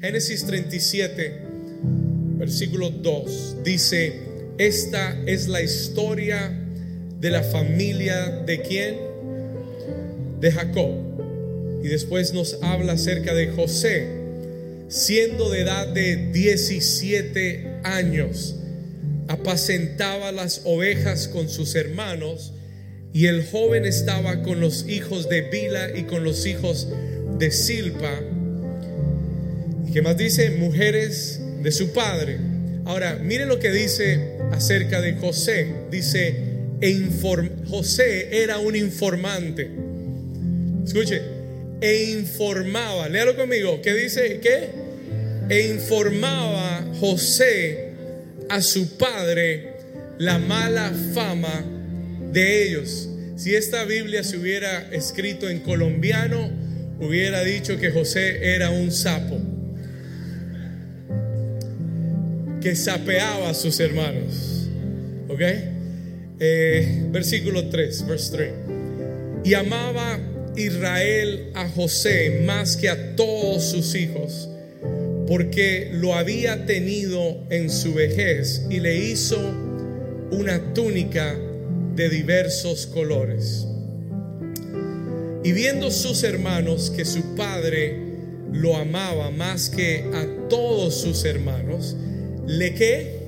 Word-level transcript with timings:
Génesis 0.00 0.46
37, 0.46 1.42
versículo 2.38 2.88
2, 2.88 3.56
dice, 3.62 4.14
esta 4.56 5.14
es 5.26 5.46
la 5.46 5.60
historia 5.60 6.58
de 7.20 7.30
la 7.30 7.42
familia 7.42 8.30
de 8.46 8.62
quién? 8.62 8.96
De 10.40 10.50
Jacob. 10.52 10.94
Y 11.84 11.88
después 11.88 12.32
nos 12.32 12.62
habla 12.62 12.94
acerca 12.94 13.34
de 13.34 13.48
José, 13.48 14.06
siendo 14.88 15.50
de 15.50 15.60
edad 15.60 15.88
de 15.88 16.30
17 16.32 17.80
años, 17.84 18.56
apacentaba 19.28 20.32
las 20.32 20.62
ovejas 20.64 21.28
con 21.28 21.50
sus 21.50 21.74
hermanos 21.74 22.54
y 23.12 23.26
el 23.26 23.44
joven 23.44 23.84
estaba 23.84 24.40
con 24.40 24.60
los 24.60 24.88
hijos 24.88 25.28
de 25.28 25.42
Bila 25.42 25.94
y 25.94 26.04
con 26.04 26.24
los 26.24 26.46
hijos 26.46 26.88
de 27.38 27.50
Silpa. 27.50 28.18
¿Y 29.90 29.92
qué 29.92 30.02
más 30.02 30.16
dice? 30.16 30.50
Mujeres 30.50 31.40
de 31.64 31.72
su 31.72 31.92
padre. 31.92 32.38
Ahora, 32.84 33.16
mire 33.16 33.44
lo 33.44 33.58
que 33.58 33.72
dice 33.72 34.36
acerca 34.52 35.00
de 35.00 35.14
José. 35.14 35.66
Dice, 35.90 36.32
e 36.80 37.08
José 37.68 38.40
era 38.40 38.58
un 38.58 38.76
informante. 38.76 39.68
Escuche, 40.86 41.20
e 41.80 42.04
informaba, 42.12 43.08
léalo 43.08 43.34
conmigo, 43.34 43.82
¿qué 43.82 43.92
dice? 43.94 44.38
¿Qué? 44.40 44.68
E 45.48 45.72
informaba 45.72 46.86
José 47.00 47.88
a 48.48 48.62
su 48.62 48.96
padre 48.96 49.72
la 50.18 50.38
mala 50.38 50.92
fama 51.14 51.64
de 52.32 52.62
ellos. 52.62 53.08
Si 53.34 53.56
esta 53.56 53.84
Biblia 53.86 54.22
se 54.22 54.36
hubiera 54.36 54.88
escrito 54.92 55.48
en 55.48 55.58
colombiano, 55.58 56.48
hubiera 57.00 57.42
dicho 57.42 57.76
que 57.76 57.90
José 57.90 58.54
era 58.54 58.70
un 58.70 58.92
sapo 58.92 59.49
que 62.60 62.76
sapeaba 62.76 63.50
a 63.50 63.54
sus 63.54 63.80
hermanos. 63.80 64.68
¿Ok? 65.28 65.40
Eh, 66.38 67.06
versículo 67.10 67.68
3, 67.68 68.06
verse 68.06 68.36
3. 68.36 68.52
Y 69.44 69.54
amaba 69.54 70.18
Israel 70.56 71.50
a 71.54 71.68
José 71.68 72.42
más 72.44 72.76
que 72.76 72.88
a 72.88 73.16
todos 73.16 73.64
sus 73.64 73.94
hijos, 73.94 74.48
porque 75.26 75.90
lo 75.92 76.14
había 76.14 76.66
tenido 76.66 77.46
en 77.50 77.70
su 77.70 77.94
vejez 77.94 78.66
y 78.68 78.80
le 78.80 78.96
hizo 78.96 79.38
una 80.30 80.74
túnica 80.74 81.34
de 81.94 82.08
diversos 82.08 82.86
colores. 82.86 83.66
Y 85.42 85.52
viendo 85.52 85.90
sus 85.90 86.22
hermanos 86.22 86.90
que 86.94 87.04
su 87.04 87.34
padre 87.34 87.96
lo 88.52 88.76
amaba 88.76 89.30
más 89.30 89.70
que 89.70 90.04
a 90.12 90.48
todos 90.48 91.00
sus 91.00 91.24
hermanos, 91.24 91.96
le 92.50 92.74
que 92.74 93.20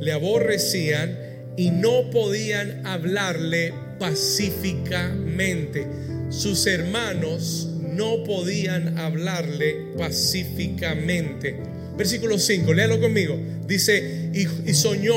le 0.00 0.12
aborrecían 0.12 1.18
y 1.56 1.70
no 1.70 2.10
podían 2.10 2.86
hablarle 2.86 3.72
pacíficamente. 3.98 5.86
Sus 6.30 6.66
hermanos 6.66 7.68
no 7.82 8.24
podían 8.24 8.98
hablarle 8.98 9.76
pacíficamente. 9.96 11.56
Versículo 11.96 12.38
5, 12.38 12.72
léalo 12.72 13.00
conmigo. 13.00 13.38
Dice, 13.66 14.30
y, 14.32 14.74
soñó 14.74 15.14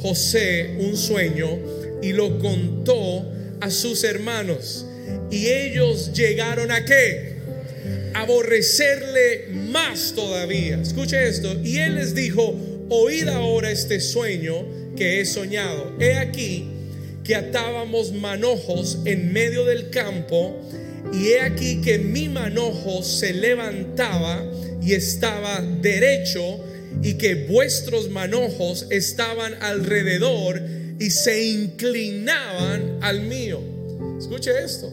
José 0.00 0.76
un 0.78 0.96
sueño 0.96 1.58
y 2.00 2.12
lo 2.12 2.38
contó 2.38 3.28
a 3.60 3.70
sus 3.70 4.04
hermanos. 4.04 4.86
Y 5.30 5.48
ellos 5.48 6.12
llegaron 6.12 6.70
a 6.70 6.84
qué? 6.84 7.31
Aborrecerle 8.14 9.48
más 9.70 10.12
todavía. 10.14 10.80
Escuche 10.80 11.28
esto. 11.28 11.58
Y 11.62 11.78
él 11.78 11.96
les 11.96 12.14
dijo, 12.14 12.54
oíd 12.88 13.28
ahora 13.28 13.70
este 13.70 14.00
sueño 14.00 14.66
que 14.96 15.20
he 15.20 15.24
soñado. 15.24 15.92
He 15.98 16.14
aquí 16.14 16.68
que 17.24 17.34
atábamos 17.34 18.12
manojos 18.12 18.98
en 19.04 19.32
medio 19.32 19.64
del 19.64 19.90
campo 19.90 20.60
y 21.12 21.28
he 21.28 21.40
aquí 21.40 21.80
que 21.80 21.98
mi 21.98 22.28
manojo 22.28 23.02
se 23.02 23.32
levantaba 23.32 24.44
y 24.80 24.94
estaba 24.94 25.60
derecho 25.60 26.60
y 27.02 27.14
que 27.14 27.46
vuestros 27.46 28.10
manojos 28.10 28.86
estaban 28.90 29.54
alrededor 29.62 30.60
y 30.98 31.10
se 31.10 31.44
inclinaban 31.44 32.98
al 33.00 33.22
mío. 33.22 33.60
Escuche 34.18 34.52
esto. 34.62 34.92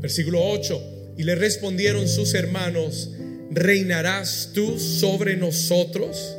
Versículo 0.00 0.42
8. 0.42 0.97
Y 1.18 1.24
le 1.24 1.34
respondieron 1.34 2.06
sus 2.06 2.32
hermanos, 2.34 3.10
¿reinarás 3.50 4.50
tú 4.54 4.78
sobre 4.78 5.36
nosotros? 5.36 6.36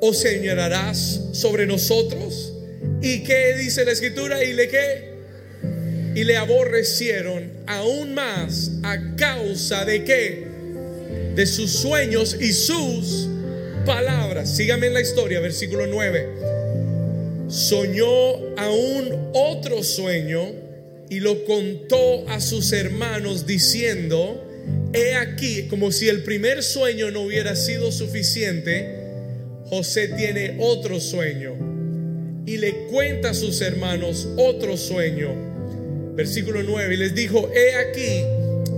¿O 0.00 0.14
señorarás 0.14 1.20
sobre 1.32 1.66
nosotros? 1.66 2.52
¿Y 3.02 3.24
qué 3.24 3.56
dice 3.58 3.84
la 3.84 3.90
escritura? 3.90 4.44
¿Y 4.44 4.52
le 4.52 4.68
qué? 4.68 5.10
Y 6.14 6.22
le 6.22 6.36
aborrecieron 6.36 7.50
aún 7.66 8.14
más 8.14 8.70
a 8.84 9.16
causa 9.16 9.84
de 9.84 10.04
qué? 10.04 10.46
De 11.34 11.44
sus 11.44 11.72
sueños 11.72 12.36
y 12.40 12.52
sus 12.52 13.26
palabras. 13.84 14.54
Sígame 14.56 14.86
en 14.86 14.94
la 14.94 15.00
historia, 15.00 15.40
versículo 15.40 15.88
9. 15.88 16.28
Soñó 17.48 18.36
aún 18.56 19.30
otro 19.34 19.82
sueño 19.82 20.69
y 21.10 21.20
lo 21.20 21.44
contó 21.44 22.28
a 22.28 22.40
sus 22.40 22.72
hermanos 22.72 23.46
diciendo, 23.46 24.46
he 24.94 25.14
aquí, 25.14 25.64
como 25.68 25.90
si 25.90 26.08
el 26.08 26.22
primer 26.22 26.62
sueño 26.62 27.10
no 27.10 27.22
hubiera 27.22 27.56
sido 27.56 27.90
suficiente, 27.90 28.96
José 29.66 30.08
tiene 30.08 30.56
otro 30.60 31.00
sueño 31.00 31.56
y 32.46 32.56
le 32.56 32.86
cuenta 32.86 33.30
a 33.30 33.34
sus 33.34 33.60
hermanos 33.60 34.28
otro 34.36 34.76
sueño. 34.76 36.14
Versículo 36.14 36.62
9, 36.62 36.94
y 36.94 36.96
les 36.96 37.14
dijo, 37.14 37.50
he 37.54 37.74
aquí 37.74 38.24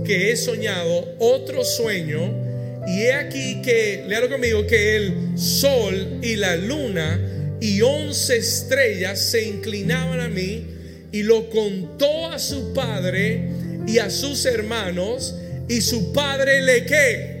que 0.03 0.31
he 0.31 0.35
soñado 0.35 1.15
otro 1.19 1.63
sueño, 1.63 2.41
y 2.87 3.03
he 3.03 3.13
aquí 3.13 3.61
que, 3.61 4.05
léalo 4.07 4.29
conmigo, 4.29 4.67
que 4.67 4.95
el 4.95 5.37
sol 5.37 6.19
y 6.21 6.35
la 6.35 6.55
luna 6.55 7.57
y 7.61 7.81
once 7.81 8.37
estrellas 8.37 9.19
se 9.19 9.43
inclinaban 9.43 10.19
a 10.19 10.27
mí, 10.27 10.65
y 11.13 11.23
lo 11.23 11.49
contó 11.49 12.29
a 12.29 12.37
su 12.37 12.73
padre 12.73 13.47
y 13.87 13.99
a 13.99 14.09
sus 14.09 14.45
hermanos, 14.45 15.35
y 15.69 15.79
su 15.79 16.11
padre 16.11 16.61
le 16.61 16.85
que. 16.85 17.33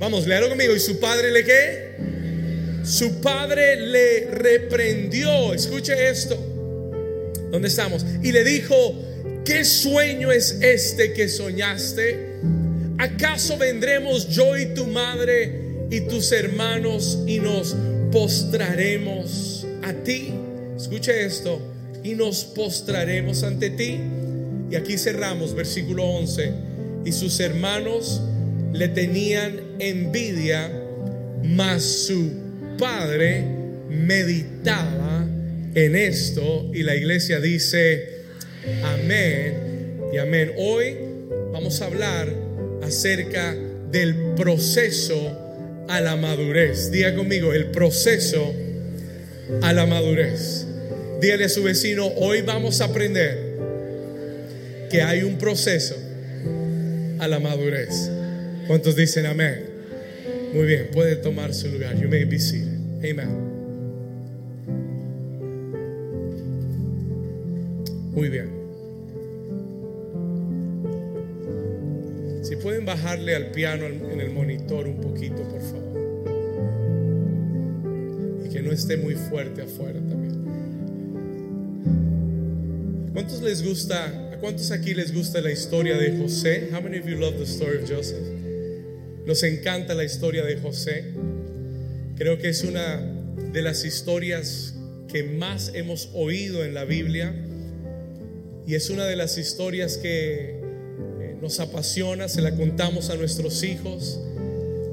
Vamos, 0.00 0.26
léalo 0.26 0.48
conmigo, 0.48 0.74
y 0.74 0.80
su 0.80 0.98
padre 0.98 1.30
le 1.30 1.44
que 1.44 1.84
su 2.84 3.20
padre 3.20 3.76
le 3.76 4.26
reprendió, 4.30 5.54
escuche 5.54 6.10
esto, 6.10 6.36
¿dónde 7.50 7.68
estamos? 7.68 8.04
Y 8.22 8.30
le 8.30 8.44
dijo, 8.44 8.74
¿qué 9.44 9.64
sueño 9.64 10.30
es 10.30 10.58
este 10.60 11.14
que 11.14 11.28
soñaste? 11.28 12.34
¿Acaso 12.98 13.56
vendremos 13.56 14.28
yo 14.28 14.56
y 14.58 14.74
tu 14.74 14.86
madre 14.86 15.86
y 15.90 16.02
tus 16.02 16.30
hermanos 16.32 17.20
y 17.26 17.38
nos 17.38 17.74
postraremos 18.12 19.66
a 19.82 19.94
ti? 19.94 20.34
Escuche 20.76 21.24
esto, 21.24 21.60
y 22.04 22.14
nos 22.14 22.44
postraremos 22.44 23.42
ante 23.42 23.70
ti. 23.70 23.98
Y 24.70 24.76
aquí 24.76 24.96
cerramos, 24.98 25.54
versículo 25.54 26.04
11. 26.04 26.52
Y 27.04 27.12
sus 27.12 27.40
hermanos 27.40 28.22
le 28.72 28.88
tenían 28.88 29.58
envidia, 29.78 30.70
mas 31.42 31.82
su 31.82 32.30
padre 32.78 33.44
meditaba 33.88 35.26
en 35.74 35.96
esto 35.96 36.70
y 36.72 36.82
la 36.82 36.94
iglesia 36.94 37.40
dice 37.40 38.22
amén 38.84 39.98
y 40.12 40.18
amén. 40.18 40.52
Hoy 40.56 40.96
vamos 41.52 41.80
a 41.80 41.86
hablar 41.86 42.28
acerca 42.82 43.56
del 43.90 44.34
proceso 44.36 45.84
a 45.88 46.00
la 46.00 46.16
madurez. 46.16 46.90
Diga 46.90 47.14
conmigo, 47.14 47.52
el 47.52 47.66
proceso 47.66 48.52
a 49.62 49.72
la 49.72 49.86
madurez. 49.86 50.63
Dígale 51.24 51.44
a 51.46 51.48
su 51.48 51.62
vecino, 51.62 52.06
hoy 52.18 52.42
vamos 52.42 52.82
a 52.82 52.84
aprender 52.84 53.38
que 54.90 55.00
hay 55.00 55.22
un 55.22 55.38
proceso 55.38 55.94
a 57.18 57.26
la 57.26 57.40
madurez. 57.40 58.10
¿Cuántos 58.66 58.94
dicen 58.94 59.24
amén? 59.24 59.64
Muy 60.52 60.66
bien, 60.66 60.88
puede 60.92 61.16
tomar 61.16 61.54
su 61.54 61.68
lugar. 61.68 61.98
You 61.98 62.10
may 62.10 62.24
be 62.24 62.38
seated. 62.38 62.76
Amen. 63.10 63.30
Muy 68.12 68.28
bien. 68.28 68.50
Si 72.42 72.56
pueden 72.56 72.84
bajarle 72.84 73.34
al 73.34 73.50
piano 73.50 73.86
en 73.86 74.20
el 74.20 74.28
monitor 74.28 74.86
un 74.86 75.00
poquito, 75.00 75.36
por 75.36 75.62
favor. 75.62 75.94
Y 78.44 78.50
que 78.50 78.60
no 78.60 78.72
esté 78.72 78.98
muy 78.98 79.14
fuerte 79.14 79.62
afuera 79.62 80.00
también. 80.00 80.23
¿Cuántos 83.24 83.42
les 83.42 83.62
gusta 83.62 84.32
¿A 84.34 84.36
cuántos 84.36 84.70
aquí 84.70 84.92
les 84.92 85.14
gusta 85.14 85.40
la 85.40 85.50
historia 85.50 85.96
de 85.96 86.14
José? 86.18 86.68
How 86.70 86.82
many 86.82 86.98
of 86.98 87.06
you 87.06 87.16
love 87.16 87.38
the 87.38 87.44
story 87.44 87.78
of 87.78 87.88
Joseph? 87.88 88.20
Nos 89.24 89.42
encanta 89.44 89.94
la 89.94 90.04
historia 90.04 90.44
de 90.44 90.58
José. 90.58 91.04
Creo 92.18 92.36
que 92.36 92.50
es 92.50 92.64
una 92.64 92.98
de 93.50 93.62
las 93.62 93.86
historias 93.86 94.74
que 95.10 95.22
más 95.22 95.70
hemos 95.72 96.10
oído 96.12 96.66
en 96.66 96.74
la 96.74 96.84
Biblia 96.84 97.34
y 98.66 98.74
es 98.74 98.90
una 98.90 99.06
de 99.06 99.16
las 99.16 99.38
historias 99.38 99.96
que 99.96 100.60
eh, 100.60 101.36
nos 101.40 101.60
apasiona, 101.60 102.28
se 102.28 102.42
la 102.42 102.54
contamos 102.54 103.08
a 103.08 103.14
nuestros 103.14 103.62
hijos. 103.62 104.20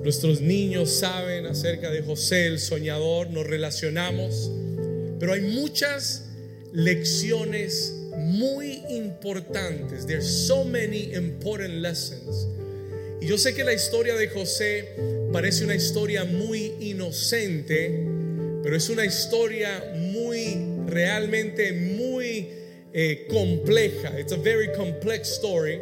Nuestros 0.05 0.39
niños 0.39 0.89
saben 0.89 1.47
acerca 1.47 1.91
de 1.91 2.01
José 2.01 2.47
el 2.47 2.59
soñador, 2.59 3.29
nos 3.29 3.45
relacionamos, 3.45 4.49
pero 5.19 5.33
hay 5.33 5.41
muchas 5.41 6.29
lecciones 6.71 7.97
muy 8.21 8.83
importantes. 8.89 10.05
There's 10.05 10.47
so 10.47 10.63
many 10.63 11.13
important 11.13 11.75
lessons. 11.75 12.47
Y 13.21 13.27
yo 13.27 13.37
sé 13.37 13.53
que 13.53 13.63
la 13.63 13.73
historia 13.73 14.15
de 14.15 14.29
José 14.29 14.95
parece 15.31 15.63
una 15.63 15.75
historia 15.75 16.25
muy 16.25 16.73
inocente, 16.79 18.05
pero 18.63 18.75
es 18.75 18.89
una 18.89 19.05
historia 19.05 19.93
muy, 19.95 20.57
realmente 20.87 21.71
muy 21.71 22.47
eh, 22.93 23.27
compleja. 23.29 24.19
It's 24.19 24.31
a 24.31 24.37
very 24.37 24.71
complex 24.71 25.33
story. 25.33 25.79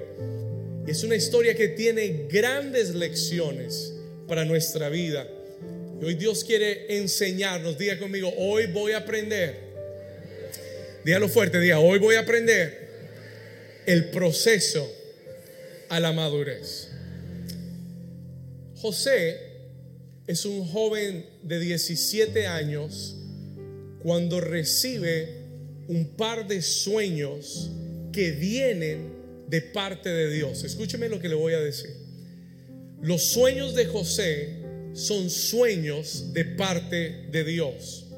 Y 0.86 0.92
es 0.92 1.04
una 1.04 1.16
historia 1.16 1.56
que 1.56 1.70
tiene 1.70 2.28
grandes 2.30 2.94
lecciones 2.94 3.94
para 4.28 4.44
nuestra 4.44 4.90
vida. 4.90 5.28
Y 6.02 6.06
hoy 6.06 6.16
Dios 6.16 6.44
quiere 6.44 6.98
enseñarnos. 6.98 7.78
Diga 7.78 7.98
conmigo, 8.00 8.34
hoy 8.38 8.68
voy 8.68 8.94
a 8.94 8.98
aprender. 8.98 9.69
Dígalo 11.06 11.30
fuerte, 11.30 11.60
diga, 11.60 11.80
hoy 11.80 12.00
voy 12.00 12.16
a 12.16 12.22
aprender 12.22 12.90
el 13.86 14.10
proceso 14.10 14.92
a 15.90 16.00
la 16.00 16.12
madurez. 16.12 16.90
José 18.76 19.38
es 20.28 20.46
un 20.46 20.66
joven 20.68 21.26
de 21.44 21.60
17 21.60 22.48
años 22.48 23.18
cuando 24.04 24.40
recibe 24.40 25.40
un 25.88 26.16
par 26.16 26.48
de 26.48 26.62
sueños 26.62 27.72
que 28.12 28.32
vienen 28.32 29.14
de 29.48 29.62
parte 29.62 30.10
de 30.10 30.32
Dios. 30.32 30.64
Escúcheme 30.64 31.10
lo 31.10 31.20
que 31.20 31.30
le 31.30 31.36
voy 31.36 31.54
a 31.54 31.60
decir. 31.60 31.92
Los 33.02 33.24
sueños 33.24 33.74
de 33.74 33.86
José 33.86 34.60
son 34.94 35.30
sueños 35.30 36.34
de 36.34 36.46
parte 36.46 37.28
de 37.32 37.44
Dios. 37.44 38.09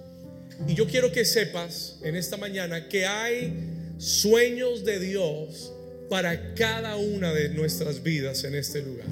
Y 0.68 0.76
yo 0.76 0.88
quiero 0.88 1.12
que 1.12 1.26
sepas 1.26 1.98
en 2.04 2.16
esta 2.16 2.38
mañana 2.38 2.88
que 2.88 3.06
hay 3.06 3.54
sueños 3.98 4.84
de 4.86 5.00
Dios 5.00 5.74
para 6.10 6.54
cada 6.56 6.98
una 6.98 7.34
de 7.34 7.50
nuestras 7.50 8.04
vidas 8.04 8.44
en 8.44 8.56
este 8.56 8.82
lugar. 8.82 9.08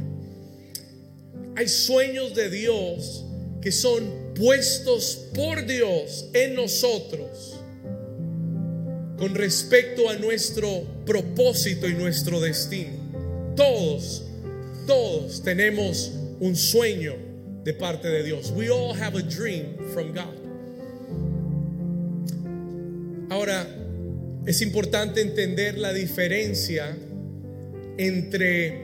Hay 1.55 1.67
sueños 1.67 2.35
de 2.35 2.49
Dios 2.49 3.25
que 3.61 3.71
son 3.71 4.33
puestos 4.35 5.27
por 5.33 5.65
Dios 5.65 6.29
en 6.33 6.55
nosotros 6.55 7.59
con 9.17 9.35
respecto 9.35 10.09
a 10.09 10.15
nuestro 10.15 10.83
propósito 11.05 11.87
y 11.89 11.93
nuestro 11.93 12.39
destino. 12.39 12.93
Todos, 13.55 14.23
todos 14.87 15.43
tenemos 15.43 16.13
un 16.39 16.55
sueño 16.55 17.15
de 17.63 17.73
parte 17.73 18.07
de 18.07 18.23
Dios. 18.23 18.51
We 18.55 18.69
all 18.69 18.93
have 18.93 19.17
a 19.17 19.21
dream 19.21 19.75
from 19.93 20.13
God. 20.13 20.48
Ahora, 23.39 23.65
es 24.45 24.61
importante 24.61 25.21
entender 25.21 25.77
la 25.77 25.93
diferencia 25.93 26.93
entre 27.97 28.81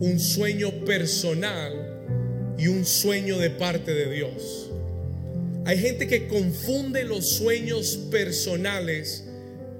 un 0.00 0.18
sueño 0.18 0.86
personal 0.86 2.54
y 2.56 2.68
un 2.68 2.86
sueño 2.86 3.36
de 3.36 3.50
parte 3.50 3.92
de 3.92 4.10
Dios. 4.10 4.70
Hay 5.66 5.76
gente 5.76 6.06
que 6.06 6.26
confunde 6.26 7.04
los 7.04 7.28
sueños 7.28 7.98
personales 8.10 9.24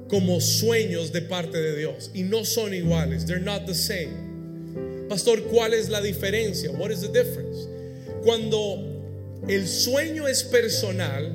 como 0.08 0.42
sueños 0.42 1.10
de 1.10 1.22
parte 1.22 1.56
de 1.62 1.74
Dios 1.74 2.10
y 2.12 2.24
no 2.24 2.44
son 2.44 2.74
iguales. 2.74 3.24
They're 3.24 3.40
not 3.42 3.64
the 3.64 3.74
same. 3.74 5.08
Pastor, 5.08 5.44
¿cuál 5.44 5.72
es 5.72 5.88
la 5.88 6.02
diferencia? 6.02 6.70
What 6.70 6.90
is 6.90 7.00
the 7.00 7.08
difference? 7.08 7.66
Cuando 8.22 9.40
el 9.48 9.66
sueño 9.66 10.28
es 10.28 10.44
personal, 10.44 11.32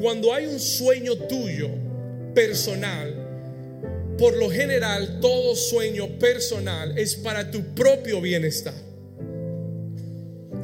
cuando 0.00 0.32
hay 0.32 0.46
un 0.46 0.60
sueño 0.60 1.16
tuyo 1.16 1.87
personal, 2.34 4.16
por 4.18 4.36
lo 4.36 4.50
general 4.50 5.20
todo 5.20 5.54
sueño 5.54 6.18
personal 6.18 6.98
es 6.98 7.14
para 7.16 7.50
tu 7.50 7.74
propio 7.74 8.20
bienestar. 8.20 8.74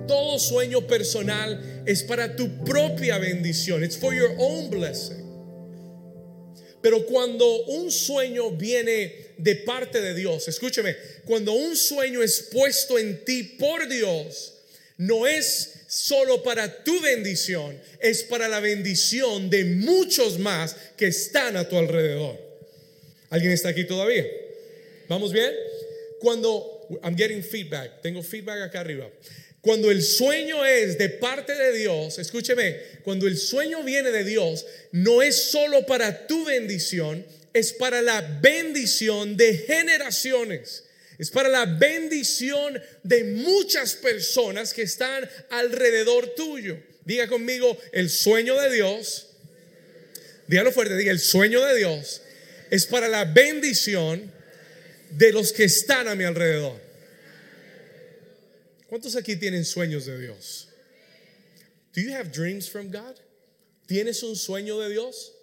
Todo 0.06 0.38
sueño 0.38 0.87
personal 0.87 1.82
es 1.87 2.02
para 2.02 2.37
tu 2.37 2.64
propia 2.64 3.19
bendición. 3.19 3.82
It's 3.82 3.96
for 3.96 4.14
your 4.14 4.34
own 4.38 4.70
blessing. 4.70 5.25
Pero 6.82 7.06
cuando 7.06 7.64
un 7.64 7.90
sueño 7.90 8.50
viene 8.50 9.34
de 9.38 9.56
parte 9.56 10.02
de 10.02 10.14
Dios, 10.14 10.46
escúcheme, 10.49 10.94
cuando 11.25 11.52
un 11.52 11.75
sueño 11.76 12.22
es 12.22 12.50
puesto 12.52 12.99
en 12.99 13.25
ti 13.25 13.43
por 13.58 13.88
Dios, 13.88 14.52
no 14.99 15.26
es 15.26 15.83
solo 15.94 16.43
para 16.43 16.82
tu 16.82 17.00
bendición, 17.00 17.81
es 18.00 18.25
para 18.25 18.49
la 18.49 18.58
bendición 18.58 19.49
de 19.49 19.64
muchos 19.64 20.41
más 20.41 20.75
que 20.96 21.06
están 21.06 21.56
a 21.56 21.69
tu 21.69 21.79
alrededor. 21.79 22.37
¿Alguien 23.31 23.52
está 23.52 23.69
aquí 23.69 23.85
todavía? 23.85 24.26
¿Vamos 25.08 25.32
bien? 25.32 25.52
Cuando 26.19 26.88
I'm 27.05 27.17
getting 27.17 27.44
feedback, 27.44 28.02
tengo 28.02 28.25
feedback 28.25 28.62
acá 28.62 28.81
arriba. 28.81 29.08
Cuando 29.61 29.91
el 29.93 30.02
sueño 30.02 30.64
es 30.64 30.99
de 30.99 31.11
parte 31.11 31.55
de 31.55 31.73
Dios, 31.73 32.19
escúcheme, 32.19 32.76
cuando 33.05 33.29
el 33.29 33.38
sueño 33.38 33.85
viene 33.85 34.11
de 34.11 34.25
Dios, 34.25 34.67
no 34.91 35.23
es 35.23 35.37
solo 35.37 35.87
para 35.87 36.26
tu 36.26 36.44
bendición, 36.44 37.25
es 37.52 37.73
para 37.73 38.02
la 38.02 38.20
bendición 38.43 39.37
de 39.37 39.58
generaciones. 39.58 40.85
Es 41.19 41.31
para 41.31 41.49
la 41.49 41.64
bendición 41.64 42.81
de 43.02 43.25
muchas 43.25 43.94
personas 43.94 44.72
que 44.72 44.82
están 44.82 45.28
alrededor 45.50 46.34
tuyo. 46.34 46.78
Diga 47.05 47.28
conmigo, 47.28 47.78
el 47.93 48.11
sueño 48.11 48.61
de 48.61 48.75
Dios, 48.75 49.28
dígalo 50.46 50.72
fuerte, 50.72 50.96
diga, 50.96 51.12
el 51.12 51.20
sueño 51.20 51.64
de 51.64 51.76
Dios 51.76 52.22
es 52.70 52.87
para 52.87 53.08
la 53.08 53.25
bendición 53.25 54.32
de 55.11 55.32
los 55.32 55.52
que 55.52 55.64
están 55.64 56.08
a 56.08 56.14
mi 56.14 56.25
alrededor. 56.25 56.81
¿Cuántos 58.88 59.17
aquí 59.17 59.37
tienen 59.37 59.64
sueños 59.64 60.06
de 60.06 60.19
Dios? 60.19 60.69
Do 61.94 62.00
you 62.00 62.12
have 62.12 62.31
dreams 62.32 62.69
from 62.69 62.91
God? 62.91 63.17
¿Tienes 63.86 64.22
un 64.22 64.34
sueño 64.34 64.81
de 64.81 64.91
Dios? 64.91 65.33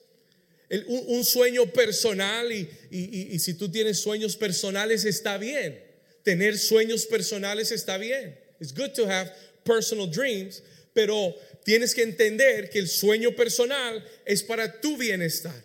Un, 0.88 1.26
sueño 1.26 1.72
personal 1.74 2.52
y, 2.52 2.68
y 2.90 3.40
si 3.40 3.56
tú 3.56 3.70
tienes 3.70 4.00
sueños 4.00 4.36
personales 4.36 5.06
está 5.06 5.38
bien. 5.38 5.84
Tener 6.24 6.58
sueños 6.58 7.06
personales 7.06 7.72
está 7.72 7.98
bien. 7.98 8.38
It's 8.60 8.74
good 8.74 8.94
to 8.94 9.06
have 9.06 9.32
personal 9.64 10.08
dreams, 10.08 10.62
pero 10.94 11.36
tienes 11.64 11.94
que 11.94 12.04
entender 12.04 12.70
que 12.70 12.80
el 12.80 12.88
sueño 12.88 13.36
personal 13.36 14.04
es 14.26 14.44
para 14.44 14.80
tu 14.80 14.98
bienestar. 14.98 15.64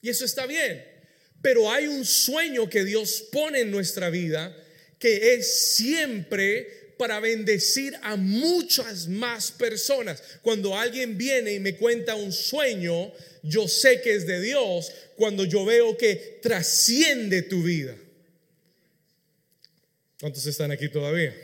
Y 0.00 0.10
eso 0.10 0.24
está 0.24 0.46
bien. 0.46 0.84
Pero 1.40 1.70
hay 1.70 1.86
un 1.86 2.04
sueño 2.04 2.68
que 2.68 2.84
Dios 2.84 3.24
pone 3.32 3.60
en 3.60 3.70
nuestra 3.70 4.10
vida 4.10 4.56
que 4.98 5.34
es 5.34 5.74
siempre 5.74 6.94
para 6.96 7.18
bendecir 7.18 7.98
a 8.02 8.14
muchas 8.14 9.08
más 9.08 9.50
personas. 9.50 10.22
Cuando 10.42 10.78
alguien 10.78 11.18
viene 11.18 11.54
y 11.54 11.58
me 11.58 11.74
cuenta 11.74 12.14
un 12.14 12.32
sueño, 12.32 13.12
yo 13.42 13.68
sé 13.68 14.00
que 14.00 14.14
es 14.14 14.26
de 14.26 14.40
Dios 14.40 14.92
cuando 15.16 15.44
yo 15.44 15.64
veo 15.64 15.96
que 15.96 16.38
trasciende 16.42 17.42
tu 17.42 17.62
vida. 17.62 17.96
¿Cuántos 20.20 20.46
están 20.46 20.70
aquí 20.70 20.88
todavía? 20.88 21.34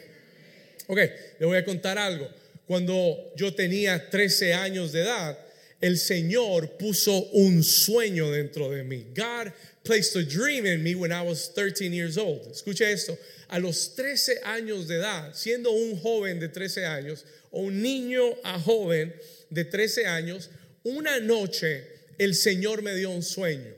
Ok, 0.86 0.98
le 1.38 1.46
voy 1.46 1.58
a 1.58 1.64
contar 1.64 1.98
algo. 1.98 2.28
Cuando 2.66 3.32
yo 3.36 3.54
tenía 3.54 4.10
13 4.10 4.54
años 4.54 4.92
de 4.92 5.00
edad, 5.00 5.38
el 5.80 5.98
Señor 5.98 6.76
puso 6.76 7.24
un 7.30 7.62
sueño 7.62 8.30
dentro 8.30 8.70
de 8.70 8.84
mí. 8.84 9.06
God 9.14 9.52
placed 9.84 10.16
a 10.16 10.24
dream 10.24 10.66
in 10.66 10.82
me 10.82 10.94
when 10.94 11.12
I 11.12 11.22
was 11.22 11.52
13 11.54 11.92
years 11.92 12.16
old. 12.18 12.46
Escucha 12.50 12.90
esto 12.90 13.16
a 13.48 13.58
los 13.58 13.94
13 13.94 14.40
años 14.44 14.86
de 14.86 14.96
edad, 14.96 15.34
siendo 15.34 15.72
un 15.72 15.96
joven 15.96 16.38
de 16.38 16.48
13 16.48 16.84
años 16.84 17.24
o 17.50 17.62
un 17.62 17.82
niño 17.82 18.36
a 18.44 18.58
joven 18.58 19.14
de 19.50 19.64
13 19.64 20.06
años, 20.06 20.50
una 20.84 21.20
noche 21.20 21.84
el 22.18 22.34
Señor 22.34 22.82
me 22.82 22.94
dio 22.94 23.10
un 23.10 23.22
sueño. 23.22 23.74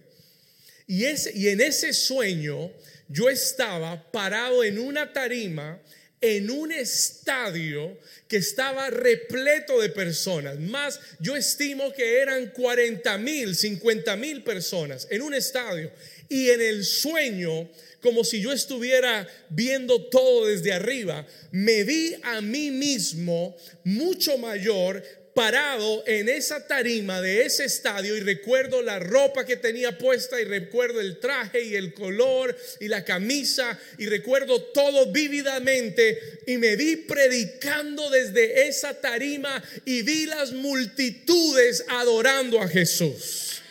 Y, 0.86 1.04
y 1.34 1.48
en 1.48 1.60
ese 1.60 1.92
sueño 1.92 2.72
yo 3.08 3.28
estaba 3.28 4.10
parado 4.10 4.64
en 4.64 4.78
una 4.78 5.12
tarima 5.12 5.80
en 6.20 6.50
un 6.50 6.70
estadio 6.70 7.96
que 8.28 8.36
estaba 8.36 8.90
repleto 8.90 9.80
de 9.80 9.88
personas. 9.88 10.58
Más, 10.58 11.00
yo 11.18 11.34
estimo 11.34 11.92
que 11.92 12.20
eran 12.20 12.50
40 12.50 13.18
mil, 13.18 13.56
50 13.56 14.16
mil 14.16 14.42
personas 14.42 15.06
en 15.10 15.22
un 15.22 15.34
estadio. 15.34 15.90
Y 16.28 16.50
en 16.50 16.60
el 16.60 16.84
sueño, 16.84 17.70
como 18.02 18.22
si 18.22 18.40
yo 18.40 18.52
estuviera 18.52 19.26
viendo 19.48 20.06
todo 20.06 20.46
desde 20.46 20.72
arriba, 20.72 21.26
me 21.52 21.84
vi 21.84 22.14
a 22.22 22.40
mí 22.40 22.70
mismo 22.70 23.56
mucho 23.84 24.36
mayor 24.36 25.02
parado 25.40 26.04
en 26.06 26.28
esa 26.28 26.66
tarima 26.66 27.22
de 27.22 27.46
ese 27.46 27.64
estadio 27.64 28.14
y 28.14 28.20
recuerdo 28.20 28.82
la 28.82 28.98
ropa 28.98 29.46
que 29.46 29.56
tenía 29.56 29.96
puesta 29.96 30.38
y 30.38 30.44
recuerdo 30.44 31.00
el 31.00 31.18
traje 31.18 31.62
y 31.62 31.76
el 31.76 31.94
color 31.94 32.54
y 32.78 32.88
la 32.88 33.06
camisa 33.06 33.80
y 33.96 34.04
recuerdo 34.04 34.62
todo 34.64 35.10
vívidamente 35.10 36.40
y 36.46 36.58
me 36.58 36.76
vi 36.76 36.96
predicando 36.96 38.10
desde 38.10 38.68
esa 38.68 39.00
tarima 39.00 39.64
y 39.86 40.02
vi 40.02 40.26
las 40.26 40.52
multitudes 40.52 41.86
adorando 41.88 42.60
a 42.60 42.68
Jesús. 42.68 43.62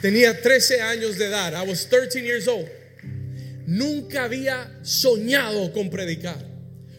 Tenía 0.00 0.40
13 0.40 0.80
años 0.80 1.18
de 1.18 1.26
edad. 1.26 1.52
I 1.52 1.68
was 1.68 1.86
13 1.86 2.24
years 2.24 2.48
old. 2.48 2.70
Nunca 3.66 4.24
había 4.24 4.78
soñado 4.82 5.72
con 5.72 5.90
predicar. 5.90 6.44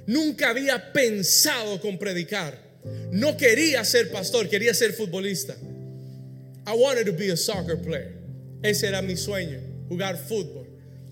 Nunca 0.06 0.50
había 0.50 0.94
pensado 0.94 1.80
con 1.82 1.98
predicar. 1.98 2.68
No 3.12 3.36
quería 3.38 3.84
ser 3.84 4.12
pastor, 4.12 4.50
quería 4.50 4.74
ser 4.74 4.94
futbolista. 4.94 5.56
I 6.66 6.74
wanted 6.76 7.06
to 7.06 7.14
be 7.14 7.32
a 7.32 7.38
soccer 7.38 7.78
player. 7.78 8.14
Ese 8.62 8.88
era 8.88 9.02
mi 9.02 9.16
sueño, 9.16 9.60
jugar 9.88 10.18
fútbol, 10.18 10.68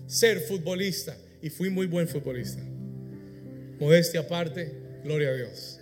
ser 0.06 0.40
futbolista. 0.40 1.16
Y 1.42 1.50
fui 1.50 1.70
muy 1.70 1.86
buen 1.86 2.08
futbolista. 2.08 2.62
Modestia 3.78 4.20
aparte, 4.20 4.72
gloria 5.04 5.30
a 5.30 5.34
Dios. 5.34 5.80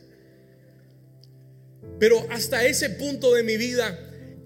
Pero 1.99 2.27
hasta 2.31 2.65
ese 2.65 2.91
punto 2.91 3.35
de 3.35 3.43
mi 3.43 3.57
vida 3.57 3.99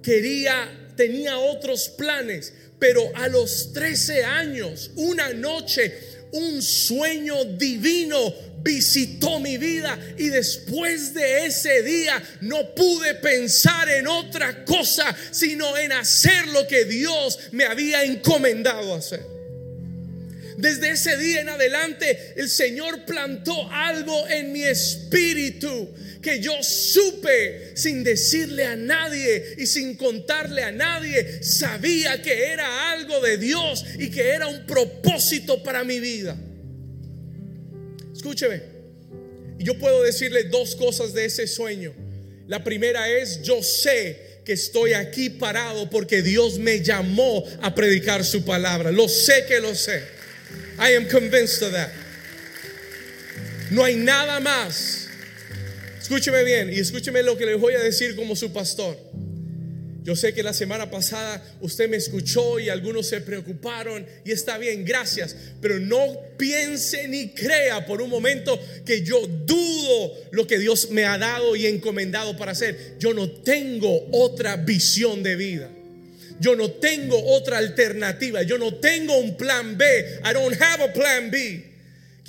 quería, 0.03 0.69
tenía 0.97 1.39
otros 1.39 1.89
planes. 1.89 2.53
Pero 2.79 3.11
a 3.15 3.29
los 3.29 3.73
13 3.73 4.25
años, 4.25 4.91
una 4.97 5.33
noche, 5.33 5.93
un 6.33 6.63
sueño 6.63 7.45
divino 7.45 8.35
visitó 8.63 9.41
mi 9.41 9.57
vida 9.57 9.99
y 10.17 10.29
después 10.29 11.15
de 11.15 11.47
ese 11.47 11.83
día 11.83 12.23
no 12.41 12.75
pude 12.75 13.15
pensar 13.15 13.89
en 13.89 14.07
otra 14.07 14.65
cosa 14.65 15.17
sino 15.31 15.77
en 15.77 15.93
hacer 15.93 16.49
lo 16.49 16.67
que 16.67 16.85
Dios 16.85 17.39
me 17.53 17.65
había 17.65 18.05
encomendado 18.05 18.95
hacer. 18.95 19.23
Desde 20.57 20.91
ese 20.91 21.17
día 21.17 21.41
en 21.41 21.49
adelante 21.51 22.35
el 22.37 22.49
Señor 22.49 23.05
plantó 23.05 23.71
algo 23.71 24.27
en 24.29 24.53
mi 24.53 24.65
espíritu 24.65 25.89
que 26.29 26.41
yo 26.41 26.63
supe 26.63 27.73
sin 27.75 28.05
decirle 28.05 28.63
a 28.65 28.77
nadie 28.77 29.55
y 29.57 29.67
sin 29.67 29.97
contarle 29.97 30.63
a 30.63 30.71
nadie. 30.71 31.43
Sabía 31.43 32.21
que 32.21 32.53
era 32.53 32.93
algo 32.93 33.19
de 33.23 33.39
Dios 33.39 33.83
y 33.99 34.11
que 34.11 34.29
era 34.29 34.47
un 34.47 34.67
propósito 34.67 35.63
para 35.63 35.85
mi 35.85 36.01
vida. 36.01 36.37
Escúcheme, 38.15 38.61
yo 39.59 39.79
puedo 39.79 40.03
decirle 40.03 40.45
dos 40.45 40.77
cosas 40.77 41.15
de 41.15 41.25
ese 41.25 41.47
sueño. 41.47 41.95
La 42.47 42.63
primera 42.63 43.09
es, 43.09 43.41
yo 43.41 43.63
sé 43.63 44.43
que 44.45 44.53
estoy 44.53 44.93
aquí 44.93 45.31
parado 45.31 45.89
porque 45.89 46.21
Dios 46.21 46.59
me 46.59 46.83
llamó 46.83 47.43
a 47.63 47.75
predicar 47.75 48.23
su 48.23 48.45
palabra. 48.45 48.93
Lo 48.93 49.09
sé 49.09 49.47
que 49.47 49.61
lo 49.61 49.75
sé. 49.75 50.03
I 50.79 50.95
am 50.95 51.09
convinced 51.09 51.63
of 51.63 51.73
that. 51.73 51.89
No 53.71 53.83
hay 53.83 53.97
nada 53.97 54.41
más 54.41 55.08
Escúcheme 56.09 56.43
bien 56.43 56.73
y 56.73 56.79
escúcheme 56.79 57.23
lo 57.23 57.37
que 57.37 57.45
le 57.45 57.55
voy 57.55 57.75
a 57.75 57.81
decir 57.81 58.17
como 58.17 58.35
su 58.35 58.51
pastor. 58.51 58.97
Yo 60.05 60.17
sé 60.17 60.33
que 60.33 60.43
la 60.43 60.55
semana 60.55 60.91
pasada 60.91 61.45
usted 61.61 61.87
me 61.87 61.99
escuchó 61.99 62.59
y 62.59 62.71
algunos 62.71 63.07
se 63.07 63.21
preocuparon 63.21 64.07
y 64.25 64.33
está 64.33 64.57
bien, 64.57 64.87
gracias, 64.87 65.37
pero 65.61 65.79
no 65.79 66.17
piense 66.39 67.07
ni 67.09 67.29
crea 67.29 67.85
por 67.85 68.01
un 68.01 68.09
momento 68.09 68.59
que 68.87 69.03
yo 69.03 69.21
dudo 69.27 70.15
lo 70.31 70.47
que 70.47 70.59
Dios 70.59 70.89
me 70.93 71.05
ha 71.05 71.19
dado 71.19 71.55
y 71.55 71.67
encomendado 71.67 72.39
para 72.39 72.53
hacer. 72.53 72.97
Yo 72.99 73.13
no 73.13 73.31
tengo 73.31 74.09
otra 74.11 74.57
visión 74.57 75.23
de 75.23 75.37
vida. 75.37 75.69
Yo 76.41 76.57
no 76.57 76.71
tengo 76.71 77.23
otra 77.35 77.59
alternativa. 77.59 78.43
Yo 78.45 78.57
no 78.57 78.77
tengo 78.77 79.19
un 79.19 79.37
plan 79.37 79.77
B. 79.77 80.21
I 80.25 80.33
don't 80.33 80.59
have 80.59 80.83
a 80.83 80.91
plan 80.91 81.31
B. 81.31 81.68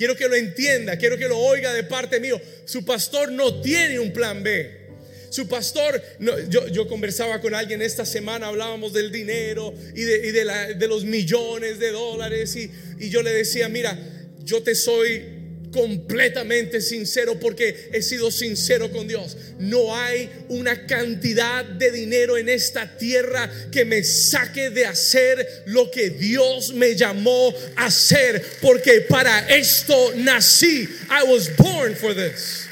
Quiero 0.00 0.16
que 0.16 0.28
lo 0.28 0.34
entienda, 0.34 0.96
quiero 0.96 1.18
que 1.18 1.28
lo 1.28 1.36
oiga 1.36 1.74
de 1.74 1.84
parte 1.84 2.20
mío. 2.20 2.40
Su 2.64 2.86
pastor 2.86 3.30
no 3.30 3.60
tiene 3.60 3.98
un 3.98 4.14
plan 4.14 4.42
B. 4.42 4.88
Su 5.28 5.46
pastor, 5.46 6.02
yo, 6.48 6.88
conversaba 6.88 7.38
con 7.42 7.54
alguien 7.54 7.82
esta 7.82 8.06
semana, 8.06 8.46
hablábamos 8.46 8.94
del 8.94 9.12
dinero 9.12 9.74
y 9.94 10.00
de, 10.00 10.86
los 10.88 11.04
millones 11.04 11.78
de 11.78 11.90
dólares 11.90 12.56
y, 12.56 12.70
y 12.98 13.10
yo 13.10 13.22
le 13.22 13.30
decía, 13.30 13.68
mira, 13.68 13.94
yo 14.42 14.62
te 14.62 14.74
soy 14.74 15.39
completamente 15.70 16.80
sincero 16.80 17.38
porque 17.38 17.90
he 17.92 18.02
sido 18.02 18.30
sincero 18.30 18.90
con 18.90 19.06
Dios. 19.06 19.36
No 19.58 19.96
hay 19.96 20.30
una 20.48 20.86
cantidad 20.86 21.64
de 21.64 21.90
dinero 21.90 22.36
en 22.36 22.48
esta 22.48 22.96
tierra 22.96 23.50
que 23.70 23.84
me 23.84 24.02
saque 24.04 24.70
de 24.70 24.86
hacer 24.86 25.64
lo 25.66 25.90
que 25.90 26.10
Dios 26.10 26.72
me 26.72 26.94
llamó 26.94 27.54
a 27.76 27.86
hacer 27.86 28.44
porque 28.60 29.02
para 29.02 29.48
esto 29.48 30.12
nací. 30.16 30.88
I 31.10 31.24
was 31.30 31.50
born 31.56 31.94
for 31.94 32.14
this. 32.14 32.66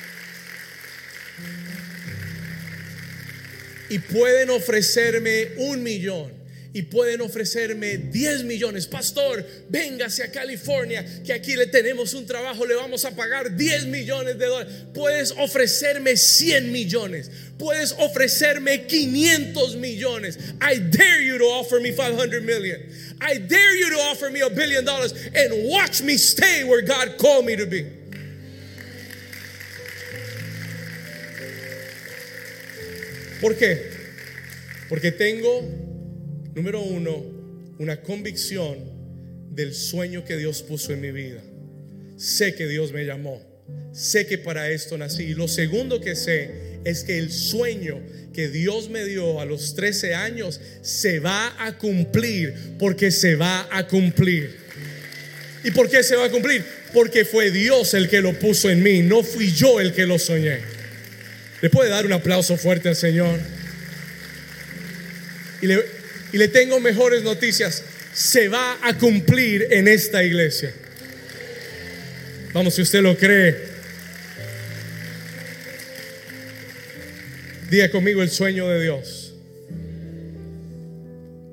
Y 3.91 3.99
pueden 3.99 4.51
ofrecerme 4.51 5.53
un 5.57 5.83
millón 5.83 6.38
y 6.73 6.83
pueden 6.83 7.21
ofrecerme 7.21 7.97
10 7.97 8.45
millones. 8.45 8.87
Pastor, 8.87 9.45
véngase 9.69 10.23
a 10.23 10.31
California, 10.31 11.05
que 11.25 11.33
aquí 11.33 11.57
le 11.57 11.67
tenemos 11.67 12.15
un 12.15 12.27
trabajo, 12.27 12.67
le 12.67 12.75
vamos 12.75 13.05
a 13.05 13.11
pagar 13.13 13.57
10 13.57 13.87
millones 13.87 14.39
de 14.39 14.47
dólares. 14.47 14.73
Puedes 14.93 15.33
ofrecerme 15.33 16.17
100 16.17 16.71
millones. 16.71 17.31
Puedes 17.59 17.93
ofrecerme 17.93 18.87
500 18.87 19.77
millones. 19.77 20.39
I 20.61 20.79
dare 20.79 21.21
you 21.23 21.39
to 21.39 21.45
offer 21.45 21.81
me 21.81 21.91
500 21.91 22.45
million. 22.45 22.81
I 23.21 23.39
dare 23.39 23.77
you 23.77 23.91
to 23.91 23.97
offer 24.11 24.31
me 24.31 24.41
a 24.41 24.51
billion 24.51 24.85
dollars 24.85 25.13
and 25.35 25.69
watch 25.69 26.03
me 26.03 26.17
stay 26.17 26.65
where 26.65 26.83
God 26.83 27.19
called 27.19 27.47
me 27.47 27.57
to 27.57 27.67
be. 27.67 27.87
¿Por 33.41 33.55
qué? 33.55 33.79
Porque 34.89 35.13
tengo 35.13 35.88
Número 36.59 36.81
uno, 36.81 37.25
una 37.79 38.01
convicción 38.03 38.79
del 39.53 39.73
sueño 39.73 40.25
que 40.25 40.37
Dios 40.37 40.65
puso 40.65 40.93
en 40.93 41.01
mi 41.01 41.13
vida. 41.13 41.41
Sé 42.17 42.57
que 42.57 42.67
Dios 42.67 42.91
me 42.91 43.05
llamó. 43.05 43.41
Sé 43.93 44.27
que 44.27 44.39
para 44.39 44.69
esto 44.69 44.99
nací. 44.99 45.23
Y 45.23 45.35
lo 45.35 45.47
segundo 45.47 46.01
que 46.01 46.17
sé 46.17 46.81
es 46.85 47.05
que 47.05 47.17
el 47.17 47.31
sueño 47.31 48.01
que 48.35 48.49
Dios 48.49 48.91
me 48.91 49.05
dio 49.05 49.41
a 49.41 49.45
los 49.45 49.77
13 49.77 50.17
años 50.17 50.61
se 50.83 51.21
va 51.21 51.55
a 51.65 51.79
cumplir 51.79 52.53
porque 52.77 53.13
se 53.13 53.37
va 53.37 53.69
a 53.71 53.87
cumplir. 53.87 54.57
¿Y 55.63 55.71
por 55.71 55.89
qué 55.89 56.03
se 56.03 56.17
va 56.17 56.25
a 56.25 56.31
cumplir? 56.31 56.65
Porque 56.93 57.25
fue 57.25 57.53
Dios 57.53 57.95
el 57.95 58.09
que 58.09 58.21
lo 58.21 58.37
puso 58.37 58.69
en 58.69 58.83
mí, 58.83 59.03
no 59.03 59.23
fui 59.23 59.53
yo 59.53 59.79
el 59.79 59.93
que 59.93 60.07
lo 60.07 60.19
soñé. 60.19 60.59
¿Le 61.63 61.71
puede 61.71 61.89
dar 61.89 62.05
un 62.05 62.15
aplauso 62.15 62.57
fuerte 62.57 62.89
al 62.89 62.97
Señor? 62.97 63.39
Y 65.63 65.69
le, 65.69 65.98
y 66.33 66.39
le 66.39 66.49
tengo 66.49 66.81
mejores 66.81 67.23
noticias. 67.23 67.83
Se 68.13 68.49
va 68.49 68.79
a 68.83 68.97
cumplir 68.99 69.69
en 69.71 69.89
esta 69.89 70.25
iglesia. 70.25 70.73
Vamos, 72.53 72.75
si 72.75 72.83
usted 72.83 73.03
lo 73.03 73.17
cree. 73.17 73.57
Diga 77.71 77.91
conmigo 77.91 78.23
el 78.23 78.31
sueño 78.31 78.67
de 78.69 78.83
Dios. 78.83 79.35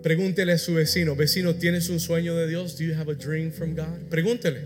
Pregúntele 0.02 0.54
a 0.54 0.58
su 0.58 0.74
vecino, 0.76 1.16
vecino, 1.16 1.56
¿tienes 1.56 1.90
un 1.90 2.00
sueño 2.00 2.36
de 2.36 2.48
Dios? 2.48 2.78
Do 2.78 2.84
you 2.84 2.94
have 2.94 3.12
a 3.12 3.16
dream 3.16 3.52
from 3.52 3.76
God? 3.76 4.08
Pregúntele. 4.10 4.62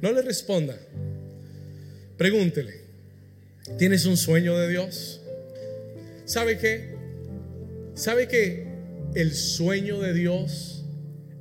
No 0.00 0.12
le 0.12 0.22
responda. 0.22 0.78
Pregúntele. 2.16 2.82
¿Tienes 3.78 4.04
un 4.04 4.16
sueño 4.16 4.58
de 4.58 4.68
Dios? 4.68 5.20
¿Sabe 6.26 6.58
qué? 6.58 6.94
¿Sabe 7.94 8.28
qué? 8.28 8.71
El 9.14 9.34
sueño 9.34 10.00
de 10.00 10.14
Dios 10.14 10.86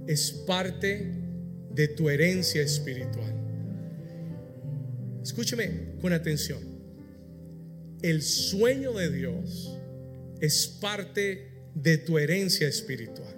es 0.06 0.32
parte 0.32 1.14
de 1.74 1.88
tu 1.88 2.10
herencia 2.10 2.62
espiritual. 2.62 3.34
Escúcheme 5.24 5.94
con 6.02 6.12
atención. 6.12 6.60
El 8.02 8.22
sueño 8.24 8.92
de 8.94 9.10
Dios 9.10 9.78
es 10.42 10.68
parte 10.68 11.48
de 11.74 11.98
tu 11.98 12.18
herencia 12.18 12.68
espiritual. 12.68 13.36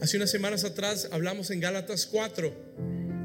Hace 0.00 0.16
unas 0.16 0.30
semanas 0.30 0.64
atrás 0.64 1.08
hablamos 1.12 1.50
en 1.50 1.60
Gálatas 1.60 2.06
4, 2.06 2.54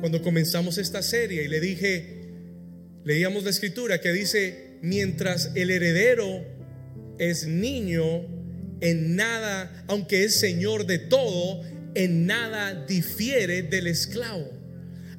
cuando 0.02 0.22
comenzamos 0.22 0.78
esta 0.78 1.02
serie, 1.02 1.44
y 1.44 1.48
le 1.48 1.62
dije, 1.62 2.28
leíamos 3.06 3.46
la 3.46 3.52
escritura 3.52 4.02
que 4.02 4.12
dice, 4.12 4.78
mientras 4.82 5.52
el 5.56 5.72
heredero 5.72 6.55
es 7.18 7.48
niño, 7.48 8.26
en 8.82 9.16
nada, 9.16 9.86
aunque 9.88 10.24
es 10.26 10.36
señor 10.36 10.86
de 10.86 11.00
todo, 11.00 11.62
en 11.96 12.26
nada 12.26 12.86
difiere 12.86 13.64
del 13.64 13.88
esclavo. 13.88 14.52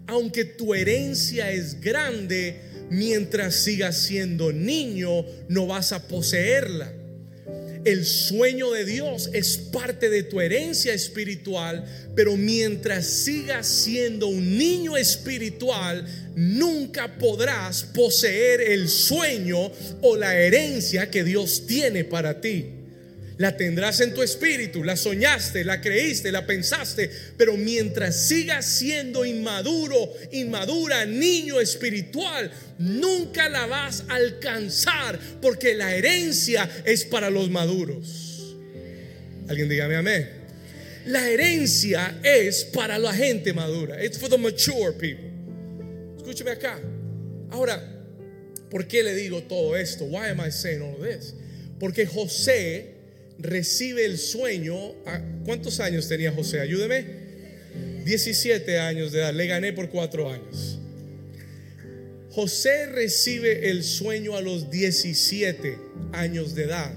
Aunque 0.06 0.44
tu 0.44 0.74
herencia 0.74 1.50
es 1.50 1.80
grande, 1.80 2.60
mientras 2.90 3.56
sigas 3.56 3.98
siendo 3.98 4.52
niño, 4.52 5.24
no 5.48 5.66
vas 5.66 5.92
a 5.92 6.06
poseerla. 6.06 6.92
El 7.87 8.05
sueño 8.05 8.73
de 8.73 8.85
Dios 8.85 9.31
es 9.33 9.59
parte 9.59 10.11
de 10.11 10.25
tu 10.25 10.40
herencia 10.40 10.93
espiritual, 10.93 11.85
pero 12.16 12.37
mientras 12.37 13.07
sigas 13.07 13.69
siendo 13.69 14.26
un 14.26 14.59
niño 14.59 14.97
espiritual, 14.97 16.05
nunca 16.35 17.16
podrás 17.16 17.85
poseer 17.85 18.61
el 18.61 18.88
sueño 18.88 19.71
o 20.02 20.16
la 20.16 20.37
herencia 20.37 21.12
que 21.12 21.23
Dios 21.23 21.69
tiene 21.69 22.02
para 22.02 22.40
ti. 22.40 22.75
La 23.38 23.55
tendrás 23.55 24.00
en 24.00 24.14
tu 24.14 24.23
espíritu, 24.23 24.83
la 24.83 24.97
soñaste, 24.97 25.62
la 25.62 25.83
creíste, 25.83 26.33
la 26.33 26.47
pensaste, 26.47 27.11
pero 27.37 27.57
mientras 27.59 28.28
sigas 28.28 28.64
siendo 28.64 29.26
inmaduro, 29.26 30.11
inmadura, 30.33 31.05
niño 31.05 31.61
espiritual, 31.61 32.50
nunca 32.78 33.50
la 33.50 33.66
vas 33.66 34.05
a 34.09 34.14
alcanzar 34.14 35.19
porque 35.43 35.75
la 35.75 35.95
herencia 35.95 36.69
es 36.87 37.05
para 37.05 37.28
los 37.28 37.50
maduros. 37.50 38.57
Alguien 39.49 39.69
dígame 39.69 39.97
amén. 39.97 40.31
La 41.05 41.28
herencia 41.28 42.19
es 42.23 42.64
para 42.64 42.99
la 42.99 43.12
gente 43.12 43.52
madura. 43.52 44.02
It's 44.02 44.19
for 44.19 44.31
the 44.31 44.38
mature 44.38 44.93
people. 44.93 45.31
Escúcheme 46.16 46.52
acá. 46.52 46.81
Ahora, 47.50 47.81
¿por 48.71 48.88
qué 48.88 49.02
le 49.02 49.14
digo 49.14 49.43
todo 49.43 49.76
esto? 49.76 50.07
Why 50.07 50.31
am 50.31 50.40
I 50.40 50.50
saying 50.50 50.83
all 50.83 50.97
this? 50.97 51.35
Porque 51.78 52.07
José 52.07 52.95
recibe 53.38 54.05
el 54.05 54.19
sueño. 54.19 54.76
¿Cuántos 55.45 55.81
años 55.81 56.09
tenía 56.09 56.33
José? 56.33 56.61
Ayúdeme. 56.61 57.26
17 58.05 58.78
años 58.78 59.12
de 59.12 59.19
edad. 59.19 59.35
Le 59.35 59.47
gané 59.47 59.73
por 59.73 59.90
4 59.90 60.31
años. 60.31 60.78
José 62.31 62.87
recibe 62.87 63.71
el 63.71 63.83
sueño 63.83 64.37
a 64.37 64.43
los 64.43 64.71
17 64.71 65.78
años 66.12 66.55
de 66.55 66.64
edad. 66.64 66.95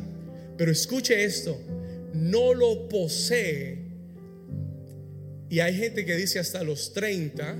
Pero 0.57 0.71
escuche 0.71 1.23
esto, 1.23 1.57
no 2.13 2.53
lo 2.53 2.89
posee. 2.89 3.77
Y 5.49 5.61
hay 5.61 5.75
gente 5.75 6.05
que 6.05 6.15
dice 6.17 6.39
hasta 6.39 6.63
los 6.63 6.93
30. 6.93 7.55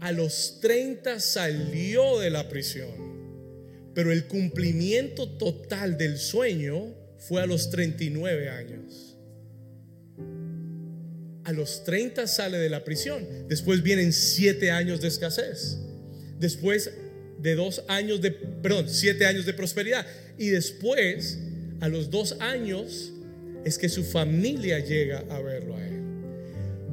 A 0.00 0.12
los 0.12 0.58
30 0.60 1.20
salió 1.20 2.18
de 2.18 2.30
la 2.30 2.48
prisión. 2.48 3.10
Pero 3.94 4.10
el 4.10 4.24
cumplimiento 4.24 5.28
total 5.36 5.98
del 5.98 6.16
sueño 6.16 6.94
fue 7.20 7.42
a 7.42 7.46
los 7.46 7.70
39 7.70 8.48
años. 8.48 9.16
A 11.44 11.52
los 11.52 11.84
30 11.84 12.26
sale 12.26 12.58
de 12.58 12.68
la 12.68 12.84
prisión. 12.84 13.26
Después 13.48 13.82
vienen 13.82 14.12
7 14.12 14.70
años 14.70 15.00
de 15.00 15.08
escasez. 15.08 15.78
Después 16.38 16.90
de 17.38 17.54
dos 17.54 17.84
años 17.88 18.20
de, 18.20 18.30
perdón, 18.30 18.88
7 18.88 19.26
años 19.26 19.46
de 19.46 19.54
prosperidad. 19.54 20.06
Y 20.38 20.48
después, 20.48 21.38
a 21.80 21.88
los 21.88 22.10
dos 22.10 22.36
años, 22.40 23.12
es 23.64 23.78
que 23.78 23.88
su 23.88 24.04
familia 24.04 24.78
llega 24.78 25.24
a 25.28 25.40
verlo 25.40 25.76
a 25.76 25.86
él. 25.86 26.00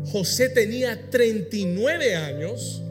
José 0.06 0.50
tenía 0.50 1.10
39 1.10 2.16
años 2.16 2.82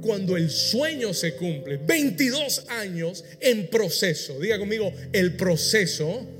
cuando 0.00 0.36
el 0.36 0.50
sueño 0.50 1.12
se 1.12 1.34
cumple. 1.34 1.78
22 1.78 2.66
años 2.68 3.24
en 3.40 3.68
proceso. 3.68 4.38
Diga 4.38 4.58
conmigo, 4.58 4.92
el 5.12 5.36
proceso 5.36 6.35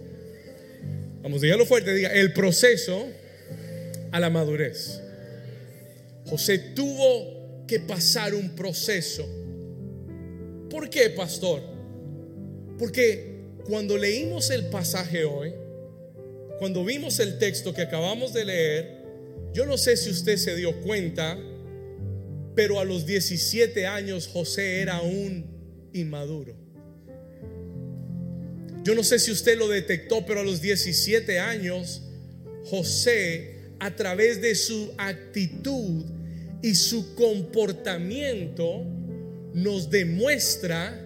Vamos, 1.27 1.41
dígalo 1.41 1.67
fuerte, 1.67 1.93
diga, 1.93 2.13
el 2.13 2.33
proceso 2.33 3.05
a 4.13 4.21
la 4.21 4.31
madurez. 4.31 5.01
José 6.25 6.57
tuvo 6.57 7.67
que 7.67 7.81
pasar 7.81 8.33
un 8.33 8.51
proceso. 8.51 9.27
¿Por 10.71 10.89
qué, 10.89 11.11
pastor? 11.11 11.63
Porque 12.79 13.41
cuando 13.69 13.99
leímos 13.99 14.51
el 14.51 14.67
pasaje 14.67 15.25
hoy, 15.25 15.53
cuando 16.61 16.85
vimos 16.85 17.19
el 17.19 17.39
texto 17.39 17.75
que 17.75 17.83
acabamos 17.83 18.33
de 18.33 18.45
leer, 18.45 19.03
yo 19.53 19.67
no 19.67 19.79
sé 19.79 19.97
si 19.97 20.11
usted 20.11 20.37
se 20.37 20.55
dio 20.55 20.81
cuenta, 20.83 21.37
pero 22.55 22.79
a 22.79 22.85
los 22.85 23.05
17 23.05 23.85
años 23.85 24.29
José 24.29 24.81
era 24.81 25.01
un 25.01 25.91
inmaduro. 25.93 26.66
Yo 28.87 28.95
no 28.95 29.03
sé 29.03 29.19
si 29.19 29.33
usted 29.33 29.59
lo 29.59 29.67
detectó, 29.67 30.25
pero 30.25 30.39
a 30.39 30.45
los 30.45 30.63
17 30.63 31.41
años, 31.41 32.03
José, 32.67 33.73
a 33.81 33.97
través 33.97 34.41
de 34.41 34.55
su 34.55 34.93
actitud 34.97 36.05
y 36.63 36.77
su 36.77 37.17
comportamiento, 37.17 38.85
nos 39.55 39.91
demuestra 39.91 41.05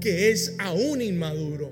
que 0.00 0.30
es 0.30 0.54
aún 0.58 1.02
inmaduro. 1.02 1.70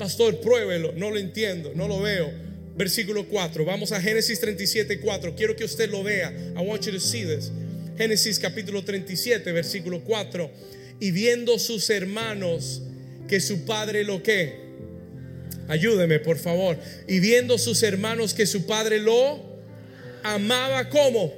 Pastor, 0.00 0.40
pruébelo, 0.40 0.90
no 0.96 1.12
lo 1.12 1.18
entiendo, 1.18 1.70
no 1.76 1.86
lo 1.86 2.00
veo. 2.00 2.32
Versículo 2.76 3.28
4, 3.28 3.64
vamos 3.64 3.92
a 3.92 4.00
Génesis 4.00 4.40
37, 4.40 4.98
4. 4.98 5.36
Quiero 5.36 5.54
que 5.54 5.62
usted 5.62 5.88
lo 5.88 6.02
vea. 6.02 6.34
I 6.56 6.66
want 6.66 6.82
you 6.86 6.92
to 6.92 6.98
see 6.98 7.24
this. 7.24 7.52
Génesis 7.96 8.40
capítulo 8.40 8.84
37, 8.84 9.52
versículo 9.52 10.02
4. 10.02 10.50
Y 10.98 11.12
viendo 11.12 11.56
sus 11.60 11.88
hermanos 11.88 12.82
que 13.28 13.40
su 13.40 13.64
padre 13.64 14.04
lo 14.04 14.22
que, 14.22 14.54
ayúdeme 15.68 16.20
por 16.20 16.38
favor, 16.38 16.76
y 17.06 17.20
viendo 17.20 17.58
sus 17.58 17.82
hermanos 17.82 18.34
que 18.34 18.46
su 18.46 18.66
padre 18.66 18.98
lo 18.98 19.40
amaba 20.22 20.88
como. 20.88 21.32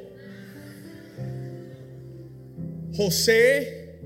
José 2.94 3.98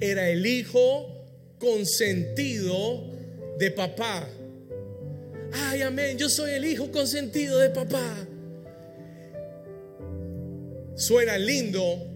era 0.00 0.28
el 0.28 0.44
hijo 0.46 1.26
consentido 1.58 3.10
de 3.58 3.70
papá. 3.70 4.28
Ay, 5.52 5.82
amén, 5.82 6.18
yo 6.18 6.28
soy 6.28 6.52
el 6.52 6.64
hijo 6.64 6.90
consentido 6.90 7.58
de 7.58 7.70
papá. 7.70 8.26
Suena 10.96 11.38
lindo, 11.38 12.06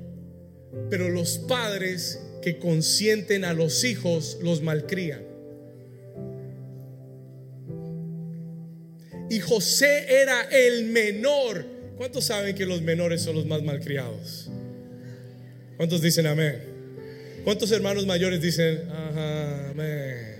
pero 0.90 1.08
los 1.08 1.38
padres 1.38 2.20
que 2.42 2.58
consienten 2.58 3.44
a 3.44 3.52
los 3.52 3.84
hijos 3.84 4.38
los 4.42 4.62
malcrían. 4.62 5.22
Y 9.30 9.40
José 9.40 10.06
era 10.08 10.42
el 10.42 10.86
menor. 10.86 11.64
¿Cuántos 11.96 12.24
saben 12.24 12.54
que 12.54 12.64
los 12.64 12.80
menores 12.82 13.22
son 13.22 13.36
los 13.36 13.46
más 13.46 13.62
malcriados? 13.62 14.50
¿Cuántos 15.76 16.00
dicen 16.00 16.26
amén? 16.26 16.60
¿Cuántos 17.44 17.70
hermanos 17.72 18.06
mayores 18.06 18.40
dicen 18.40 18.82
amén? 18.90 20.36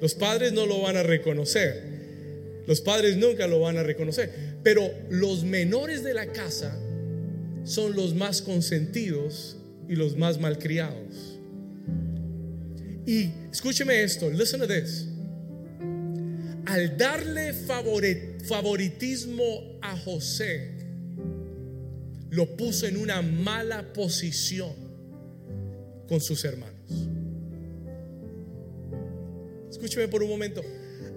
Los 0.00 0.14
padres 0.14 0.52
no 0.52 0.66
lo 0.66 0.82
van 0.82 0.96
a 0.96 1.02
reconocer. 1.02 1.82
Los 2.66 2.80
padres 2.80 3.16
nunca 3.16 3.46
lo 3.46 3.60
van 3.60 3.78
a 3.78 3.82
reconocer. 3.82 4.30
Pero 4.62 4.90
los 5.10 5.44
menores 5.44 6.02
de 6.04 6.14
la 6.14 6.26
casa 6.26 6.78
son 7.64 7.96
los 7.96 8.14
más 8.14 8.42
consentidos 8.42 9.56
y 9.88 9.94
los 9.94 10.16
más 10.16 10.40
malcriados. 10.40 11.38
Y 13.06 13.30
escúcheme 13.52 14.02
esto, 14.02 14.28
listen 14.30 14.60
to 14.60 14.66
this. 14.66 15.06
Al 16.66 16.96
darle 16.96 17.52
favoritismo 17.52 19.78
a 19.80 19.96
José, 19.96 20.72
lo 22.30 22.56
puso 22.56 22.86
en 22.86 22.96
una 22.96 23.22
mala 23.22 23.92
posición 23.92 24.74
con 26.08 26.20
sus 26.20 26.44
hermanos. 26.44 26.74
Escúcheme 29.70 30.08
por 30.08 30.22
un 30.22 30.30
momento. 30.30 30.62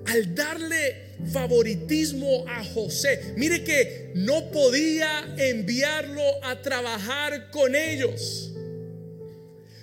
Al 0.06 0.36
darle 0.36 1.16
favoritismo 1.32 2.46
a 2.48 2.64
José, 2.64 3.34
mire 3.36 3.64
que 3.64 4.12
no 4.16 4.52
podía 4.52 5.36
enviarlo 5.38 6.24
a 6.44 6.62
trabajar 6.62 7.50
con 7.52 7.76
ellos. 7.76 8.54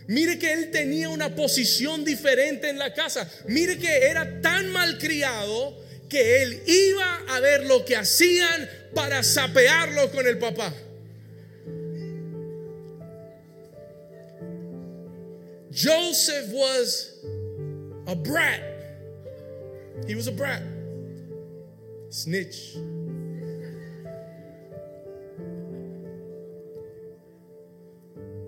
Mire 0.08 0.38
que 0.38 0.52
él 0.52 0.70
tenía 0.70 1.08
una 1.08 1.34
posición 1.34 2.04
diferente 2.04 2.68
en 2.68 2.78
la 2.78 2.94
casa. 2.94 3.28
Mire 3.48 3.78
que 3.78 4.06
era 4.06 4.40
tan 4.40 4.70
malcriado 4.70 5.76
que 6.08 6.42
él 6.42 6.62
iba 6.66 7.22
a 7.28 7.40
ver 7.40 7.64
lo 7.64 7.84
que 7.84 7.96
hacían 7.96 8.68
para 8.94 9.22
sapearlo 9.22 10.10
con 10.12 10.26
el 10.26 10.38
papá. 10.38 10.72
Joseph 15.72 16.50
was 16.52 17.12
a 18.06 18.14
brat. 18.14 18.62
He 20.06 20.14
was 20.14 20.28
a 20.28 20.32
brat. 20.32 20.62
Snitch. 22.10 22.76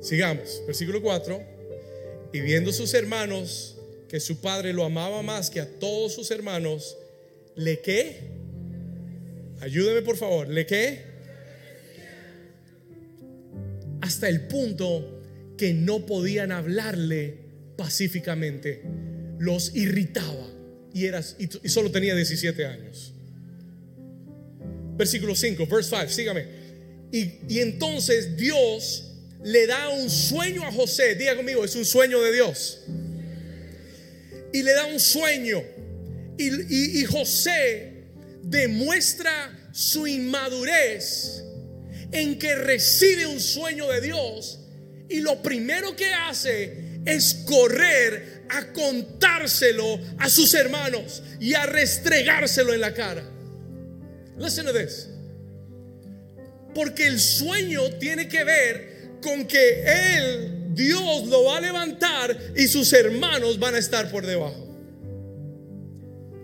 Sigamos, 0.09 0.63
versículo 0.67 1.03
4. 1.03 1.39
Y 2.33 2.41
viendo 2.41 2.73
sus 2.73 2.95
hermanos 2.95 3.77
que 4.09 4.21
su 4.21 4.41
padre 4.41 4.73
lo 4.73 4.85
amaba 4.85 5.21
más 5.21 5.51
que 5.51 5.61
a 5.61 5.69
todos 5.79 6.15
sus 6.15 6.31
hermanos, 6.31 6.97
¿le 7.57 7.81
qué? 7.81 8.21
Ayúdeme 9.61 10.01
por 10.01 10.17
favor, 10.17 10.49
¿le 10.49 10.65
qué? 10.65 11.03
Hasta 14.01 14.31
el 14.31 14.47
punto 14.49 15.21
que 15.59 15.75
no 15.75 16.07
podían 16.07 16.53
hablarle 16.53 17.35
pacíficamente. 17.77 18.83
Los 19.39 19.77
irritaba 19.77 20.49
y, 20.95 21.05
eras, 21.05 21.37
y, 21.39 21.69
solo 21.69 21.91
tenía 21.91 22.15
17 22.15 22.65
años. 22.65 23.13
Versículo 24.97 25.35
5, 25.35 25.67
verse 25.67 25.95
5, 25.95 26.09
sígame. 26.09 26.47
Y, 27.13 27.41
y 27.47 27.59
entonces 27.59 28.39
Dios 28.39 29.08
le 29.43 29.67
da 29.67 29.89
un 29.89 30.11
sueño 30.11 30.65
a 30.65 30.73
José. 30.73 31.15
Diga 31.15 31.37
conmigo, 31.37 31.65
es 31.65 31.75
un 31.75 31.85
sueño 31.85 32.21
de 32.21 32.33
Dios. 32.33 32.81
Y 34.53 34.63
le 34.63 34.73
da 34.73 34.87
un 34.87 35.01
sueño. 35.01 35.63
Y, 36.37 37.05
José 37.05 38.05
demuestra 38.43 39.71
su 39.73 40.07
inmadurez 40.07 41.43
en 42.13 42.39
que 42.39 42.55
recibe 42.55 43.27
un 43.27 43.41
sueño 43.41 43.89
de 43.89 44.01
Dios. 44.01 44.61
Y 45.09 45.21
lo 45.21 45.43
primero 45.43 45.97
que 45.97 46.13
hace 46.13 47.01
es 47.05 47.43
correr 47.47 48.45
a 48.51 48.73
contárselo 48.73 50.01
a 50.19 50.29
sus 50.31 50.55
hermanos 50.55 51.23
y 51.41 51.55
a 51.55 51.67
restregárselo 51.67 52.73
en 52.73 52.81
la 52.81 52.95
cara. 52.95 53.25
Listen 54.39 54.67
to 54.67 54.73
this. 54.73 55.09
Porque 56.75 57.07
el 57.07 57.19
sueño 57.19 57.99
tiene 57.99 58.29
que 58.29 58.45
ver 58.45 58.88
con 59.21 59.47
que 59.47 59.85
Él, 59.85 60.75
Dios, 60.75 61.27
lo 61.27 61.45
va 61.45 61.59
a 61.59 61.61
levantar 61.61 62.37
y 62.57 62.69
sus 62.69 62.93
hermanos 62.93 63.59
van 63.59 63.75
a 63.75 63.79
estar 63.79 64.11
por 64.11 64.27
debajo. 64.27 64.69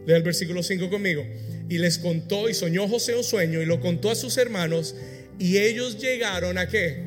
Lea 0.06 0.16
el 0.16 0.22
versículo 0.22 0.62
5 0.62 0.90
conmigo. 0.90 1.24
Y 1.68 1.78
les 1.78 1.98
contó 1.98 2.48
y 2.48 2.54
soñó 2.54 2.88
José 2.88 3.14
un 3.14 3.24
sueño 3.24 3.62
y 3.62 3.66
lo 3.66 3.80
contó 3.80 4.10
a 4.10 4.14
sus 4.14 4.36
hermanos 4.36 4.94
y 5.38 5.58
ellos 5.58 5.98
llegaron 5.98 6.58
a 6.58 6.68
qué? 6.68 7.02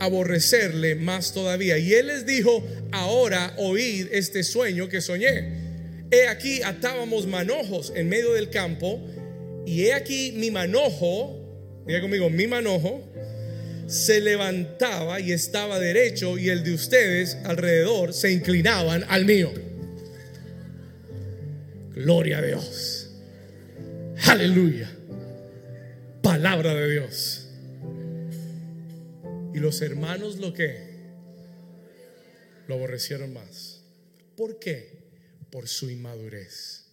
Aborrecerle 0.00 0.96
más 0.96 1.32
todavía. 1.32 1.78
Y 1.78 1.94
él 1.94 2.08
les 2.08 2.26
dijo, 2.26 2.66
ahora 2.92 3.54
oíd 3.58 4.08
este 4.10 4.42
sueño 4.42 4.88
que 4.88 5.00
soñé. 5.00 5.64
He 6.10 6.28
aquí 6.28 6.62
atábamos 6.62 7.26
manojos 7.26 7.92
en 7.94 8.08
medio 8.08 8.32
del 8.32 8.50
campo 8.50 9.00
y 9.64 9.84
he 9.84 9.94
aquí 9.94 10.32
mi 10.32 10.50
manojo, 10.50 11.84
diga 11.86 12.00
conmigo, 12.00 12.30
mi 12.30 12.46
manojo 12.46 13.02
se 13.86 14.20
levantaba 14.20 15.20
y 15.20 15.32
estaba 15.32 15.78
derecho 15.78 16.38
y 16.38 16.48
el 16.48 16.64
de 16.64 16.74
ustedes 16.74 17.36
alrededor 17.44 18.12
se 18.12 18.32
inclinaban 18.32 19.04
al 19.08 19.24
mío. 19.24 19.52
Gloria 21.94 22.38
a 22.38 22.42
Dios. 22.42 23.10
Aleluya. 24.26 24.90
Palabra 26.22 26.74
de 26.74 26.90
Dios. 26.90 27.48
Y 29.54 29.58
los 29.58 29.80
hermanos 29.80 30.36
lo 30.36 30.52
que 30.52 30.96
lo 32.66 32.74
aborrecieron 32.74 33.32
más. 33.32 33.80
¿Por 34.36 34.58
qué? 34.58 35.06
Por 35.50 35.68
su 35.68 35.88
inmadurez. 35.88 36.84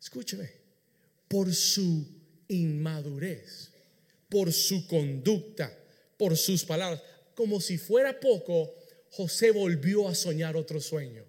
Escúcheme, 0.00 0.50
por 1.28 1.54
su 1.54 2.06
inmadurez 2.48 3.67
por 4.28 4.52
su 4.52 4.86
conducta, 4.86 5.76
por 6.16 6.36
sus 6.36 6.64
palabras. 6.64 7.02
Como 7.34 7.60
si 7.60 7.78
fuera 7.78 8.18
poco, 8.20 8.74
José 9.10 9.50
volvió 9.50 10.08
a 10.08 10.14
soñar 10.14 10.56
otro 10.56 10.80
sueño 10.80 11.24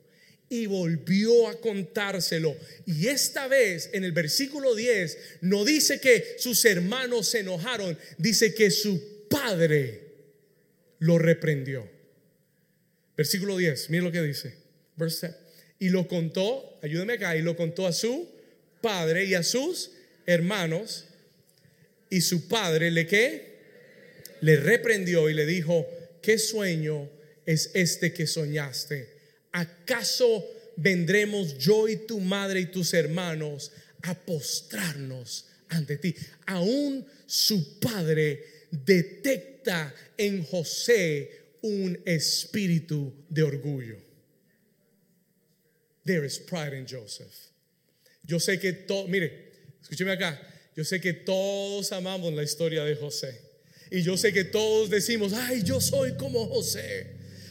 y 0.49 0.65
volvió 0.65 1.47
a 1.47 1.59
contárselo. 1.61 2.55
Y 2.85 3.07
esta 3.07 3.47
vez 3.47 3.89
en 3.93 4.03
el 4.03 4.11
versículo 4.11 4.75
10 4.75 5.17
no 5.41 5.63
dice 5.63 5.99
que 5.99 6.35
sus 6.39 6.65
hermanos 6.65 7.27
se 7.27 7.39
enojaron, 7.39 7.97
dice 8.17 8.53
que 8.53 8.71
su 8.71 9.27
padre 9.29 10.09
lo 10.97 11.17
reprendió. 11.17 11.87
Versículo 13.15 13.57
10, 13.57 13.89
mira 13.91 14.03
lo 14.03 14.11
que 14.11 14.21
dice. 14.23 14.55
Y 15.77 15.89
lo 15.89 16.07
contó, 16.07 16.79
ayúdeme 16.81 17.13
acá, 17.13 17.37
y 17.37 17.41
lo 17.41 17.55
contó 17.55 17.87
a 17.87 17.93
su 17.93 18.29
padre 18.81 19.25
y 19.25 19.33
a 19.33 19.43
sus 19.43 19.91
hermanos 20.25 21.05
y 22.09 22.21
su 22.21 22.47
padre 22.47 22.91
le 22.91 23.05
qué? 23.05 23.59
Le 24.41 24.55
reprendió 24.55 25.29
y 25.29 25.33
le 25.33 25.45
dijo, 25.45 25.85
¿qué 26.21 26.37
sueño 26.37 27.09
es 27.45 27.71
este 27.73 28.13
que 28.13 28.25
soñaste? 28.25 29.09
¿Acaso 29.51 30.45
vendremos 30.77 31.57
yo 31.57 31.87
y 31.87 31.97
tu 31.97 32.19
madre 32.19 32.61
y 32.61 32.65
tus 32.67 32.93
hermanos 32.93 33.71
a 34.03 34.17
postrarnos 34.17 35.45
ante 35.69 35.97
ti? 35.97 36.15
Aún 36.45 37.05
su 37.25 37.79
padre 37.79 38.43
detecta 38.71 39.93
en 40.17 40.43
José 40.43 41.39
un 41.61 42.01
espíritu 42.05 43.25
de 43.29 43.43
orgullo. 43.43 43.97
There 46.05 46.25
is 46.25 46.39
pride 46.39 46.73
in 46.73 46.87
Joseph. 46.87 47.51
Yo 48.25 48.39
sé 48.39 48.59
que 48.59 48.73
todo, 48.73 49.07
mire, 49.07 49.51
escúcheme 49.81 50.11
acá, 50.11 50.39
yo 50.75 50.83
sé 50.83 51.01
que 51.01 51.13
todos 51.13 51.91
amamos 51.91 52.33
la 52.33 52.43
historia 52.43 52.83
de 52.83 52.95
José. 52.95 53.41
Y 53.91 54.01
yo 54.01 54.17
sé 54.17 54.31
que 54.31 54.43
todos 54.43 54.89
decimos, 54.89 55.33
ay, 55.33 55.63
yo 55.63 55.81
soy 55.81 56.13
como 56.13 56.47
José. 56.47 57.07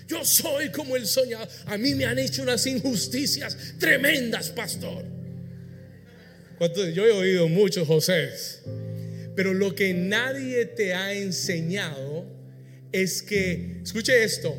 Yo 0.06 0.24
soy 0.24 0.70
como 0.70 0.96
el 0.96 1.06
soñado. 1.06 1.46
A 1.66 1.76
mí 1.76 1.94
me 1.94 2.06
han 2.06 2.18
hecho 2.18 2.42
unas 2.42 2.66
injusticias 2.66 3.56
tremendas, 3.78 4.50
pastor. 4.50 5.04
Yo 6.94 7.06
he 7.06 7.12
oído 7.12 7.48
muchos 7.48 7.86
José. 7.86 8.30
Pero 9.36 9.52
lo 9.54 9.74
que 9.74 9.94
nadie 9.94 10.64
te 10.64 10.94
ha 10.94 11.12
enseñado 11.12 12.26
es 12.92 13.22
que, 13.22 13.80
escuche 13.82 14.24
esto, 14.24 14.56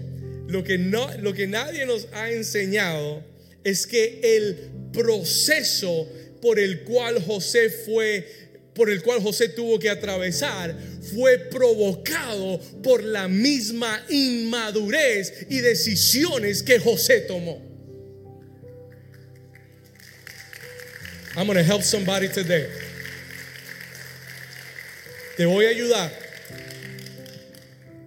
lo 0.47 0.63
que, 0.63 0.77
no, 0.77 1.11
lo 1.17 1.33
que 1.33 1.47
nadie 1.47 1.85
nos 1.85 2.07
ha 2.13 2.31
enseñado 2.31 3.23
es 3.63 3.87
que 3.87 4.19
el 4.37 4.69
proceso 4.93 6.07
por 6.41 6.59
el 6.59 6.83
cual 6.83 7.21
José 7.21 7.69
fue 7.69 8.48
por 8.79 8.89
el 8.89 9.03
cual 9.03 9.21
José 9.21 9.49
tuvo 9.49 9.77
que 9.77 9.89
atravesar 9.89 10.73
fue 11.13 11.37
provocado 11.37 12.61
por 12.81 13.03
la 13.03 13.27
misma 13.27 14.05
inmadurez 14.07 15.47
y 15.49 15.59
decisiones 15.59 16.63
que 16.63 16.79
José 16.79 17.19
tomó. 17.27 17.61
I'm 21.35 21.45
going 21.45 21.57
help 21.57 21.81
somebody 21.81 22.29
today. 22.29 22.67
Te 25.35 25.45
voy 25.45 25.65
a 25.65 25.69
ayudar. 25.71 26.09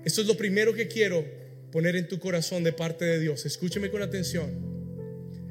Esto 0.06 0.22
es 0.22 0.26
lo 0.26 0.38
primero 0.38 0.72
que 0.72 0.88
quiero 0.88 1.22
poner 1.70 1.96
en 1.96 2.08
tu 2.08 2.18
corazón 2.18 2.64
de 2.64 2.72
parte 2.72 3.04
de 3.04 3.20
Dios. 3.20 3.44
Escúcheme 3.44 3.90
con 3.90 4.00
atención. 4.00 4.50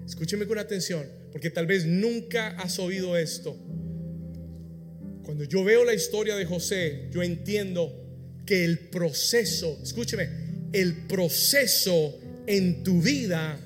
Escúcheme 0.03 0.47
con 0.47 0.57
atención, 0.57 1.07
porque 1.31 1.51
tal 1.51 1.67
vez 1.67 1.85
nunca 1.85 2.57
has 2.57 2.79
oído 2.79 3.15
esto. 3.15 3.55
Cuando 5.23 5.43
yo 5.43 5.63
veo 5.63 5.83
la 5.83 5.93
historia 5.93 6.35
de 6.35 6.45
José, 6.45 7.07
yo 7.11 7.21
entiendo 7.21 7.93
que 8.45 8.65
el 8.65 8.79
proceso, 8.79 9.79
escúcheme, 9.81 10.29
el 10.73 11.07
proceso 11.07 12.19
en 12.47 12.83
tu 12.83 13.01
vida 13.01 13.59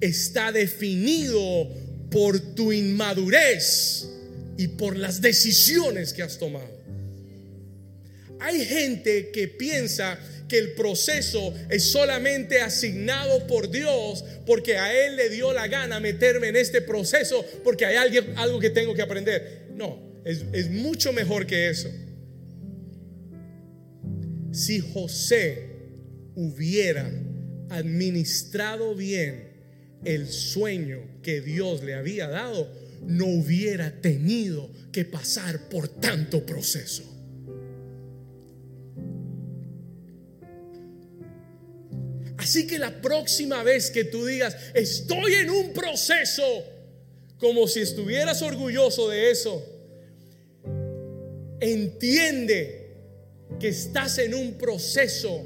está 0.00 0.52
definido 0.52 1.68
por 2.10 2.38
tu 2.54 2.72
inmadurez 2.72 4.08
y 4.56 4.68
por 4.68 4.96
las 4.96 5.20
decisiones 5.20 6.12
que 6.12 6.22
has 6.22 6.38
tomado. 6.38 6.78
Hay 8.40 8.64
gente 8.64 9.30
que 9.30 9.48
piensa 9.48 10.18
que 10.48 10.58
el 10.58 10.72
proceso 10.72 11.54
es 11.68 11.84
solamente 11.84 12.60
asignado 12.60 13.46
por 13.46 13.70
Dios 13.70 14.24
porque 14.46 14.78
a 14.78 15.06
Él 15.06 15.16
le 15.16 15.28
dio 15.28 15.52
la 15.52 15.68
gana 15.68 16.00
meterme 16.00 16.48
en 16.48 16.56
este 16.56 16.80
proceso 16.80 17.44
porque 17.64 17.84
hay 17.84 18.16
algo 18.36 18.58
que 18.58 18.70
tengo 18.70 18.94
que 18.94 19.02
aprender. 19.02 19.66
No, 19.74 20.07
es, 20.28 20.70
mucho 20.70 21.12
mejor 21.14 21.46
que 21.46 21.70
eso. 21.70 21.88
Si 24.52 24.78
José 24.80 25.70
hubiera 26.34 27.10
administrado 27.70 28.94
bien 28.94 29.48
el 30.04 30.28
sueño 30.28 30.98
que 31.22 31.40
Dios 31.40 31.82
le 31.82 31.94
había 31.94 32.28
dado, 32.28 32.70
no 33.06 33.24
hubiera 33.26 34.02
tenido 34.02 34.70
que 34.92 35.06
pasar 35.06 35.70
por 35.70 35.88
tanto 35.88 36.44
proceso. 36.44 37.04
Así 42.36 42.66
que 42.66 42.78
la 42.78 43.00
próxima 43.00 43.62
vez 43.62 43.90
que 43.90 44.04
tú 44.04 44.26
digas, 44.26 44.56
estoy 44.74 45.34
en 45.34 45.50
un 45.50 45.72
proceso, 45.72 46.42
como 47.38 47.66
si 47.66 47.80
estuvieras 47.80 48.42
orgulloso 48.42 49.08
de 49.08 49.30
eso, 49.30 49.77
Entiende 51.60 52.88
que 53.58 53.68
estás 53.68 54.18
en 54.18 54.34
un 54.34 54.54
proceso 54.54 55.44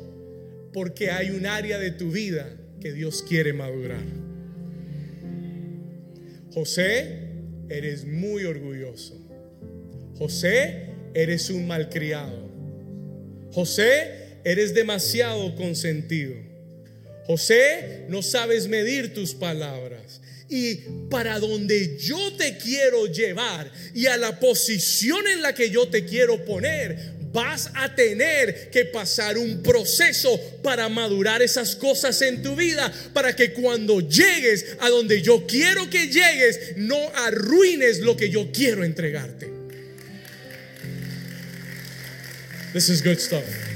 porque 0.73 1.11
hay 1.11 1.31
un 1.31 1.47
área 1.47 1.79
de 1.79 1.91
tu 1.91 2.11
vida 2.11 2.57
que 2.81 2.93
Dios 2.93 3.23
quiere 3.23 3.53
madurar. 3.53 4.03
José, 6.53 7.31
eres 7.69 8.05
muy 8.05 8.45
orgulloso. 8.45 9.19
José, 10.19 10.91
eres 11.15 11.49
un 11.51 11.67
malcriado. 11.67 12.51
José, 13.53 14.39
eres 14.45 14.75
demasiado 14.75 15.55
consentido. 15.57 16.35
José, 17.27 18.05
no 18.09 18.23
sabes 18.23 18.69
medir 18.69 19.15
tus 19.15 19.35
palabras. 19.35 20.21
Y 20.49 20.75
para 21.09 21.39
donde 21.39 21.97
yo 21.99 22.33
te 22.35 22.59
quiero 22.59 23.07
llevar 23.07 23.71
y 23.95 24.07
a 24.07 24.17
la 24.17 24.39
posición 24.39 25.27
en 25.29 25.41
la 25.41 25.55
que 25.55 25.71
yo 25.71 25.89
te 25.89 26.05
quiero 26.05 26.45
poner, 26.45 27.13
vas 27.33 27.71
a 27.75 27.95
tener 27.95 28.71
que 28.71 28.85
pasar 28.85 29.39
un 29.39 29.63
proceso 29.63 30.39
para 30.63 30.89
madurar 30.89 31.41
esas 31.43 31.75
cosas 31.75 32.21
en 32.23 32.43
tu 32.43 32.55
vida, 32.55 32.93
para 33.15 33.35
que 33.35 33.53
cuando 33.53 34.01
llegues 34.01 34.77
a 34.81 34.91
donde 34.91 35.23
yo 35.23 35.47
quiero 35.47 35.89
que 35.89 36.09
llegues, 36.09 36.77
no 36.77 36.99
arruines 37.15 38.01
lo 38.01 38.17
que 38.17 38.29
yo 38.29 38.51
quiero 38.53 38.85
entregarte. 38.85 39.51
This 42.73 42.89
is 42.89 43.03
good 43.03 43.19
stuff. 43.19 43.72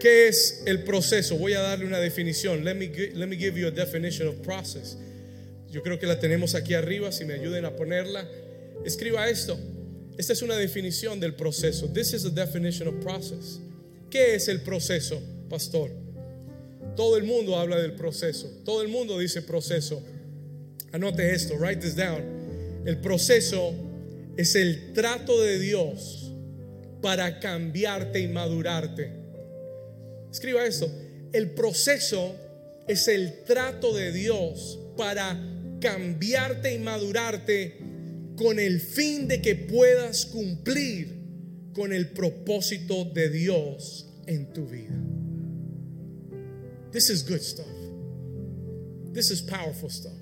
¿Qué 0.00 0.28
es 0.28 0.62
el 0.66 0.82
proceso? 0.84 1.36
Voy 1.36 1.54
a 1.54 1.60
darle 1.60 1.86
una 1.86 1.98
definición. 1.98 2.64
Let 2.64 2.74
me, 2.74 2.90
let 3.14 3.26
me 3.26 3.36
give 3.36 3.58
you 3.58 3.66
a 3.66 3.70
definition 3.70 4.28
of 4.28 4.36
process. 4.42 4.96
Yo 5.70 5.82
creo 5.82 5.98
que 5.98 6.06
la 6.06 6.18
tenemos 6.18 6.54
aquí 6.54 6.74
arriba, 6.74 7.12
si 7.12 7.24
me 7.24 7.34
ayuden 7.34 7.64
a 7.64 7.76
ponerla. 7.76 8.28
Escriba 8.84 9.28
esto. 9.28 9.58
Esta 10.16 10.32
es 10.32 10.42
una 10.42 10.56
definición 10.56 11.20
del 11.20 11.34
proceso. 11.34 11.88
This 11.88 12.14
is 12.14 12.24
a 12.24 12.30
definition 12.30 12.88
of 12.88 12.94
process. 13.02 13.60
¿Qué 14.10 14.34
es 14.34 14.48
el 14.48 14.62
proceso, 14.62 15.20
pastor? 15.48 15.90
Todo 16.96 17.16
el 17.16 17.24
mundo 17.24 17.58
habla 17.58 17.76
del 17.76 17.92
proceso. 17.92 18.48
Todo 18.64 18.82
el 18.82 18.88
mundo 18.88 19.18
dice 19.18 19.42
proceso. 19.42 20.02
Anote 20.92 21.34
esto, 21.34 21.56
write 21.58 21.80
this 21.80 21.94
down. 21.94 22.22
El 22.86 22.98
proceso 22.98 23.74
es 24.36 24.54
el 24.54 24.92
trato 24.94 25.40
de 25.42 25.58
Dios 25.58 26.32
para 27.02 27.38
cambiarte 27.38 28.20
y 28.20 28.28
madurarte. 28.28 29.25
Escriba 30.30 30.64
esto. 30.64 30.90
El 31.32 31.50
proceso 31.50 32.36
es 32.86 33.08
el 33.08 33.44
trato 33.44 33.94
de 33.94 34.12
Dios 34.12 34.78
para 34.96 35.38
cambiarte 35.80 36.74
y 36.74 36.78
madurarte 36.78 37.78
con 38.36 38.58
el 38.58 38.80
fin 38.80 39.28
de 39.28 39.40
que 39.40 39.56
puedas 39.56 40.26
cumplir 40.26 41.16
con 41.74 41.92
el 41.92 42.10
propósito 42.10 43.04
de 43.04 43.28
Dios 43.28 44.08
en 44.26 44.52
tu 44.52 44.66
vida. 44.66 44.94
This 46.92 47.10
is 47.10 47.22
good 47.28 47.42
stuff. 47.42 47.66
This 49.12 49.30
is 49.30 49.42
powerful 49.42 49.90
stuff. 49.90 50.12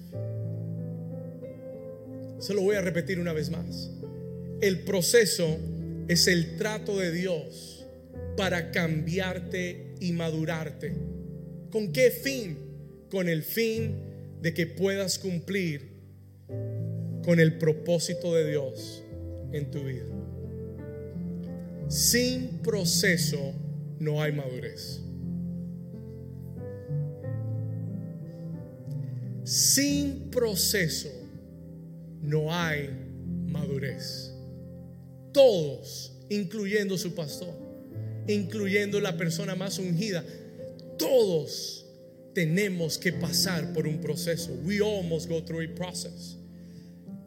Se 2.38 2.52
lo 2.52 2.62
voy 2.62 2.76
a 2.76 2.80
repetir 2.80 3.18
una 3.18 3.32
vez 3.32 3.50
más. 3.50 3.90
El 4.60 4.80
proceso 4.80 5.58
es 6.08 6.26
el 6.26 6.56
trato 6.56 6.98
de 6.98 7.12
Dios 7.12 7.84
para 8.36 8.70
cambiarte 8.70 9.83
y 10.04 10.12
madurarte. 10.12 10.92
¿Con 11.70 11.92
qué 11.92 12.10
fin? 12.10 12.58
Con 13.10 13.28
el 13.28 13.42
fin 13.42 13.94
de 14.42 14.52
que 14.52 14.66
puedas 14.66 15.18
cumplir 15.18 15.94
con 17.24 17.40
el 17.40 17.56
propósito 17.56 18.34
de 18.34 18.50
Dios 18.50 19.02
en 19.52 19.70
tu 19.70 19.82
vida. 19.84 20.04
Sin 21.88 22.58
proceso 22.58 23.54
no 23.98 24.22
hay 24.22 24.32
madurez. 24.32 25.00
Sin 29.44 30.30
proceso 30.30 31.08
no 32.20 32.54
hay 32.54 32.90
madurez. 33.46 34.34
Todos, 35.32 36.18
incluyendo 36.28 36.98
su 36.98 37.14
pastor, 37.14 37.63
incluyendo 38.28 39.00
la 39.00 39.16
persona 39.16 39.54
más 39.54 39.78
ungida, 39.78 40.24
todos 40.98 41.86
tenemos 42.34 42.98
que 42.98 43.12
pasar 43.12 43.72
por 43.72 43.86
un 43.86 44.00
proceso. 44.00 44.52
We 44.64 44.80
all 44.80 45.02
must 45.04 45.28
go 45.28 45.44
through 45.44 45.62
a 45.62 45.74
process 45.74 46.36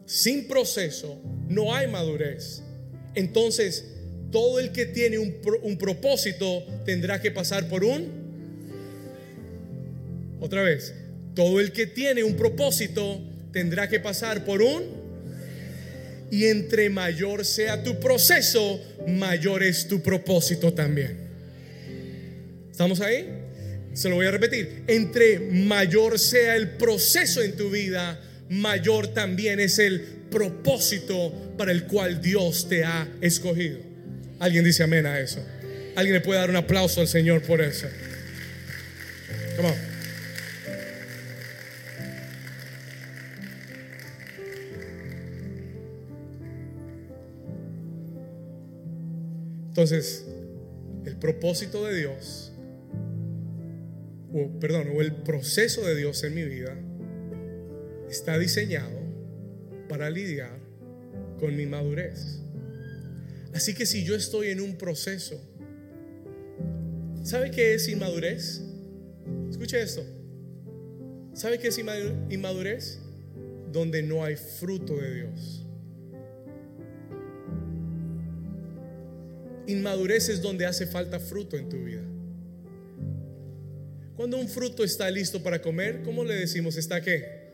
sin 0.08 0.48
proceso 0.48 1.20
no 1.48 1.74
hay 1.74 1.86
madurez. 1.86 2.62
Entonces, 3.14 3.84
todo 4.32 4.58
el 4.58 4.72
que 4.72 4.86
tiene 4.86 5.18
un, 5.18 5.36
un, 5.62 5.76
propósito 5.76 6.64
tendrá 6.84 7.20
que 7.20 7.30
pasar 7.30 7.68
por 7.68 7.84
un... 7.84 8.08
Otra 10.40 10.62
vez, 10.62 10.94
todo 11.34 11.60
el 11.60 11.72
que 11.72 11.86
tiene 11.86 12.24
un 12.24 12.36
propósito 12.36 13.20
tendrá 13.52 13.88
que 13.88 14.00
pasar 14.00 14.46
por 14.46 14.62
un... 14.62 14.97
Y 16.30 16.46
entre 16.46 16.90
mayor 16.90 17.44
sea 17.44 17.82
tu 17.82 17.98
proceso, 17.98 18.80
mayor 19.06 19.62
es 19.62 19.88
tu 19.88 20.02
propósito 20.02 20.72
también. 20.74 21.16
¿Estamos 22.70 23.00
ahí? 23.00 23.28
Se 23.94 24.08
lo 24.08 24.16
voy 24.16 24.26
a 24.26 24.30
repetir. 24.30 24.84
Entre 24.86 25.40
mayor 25.40 26.18
sea 26.18 26.54
el 26.56 26.70
proceso 26.70 27.42
en 27.42 27.56
tu 27.56 27.70
vida, 27.70 28.20
mayor 28.50 29.08
también 29.08 29.58
es 29.58 29.78
el 29.78 30.00
propósito 30.30 31.54
para 31.56 31.72
el 31.72 31.84
cual 31.84 32.20
Dios 32.20 32.68
te 32.68 32.84
ha 32.84 33.08
escogido. 33.20 33.78
Alguien 34.38 34.64
dice 34.64 34.82
amén 34.82 35.06
a 35.06 35.18
eso. 35.18 35.44
Alguien 35.96 36.14
le 36.14 36.20
puede 36.20 36.38
dar 36.38 36.50
un 36.50 36.56
aplauso 36.56 37.00
al 37.00 37.08
Señor 37.08 37.42
por 37.42 37.60
eso. 37.60 37.88
Come 39.56 39.70
on. 39.70 39.87
Entonces, 49.78 50.26
el 51.04 51.14
propósito 51.18 51.86
de 51.86 51.94
Dios, 51.94 52.50
o 54.32 54.58
perdón, 54.58 54.88
o 54.92 55.00
el 55.00 55.14
proceso 55.22 55.86
de 55.86 55.94
Dios 55.94 56.24
en 56.24 56.34
mi 56.34 56.42
vida 56.42 56.76
está 58.10 58.36
diseñado 58.38 58.98
para 59.88 60.10
lidiar 60.10 60.58
con 61.38 61.54
mi 61.54 61.66
madurez. 61.66 62.40
Así 63.54 63.72
que 63.72 63.86
si 63.86 64.02
yo 64.02 64.16
estoy 64.16 64.48
en 64.48 64.60
un 64.62 64.76
proceso, 64.76 65.40
¿sabe 67.22 67.52
qué 67.52 67.74
es 67.74 67.88
inmadurez? 67.88 68.60
Escuche 69.48 69.80
esto. 69.80 70.02
¿Sabe 71.34 71.60
qué 71.60 71.68
es 71.68 71.78
inmadurez? 71.78 72.98
Donde 73.70 74.02
no 74.02 74.24
hay 74.24 74.34
fruto 74.34 74.96
de 74.96 75.14
Dios. 75.14 75.67
Inmadurez 79.68 80.30
es 80.30 80.40
donde 80.40 80.64
hace 80.64 80.86
falta 80.86 81.20
fruto 81.20 81.58
en 81.58 81.68
tu 81.68 81.84
vida. 81.84 82.02
Cuando 84.16 84.38
un 84.38 84.48
fruto 84.48 84.82
está 84.82 85.10
listo 85.10 85.42
para 85.42 85.60
comer, 85.60 86.02
¿cómo 86.02 86.24
le 86.24 86.34
decimos? 86.34 86.78
¿Está 86.78 87.02
qué? 87.02 87.52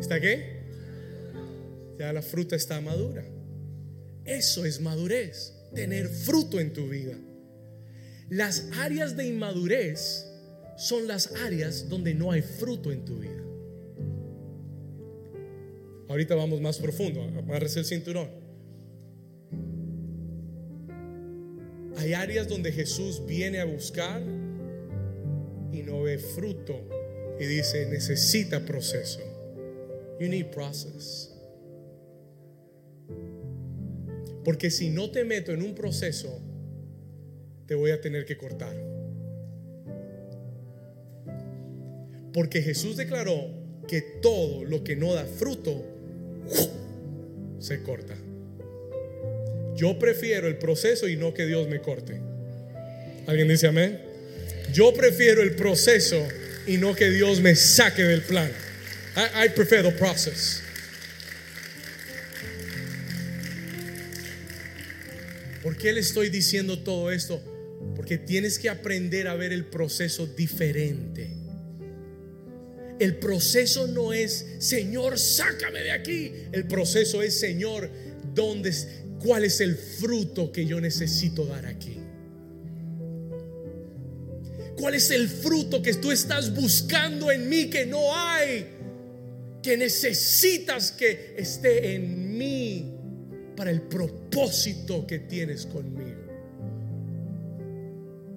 ¿Está 0.00 0.18
qué? 0.18 0.56
Ya 1.98 2.12
la 2.14 2.22
fruta 2.22 2.56
está 2.56 2.80
madura. 2.80 3.24
Eso 4.24 4.64
es 4.64 4.80
madurez, 4.80 5.52
tener 5.74 6.08
fruto 6.08 6.58
en 6.58 6.72
tu 6.72 6.88
vida. 6.88 7.14
Las 8.30 8.70
áreas 8.78 9.18
de 9.18 9.28
inmadurez 9.28 10.26
son 10.78 11.06
las 11.06 11.30
áreas 11.44 11.90
donde 11.90 12.14
no 12.14 12.32
hay 12.32 12.40
fruto 12.40 12.90
en 12.90 13.04
tu 13.04 13.18
vida. 13.18 13.42
Ahorita 16.08 16.34
vamos 16.34 16.60
más 16.62 16.78
profundo, 16.78 17.22
agárrese 17.22 17.80
el 17.80 17.84
cinturón. 17.84 18.45
Hay 21.96 22.12
áreas 22.12 22.48
donde 22.48 22.72
Jesús 22.72 23.24
viene 23.26 23.60
a 23.60 23.64
buscar 23.64 24.22
y 25.72 25.82
no 25.82 26.02
ve 26.02 26.18
fruto 26.18 26.80
y 27.40 27.46
dice, 27.46 27.86
necesita 27.86 28.64
proceso. 28.64 29.20
You 30.20 30.28
need 30.28 30.46
process. 30.46 31.30
Porque 34.44 34.70
si 34.70 34.90
no 34.90 35.10
te 35.10 35.24
meto 35.24 35.52
en 35.52 35.62
un 35.62 35.74
proceso, 35.74 36.40
te 37.66 37.74
voy 37.74 37.90
a 37.90 38.00
tener 38.00 38.24
que 38.24 38.36
cortar. 38.36 38.76
Porque 42.32 42.62
Jesús 42.62 42.96
declaró 42.96 43.50
que 43.88 44.02
todo 44.22 44.64
lo 44.64 44.84
que 44.84 44.96
no 44.96 45.14
da 45.14 45.24
fruto 45.24 45.82
se 47.58 47.82
corta. 47.82 48.14
Yo 49.76 49.98
prefiero 49.98 50.48
el 50.48 50.56
proceso 50.56 51.08
y 51.08 51.16
no 51.16 51.34
que 51.34 51.46
Dios 51.46 51.68
me 51.68 51.80
corte. 51.80 52.18
¿Alguien 53.26 53.48
dice 53.48 53.66
amén? 53.66 54.00
Yo 54.72 54.92
prefiero 54.94 55.42
el 55.42 55.54
proceso 55.54 56.26
y 56.66 56.78
no 56.78 56.94
que 56.94 57.10
Dios 57.10 57.40
me 57.40 57.54
saque 57.54 58.02
del 58.02 58.22
plan. 58.22 58.50
I, 59.16 59.48
prefer 59.50 59.82
the 59.82 59.92
process. 59.92 60.62
¿Por 65.62 65.76
qué 65.76 65.92
le 65.92 66.00
estoy 66.00 66.28
diciendo 66.28 66.78
todo 66.78 67.10
esto? 67.10 67.42
Porque 67.96 68.18
tienes 68.18 68.58
que 68.58 68.68
aprender 68.68 69.26
a 69.26 69.34
ver 69.34 69.52
el 69.52 69.64
proceso 69.64 70.26
diferente. 70.26 71.30
El 72.98 73.16
proceso 73.16 73.86
no 73.86 74.12
es, 74.12 74.46
Señor, 74.58 75.18
sácame 75.18 75.80
de 75.80 75.90
aquí. 75.90 76.32
El 76.52 76.66
proceso 76.66 77.22
es, 77.22 77.38
Señor, 77.38 77.90
¿dónde, 78.34 78.72
¿cuál 79.20 79.44
es 79.44 79.60
el 79.60 79.76
fruto 79.76 80.52
que 80.52 80.66
yo 80.66 80.80
necesito 80.80 81.44
dar 81.46 81.66
aquí? 81.66 81.98
¿Cuál 84.78 84.94
es 84.94 85.10
el 85.10 85.28
fruto 85.28 85.82
que 85.82 85.94
tú 85.94 86.12
estás 86.12 86.54
buscando 86.54 87.30
en 87.30 87.48
mí 87.48 87.70
que 87.70 87.86
no 87.86 88.14
hay? 88.14 88.66
Que 89.62 89.76
necesitas 89.76 90.92
que 90.92 91.34
esté 91.38 91.94
en 91.94 92.36
mí 92.36 92.92
para 93.56 93.70
el 93.70 93.82
propósito 93.82 95.06
que 95.06 95.20
tienes 95.20 95.64
conmigo. 95.66 96.26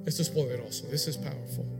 Esto 0.05 0.21
es 0.21 0.29
poderoso. 0.29 0.85
This 0.87 1.07
is 1.07 1.17
powerful. 1.17 1.78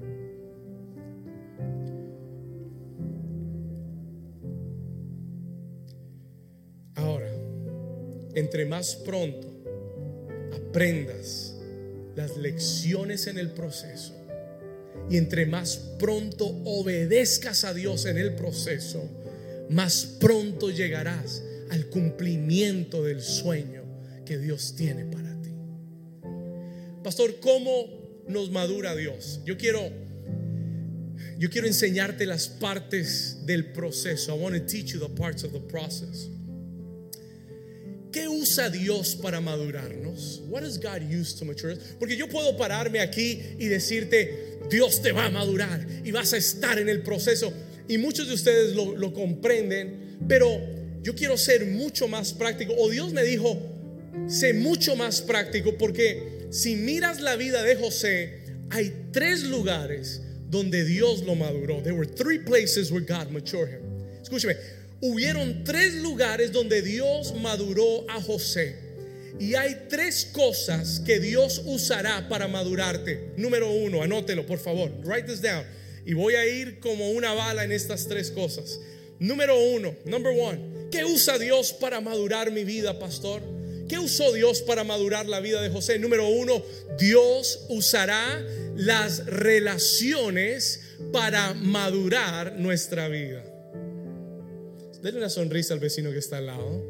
Entre 8.40 8.66
más 8.66 8.96
pronto 8.96 9.48
aprendas 10.54 11.56
las 12.16 12.38
lecciones 12.38 13.28
en 13.28 13.38
el 13.38 13.52
proceso 13.52 14.14
y 15.10 15.18
entre 15.18 15.46
más 15.46 15.78
pronto 15.98 16.46
obedezcas 16.66 17.64
a 17.64 17.74
Dios 17.74 18.06
en 18.06 18.18
el 18.18 18.36
proceso, 18.36 19.04
más 19.70 20.06
pronto 20.20 20.70
llegarás 20.70 21.44
al 21.72 21.88
cumplimiento 21.88 23.04
del 23.04 23.22
sueño 23.22 23.84
que 24.26 24.38
Dios 24.38 24.76
tiene 24.76 25.06
para 25.06 25.42
ti. 25.42 25.50
Pastor, 27.04 27.40
¿cómo 27.40 27.88
nos 28.28 28.52
madura 28.52 28.96
Dios? 28.96 29.42
Yo 29.46 29.58
quiero 29.58 30.10
yo 31.38 31.50
quiero 31.50 31.68
enseñarte 31.68 32.26
las 32.26 32.50
partes 32.50 33.46
del 33.46 33.72
proceso. 33.72 34.36
I 34.36 34.38
want 34.38 34.56
to 34.56 34.66
teach 34.66 34.94
you 34.94 35.00
the 35.00 35.08
parts 35.08 35.44
of 35.44 35.54
the 35.54 35.60
process. 35.60 36.28
¿Qué 38.12 38.28
usa 38.28 38.70
Dios 38.70 39.16
para 39.16 39.40
madurarnos? 39.40 40.42
What 40.48 40.62
does 40.62 40.80
God 40.80 41.02
use 41.04 41.36
to 41.38 41.46
mature 41.46 41.74
us? 41.74 41.80
Porque 42.00 42.18
yo 42.18 42.28
puedo 42.28 42.58
pararme 42.58 43.00
aquí 43.00 43.40
y 43.60 43.68
decirte, 43.68 44.58
Dios 44.70 45.02
te 45.02 45.12
va 45.12 45.26
a 45.26 45.30
madurar 45.30 45.86
y 46.04 46.12
vas 46.12 46.34
a 46.34 46.38
estar 46.38 46.80
en 46.80 46.90
el 46.90 47.04
proceso. 47.04 47.54
Y 47.88 47.98
muchos 47.98 48.28
de 48.28 48.34
ustedes 48.34 48.76
lo, 48.76 48.96
lo 48.96 49.14
comprenden, 49.14 50.18
pero 50.28 50.50
yo 51.04 51.14
quiero 51.14 51.38
ser 51.38 51.66
mucho 51.66 52.08
más 52.08 52.34
práctico. 52.34 52.74
O 52.78 52.90
Dios 52.90 53.14
me 53.14 53.24
dijo, 53.24 53.60
sé 54.28 54.54
mucho 54.54 54.96
más 54.96 55.22
práctico 55.22 55.78
porque 55.78 56.48
si 56.50 56.76
miras 56.76 57.22
la 57.22 57.36
vida 57.36 57.64
de 57.64 57.76
José, 57.76 58.40
hay 58.72 58.92
tres 59.12 59.44
lugares 59.44 60.22
donde 60.50 60.84
Dios 60.84 61.24
lo 61.24 61.36
maduró. 61.36 61.82
There 61.84 61.96
were 61.96 62.08
three 62.08 62.40
places 62.40 62.92
where 62.92 63.06
God 63.06 63.32
matured 63.32 63.70
him. 63.70 63.82
Escúcheme, 64.22 64.56
hubieron 65.02 65.64
tres 65.64 65.96
lugares 65.96 66.52
donde 66.52 66.82
Dios 66.82 67.34
maduró 67.42 68.06
a 68.10 68.22
José. 68.22 68.76
Y 69.40 69.56
hay 69.56 69.86
tres 69.90 70.26
cosas 70.34 71.02
que 71.06 71.20
Dios 71.20 71.62
usará 71.66 72.28
para 72.28 72.48
madurarte. 72.48 73.32
Número 73.38 73.72
uno, 73.72 74.02
anótelo 74.02 74.46
por 74.46 74.60
favor. 74.60 74.92
Write 75.06 75.28
this 75.28 75.42
down. 75.42 75.64
Y 76.06 76.14
voy 76.14 76.36
a 76.36 76.46
ir 76.46 76.80
como 76.80 77.12
una 77.12 77.34
bala 77.34 77.64
en 77.64 77.72
estas 77.72 78.08
tres 78.08 78.32
cosas. 78.32 78.80
Número 79.20 79.58
uno, 79.58 79.96
number 80.06 80.34
one. 80.38 80.60
¿Qué 80.92 81.06
usa 81.06 81.38
Dios 81.38 81.72
para 81.74 82.02
madurar 82.02 82.52
mi 82.52 82.64
vida, 82.64 83.00
pastor? 83.00 83.42
¿Qué 83.88 83.98
usó 83.98 84.32
Dios 84.34 84.62
para 84.62 84.84
madurar 84.84 85.26
la 85.26 85.40
vida 85.40 85.62
de 85.62 85.70
José? 85.70 86.00
Número 86.00 86.28
uno, 86.28 86.64
Dios 86.98 87.66
usará 87.70 88.46
las 88.76 89.26
relaciones 89.26 90.82
para 91.12 91.54
madurar 91.54 92.54
nuestra 92.58 93.08
vida. 93.08 93.44
Dale 95.02 95.18
una 95.18 95.30
sonrisa 95.30 95.74
al 95.74 95.80
vecino 95.80 96.12
que 96.12 96.20
está 96.20 96.38
al 96.38 96.48
lado. 96.48 96.84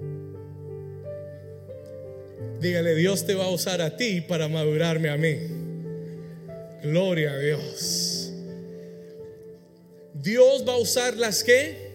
Dígale, 2.59 2.95
Dios 2.95 3.25
te 3.25 3.35
va 3.35 3.45
a 3.45 3.49
usar 3.49 3.81
a 3.81 3.95
ti 3.95 4.21
para 4.21 4.47
madurarme 4.47 5.09
a 5.09 5.17
mí. 5.17 5.37
Gloria 6.83 7.33
a 7.33 7.39
Dios. 7.39 8.31
Dios 10.13 10.65
va 10.67 10.73
a 10.73 10.77
usar 10.77 11.15
las 11.15 11.43
que 11.43 11.89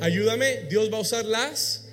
Ayúdame, 0.00 0.64
Dios 0.68 0.92
va 0.92 0.98
a 0.98 1.00
usar 1.00 1.24
las. 1.24 1.84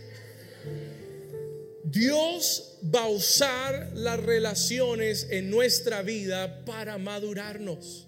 Dios 1.83 2.77
va 2.93 3.03
a 3.03 3.09
usar 3.09 3.91
las 3.95 4.19
relaciones 4.19 5.27
en 5.31 5.49
nuestra 5.49 6.01
vida 6.01 6.65
para 6.65 6.97
madurarnos. 6.97 8.07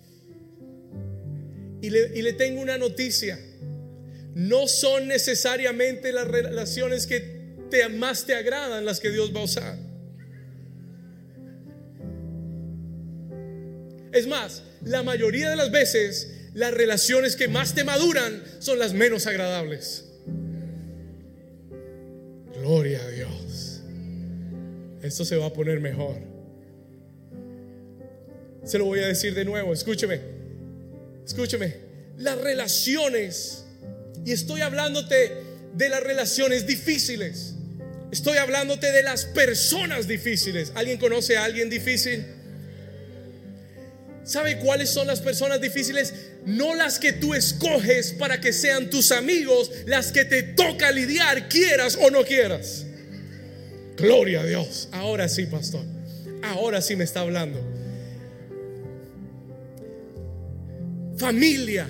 Y 1.81 1.89
le, 1.89 2.17
y 2.17 2.21
le 2.21 2.33
tengo 2.33 2.61
una 2.61 2.77
noticia. 2.77 3.39
No 4.37 4.67
son 4.67 5.07
necesariamente 5.07 6.11
las 6.11 6.27
relaciones 6.27 7.07
que 7.07 7.37
más 7.97 8.23
te 8.25 8.35
agradan 8.35 8.85
las 8.85 8.99
que 8.99 9.09
Dios 9.09 9.35
va 9.35 9.39
a 9.39 9.43
usar. 9.43 9.77
Es 14.13 14.27
más, 14.27 14.61
la 14.83 15.01
mayoría 15.01 15.49
de 15.49 15.55
las 15.55 15.71
veces 15.71 16.49
las 16.53 16.71
relaciones 16.71 17.35
que 17.35 17.47
más 17.47 17.73
te 17.73 17.83
maduran 17.83 18.43
son 18.59 18.77
las 18.77 18.93
menos 18.93 19.25
agradables. 19.25 20.05
Gloria 22.59 23.03
a 23.03 23.09
Dios. 23.09 23.81
Esto 25.01 25.25
se 25.25 25.35
va 25.35 25.47
a 25.47 25.53
poner 25.53 25.79
mejor. 25.79 26.17
Se 28.63 28.77
lo 28.77 28.85
voy 28.85 28.99
a 28.99 29.07
decir 29.07 29.33
de 29.33 29.45
nuevo, 29.45 29.73
escúcheme. 29.73 30.19
Escúcheme. 31.25 31.75
Las 32.17 32.39
relaciones, 32.39 33.66
y 34.27 34.33
estoy 34.33 34.59
hablándote 34.59 35.37
de 35.73 35.87
las 35.87 36.03
relaciones 36.03 36.67
difíciles. 36.67 37.53
Estoy 38.11 38.37
hablándote 38.37 38.91
de 38.91 39.01
las 39.01 39.23
personas 39.23 40.05
difíciles. 40.05 40.73
¿Alguien 40.75 40.97
conoce 40.97 41.37
a 41.37 41.45
alguien 41.45 41.69
difícil? 41.69 42.25
¿Sabe 44.25 44.59
cuáles 44.59 44.89
son 44.89 45.07
las 45.07 45.21
personas 45.21 45.61
difíciles? 45.61 46.13
No 46.45 46.75
las 46.75 46.99
que 46.99 47.13
tú 47.13 47.35
escoges 47.35 48.11
para 48.11 48.41
que 48.41 48.51
sean 48.51 48.89
tus 48.89 49.13
amigos, 49.13 49.71
las 49.85 50.11
que 50.11 50.25
te 50.25 50.43
toca 50.43 50.91
lidiar, 50.91 51.47
quieras 51.47 51.97
o 52.01 52.11
no 52.11 52.25
quieras. 52.25 52.85
Gloria 53.95 54.41
a 54.41 54.45
Dios. 54.45 54.89
Ahora 54.91 55.29
sí, 55.29 55.45
pastor. 55.45 55.85
Ahora 56.43 56.81
sí 56.81 56.97
me 56.97 57.05
está 57.05 57.21
hablando. 57.21 57.61
Familia. 61.17 61.87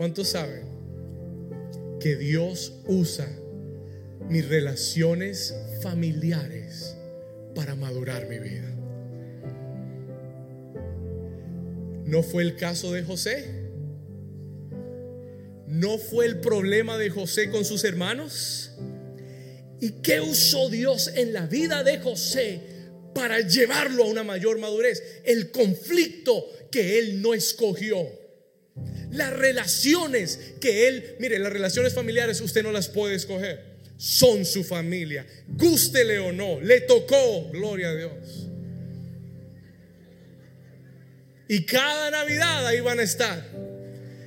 ¿Cuántos 0.00 0.28
saben 0.28 0.64
que 2.00 2.16
Dios 2.16 2.72
usa 2.86 3.28
mis 4.30 4.48
relaciones 4.48 5.54
familiares 5.82 6.96
para 7.54 7.74
madurar 7.74 8.26
mi 8.26 8.38
vida. 8.38 8.74
¿No 12.06 12.22
fue 12.22 12.44
el 12.44 12.56
caso 12.56 12.94
de 12.94 13.02
José? 13.02 13.44
¿No 15.66 15.98
fue 15.98 16.24
el 16.24 16.40
problema 16.40 16.96
de 16.96 17.10
José 17.10 17.50
con 17.50 17.66
sus 17.66 17.84
hermanos? 17.84 18.72
¿Y 19.82 20.00
qué 20.00 20.22
usó 20.22 20.70
Dios 20.70 21.12
en 21.14 21.34
la 21.34 21.44
vida 21.44 21.84
de 21.84 21.98
José 21.98 22.62
para 23.14 23.40
llevarlo 23.40 24.04
a 24.04 24.08
una 24.08 24.24
mayor 24.24 24.58
madurez? 24.58 25.20
El 25.26 25.50
conflicto 25.50 26.46
que 26.70 26.98
él 26.98 27.20
no 27.20 27.34
escogió. 27.34 28.19
Las 29.10 29.32
relaciones 29.32 30.38
que 30.60 30.88
él, 30.88 31.16
mire, 31.18 31.38
las 31.38 31.52
relaciones 31.52 31.94
familiares 31.94 32.40
usted 32.40 32.62
no 32.62 32.72
las 32.72 32.88
puede 32.88 33.14
escoger 33.14 33.70
son 34.00 34.46
su 34.46 34.64
familia. 34.64 35.26
Gústele 35.46 36.18
o 36.20 36.32
no, 36.32 36.58
le 36.60 36.80
tocó, 36.80 37.50
gloria 37.50 37.90
a 37.90 37.94
Dios. 37.94 38.48
Y 41.48 41.66
cada 41.66 42.10
Navidad 42.10 42.66
ahí 42.66 42.80
van 42.80 42.98
a 42.98 43.02
estar. 43.02 43.44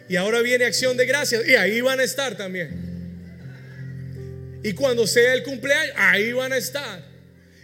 Y 0.08 0.16
ahora 0.16 0.42
viene 0.42 0.66
acción 0.66 0.96
de 0.96 1.08
gracias 1.08 1.48
y 1.48 1.56
ahí 1.56 1.82
van 1.82 2.00
a 2.00 2.04
estar 2.04 2.38
también. 2.38 2.70
Y 4.64 4.74
cuando 4.74 5.08
sea 5.08 5.34
el 5.34 5.42
cumpleaños, 5.42 5.96
ahí 5.98 6.34
van 6.34 6.54
a 6.54 6.58
estar. 6.58 7.13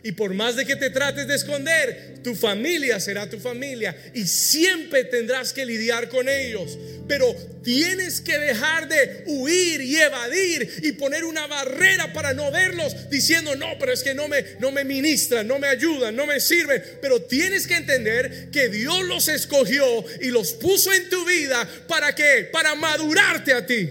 Y 0.03 0.13
por 0.13 0.33
más 0.33 0.55
de 0.55 0.65
que 0.65 0.75
te 0.75 0.89
trates 0.89 1.27
de 1.27 1.35
esconder, 1.35 2.19
tu 2.23 2.35
familia 2.35 2.99
será 2.99 3.29
tu 3.29 3.39
familia 3.39 3.95
y 4.13 4.25
siempre 4.25 5.03
tendrás 5.03 5.51
que 5.51 5.65
lidiar 5.65 6.07
con 6.07 6.29
ellos. 6.29 6.77
Pero 7.07 7.35
tienes 7.63 8.21
que 8.21 8.37
dejar 8.37 8.87
de 8.87 9.23
huir 9.25 9.81
y 9.81 9.97
evadir 9.97 10.71
y 10.83 10.93
poner 10.93 11.25
una 11.25 11.47
barrera 11.47 12.13
para 12.13 12.33
no 12.33 12.51
verlos 12.51 13.09
diciendo, 13.09 13.55
no, 13.55 13.77
pero 13.79 13.91
es 13.91 14.03
que 14.03 14.13
no 14.13 14.27
me, 14.27 14.43
no 14.59 14.71
me 14.71 14.83
ministran, 14.83 15.47
no 15.47 15.59
me 15.59 15.67
ayudan, 15.67 16.15
no 16.15 16.25
me 16.25 16.39
sirven. 16.39 16.81
Pero 17.01 17.21
tienes 17.21 17.67
que 17.67 17.75
entender 17.75 18.49
que 18.51 18.69
Dios 18.69 19.03
los 19.03 19.27
escogió 19.27 20.05
y 20.21 20.27
los 20.27 20.53
puso 20.53 20.93
en 20.93 21.09
tu 21.09 21.25
vida 21.25 21.67
para 21.87 22.15
qué? 22.15 22.47
Para 22.51 22.75
madurarte 22.75 23.53
a 23.53 23.65
ti. 23.65 23.89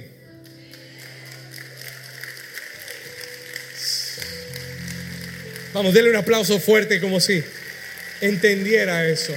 Vamos, 5.79 5.95
denle 5.95 6.11
un 6.11 6.17
aplauso 6.17 6.59
fuerte 6.59 7.01
como 7.01 7.21
si 7.21 7.41
entendiera 8.21 9.09
eso. 9.09 9.33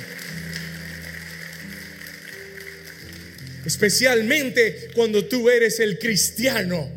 Especialmente 3.63 4.89
cuando 4.95 5.23
tú 5.25 5.51
eres 5.51 5.79
el 5.79 5.99
cristiano 5.99 6.89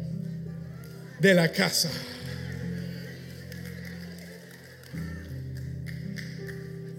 de 1.20 1.34
la 1.34 1.52
casa. 1.52 1.90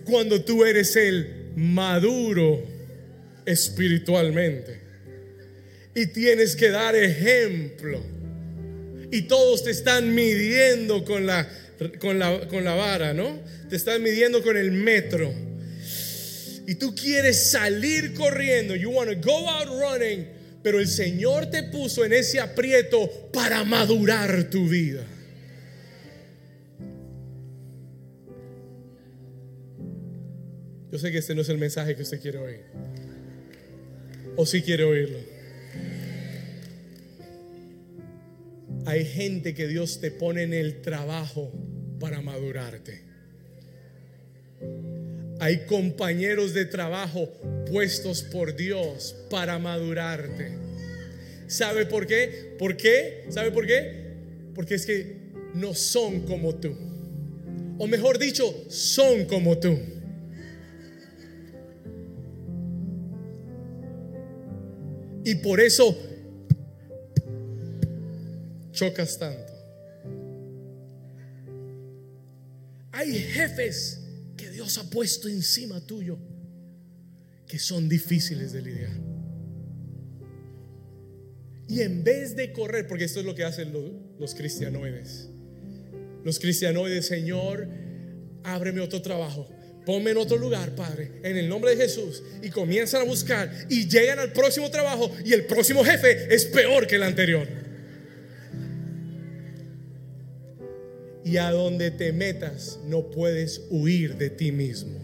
Cuando 0.03 0.43
tú 0.43 0.65
eres 0.65 0.95
el 0.97 1.47
maduro 1.55 2.63
espiritualmente. 3.43 4.81
Y 5.95 6.05
tienes 6.05 6.55
que 6.55 6.69
dar 6.69 6.95
ejemplo. 6.95 8.05
Y 9.11 9.23
todos 9.23 9.63
te 9.63 9.71
están 9.71 10.13
midiendo 10.13 11.03
con 11.05 11.25
la, 11.25 11.49
con 11.99 12.19
la, 12.19 12.47
con 12.47 12.63
la 12.63 12.75
vara, 12.75 13.13
¿no? 13.13 13.39
Te 13.69 13.75
están 13.75 14.01
midiendo 14.01 14.41
con 14.43 14.57
el 14.57 14.71
metro 14.71 15.33
y 16.67 16.75
tú 16.75 16.95
quieres 16.95 17.51
salir 17.51 18.13
corriendo, 18.13 18.75
you 18.75 18.89
want 18.89 19.09
to 19.09 19.27
go 19.27 19.47
out 19.49 19.67
running, 19.67 20.27
pero 20.63 20.79
el 20.79 20.87
Señor 20.87 21.49
te 21.49 21.63
puso 21.63 22.03
en 22.03 22.13
ese 22.13 22.39
aprieto 22.39 23.29
para 23.31 23.63
madurar 23.63 24.49
tu 24.49 24.67
vida. 24.67 25.05
Yo 30.91 30.99
sé 30.99 31.11
que 31.11 31.17
este 31.17 31.35
no 31.35 31.41
es 31.41 31.49
el 31.49 31.57
mensaje 31.57 31.95
que 31.95 32.03
usted 32.03 32.21
quiere 32.21 32.37
oír. 32.37 32.61
O 34.37 34.45
si 34.45 34.61
quiere 34.61 34.85
oírlo. 34.85 35.34
Hay 38.85 39.05
gente 39.05 39.55
que 39.55 39.67
Dios 39.67 39.99
te 39.99 40.11
pone 40.11 40.43
en 40.43 40.53
el 40.53 40.81
trabajo 40.81 41.51
para 41.99 42.21
madurarte. 42.21 43.01
Hay 45.39 45.65
compañeros 45.65 46.53
de 46.53 46.65
trabajo 46.65 47.29
puestos 47.69 48.21
por 48.21 48.55
Dios 48.55 49.15
para 49.29 49.57
madurarte. 49.57 50.51
¿Sabe 51.47 51.85
por 51.85 52.05
qué? 52.05 52.55
¿Por 52.59 52.77
qué? 52.77 53.25
¿Sabe 53.29 53.51
por 53.51 53.65
qué? 53.65 54.13
Porque 54.53 54.75
es 54.75 54.85
que 54.85 55.17
no 55.55 55.73
son 55.73 56.21
como 56.21 56.55
tú. 56.55 56.75
O 57.77 57.87
mejor 57.87 58.19
dicho, 58.19 58.65
son 58.69 59.25
como 59.25 59.57
tú. 59.57 59.77
Y 65.23 65.35
por 65.35 65.59
eso 65.59 65.97
chocas 68.75 69.17
tanto. 69.17 69.53
Hay 72.91 73.11
jefes 73.13 74.05
Dios 74.55 74.77
ha 74.77 74.89
puesto 74.89 75.27
encima 75.27 75.81
tuyo 75.81 76.17
que 77.45 77.59
son 77.59 77.89
difíciles 77.89 78.53
de 78.53 78.61
lidiar. 78.61 78.93
Y 81.67 81.81
en 81.81 82.05
vez 82.05 82.37
de 82.37 82.53
correr, 82.53 82.87
porque 82.87 83.03
esto 83.03 83.19
es 83.19 83.25
lo 83.25 83.35
que 83.35 83.43
hacen 83.43 83.73
los, 84.17 84.33
cristianoides, 84.33 85.27
los 86.23 86.39
cristianoides, 86.39 87.05
Señor, 87.05 87.67
ábreme 88.45 88.79
otro 88.79 89.01
trabajo, 89.01 89.49
ponme 89.85 90.11
en 90.11 90.17
otro 90.17 90.37
lugar, 90.37 90.73
Padre, 90.73 91.19
en 91.23 91.35
el 91.35 91.49
nombre 91.49 91.75
de 91.75 91.83
Jesús, 91.83 92.23
y 92.41 92.49
comienzan 92.49 93.01
a 93.01 93.05
buscar 93.05 93.51
y 93.69 93.89
llegan 93.89 94.19
al 94.19 94.31
próximo 94.31 94.71
trabajo 94.71 95.11
y 95.25 95.33
el 95.33 95.45
próximo 95.45 95.83
jefe 95.83 96.33
es 96.33 96.45
peor 96.45 96.87
que 96.87 96.95
el 96.95 97.03
anterior. 97.03 97.64
Y 101.25 101.37
a 101.37 101.51
donde 101.51 101.91
te 101.91 102.13
metas 102.13 102.79
no 102.85 103.09
puedes 103.11 103.63
huir 103.69 104.15
de 104.15 104.29
ti 104.29 104.53
mismo. 104.53 104.99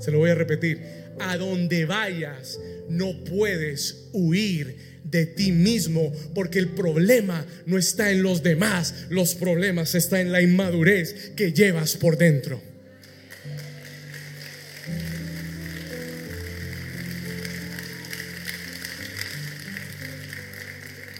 Se 0.00 0.10
lo 0.10 0.18
voy 0.18 0.30
a 0.30 0.34
repetir. 0.34 0.82
A 1.20 1.38
donde 1.38 1.86
vayas 1.86 2.60
no 2.88 3.24
puedes 3.24 4.08
huir 4.12 4.94
de 5.04 5.26
ti 5.26 5.52
mismo, 5.52 6.12
porque 6.34 6.58
el 6.58 6.70
problema 6.70 7.46
no 7.66 7.78
está 7.78 8.10
en 8.10 8.22
los 8.22 8.42
demás, 8.42 9.06
los 9.10 9.34
problemas 9.36 9.94
están 9.94 10.20
en 10.20 10.32
la 10.32 10.42
inmadurez 10.42 11.30
que 11.36 11.52
llevas 11.52 11.96
por 11.96 12.18
dentro. 12.18 12.60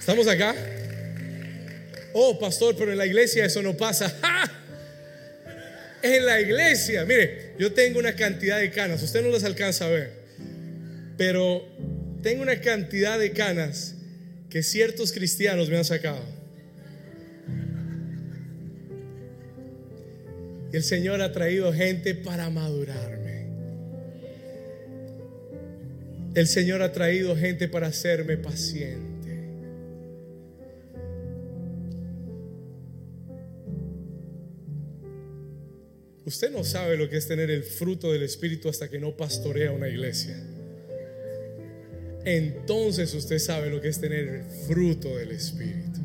¿Estamos 0.00 0.26
acá? 0.26 0.73
Oh, 2.16 2.38
pastor, 2.38 2.76
pero 2.78 2.92
en 2.92 2.98
la 2.98 3.06
iglesia 3.06 3.44
eso 3.44 3.60
no 3.62 3.76
pasa. 3.76 4.12
En 6.02 6.26
la 6.26 6.38
iglesia, 6.38 7.02
mire, 7.06 7.54
yo 7.58 7.72
tengo 7.72 7.98
una 7.98 8.14
cantidad 8.14 8.60
de 8.60 8.70
canas, 8.70 9.02
usted 9.02 9.22
no 9.22 9.30
las 9.30 9.42
alcanza 9.42 9.86
a 9.86 9.88
ver, 9.88 10.10
pero 11.16 11.66
tengo 12.22 12.42
una 12.42 12.60
cantidad 12.60 13.18
de 13.18 13.32
canas 13.32 13.94
que 14.50 14.62
ciertos 14.62 15.12
cristianos 15.12 15.70
me 15.70 15.78
han 15.78 15.84
sacado. 15.86 16.22
Y 20.70 20.76
el 20.76 20.82
Señor 20.84 21.22
ha 21.22 21.32
traído 21.32 21.72
gente 21.72 22.14
para 22.14 22.50
madurarme. 22.50 23.46
El 26.34 26.46
Señor 26.48 26.82
ha 26.82 26.92
traído 26.92 27.34
gente 27.34 27.66
para 27.66 27.86
hacerme 27.86 28.36
paciente. 28.36 29.13
Usted 36.26 36.50
no 36.50 36.64
sabe 36.64 36.96
lo 36.96 37.08
que 37.08 37.18
es 37.18 37.28
tener 37.28 37.50
el 37.50 37.62
fruto 37.62 38.10
del 38.10 38.22
Espíritu 38.22 38.68
hasta 38.68 38.88
que 38.88 38.98
no 38.98 39.16
pastorea 39.16 39.72
una 39.72 39.88
iglesia. 39.88 40.36
Entonces 42.24 43.12
usted 43.12 43.38
sabe 43.38 43.68
lo 43.68 43.80
que 43.82 43.88
es 43.88 44.00
tener 44.00 44.26
el 44.26 44.44
fruto 44.66 45.16
del 45.16 45.32
Espíritu. 45.32 46.00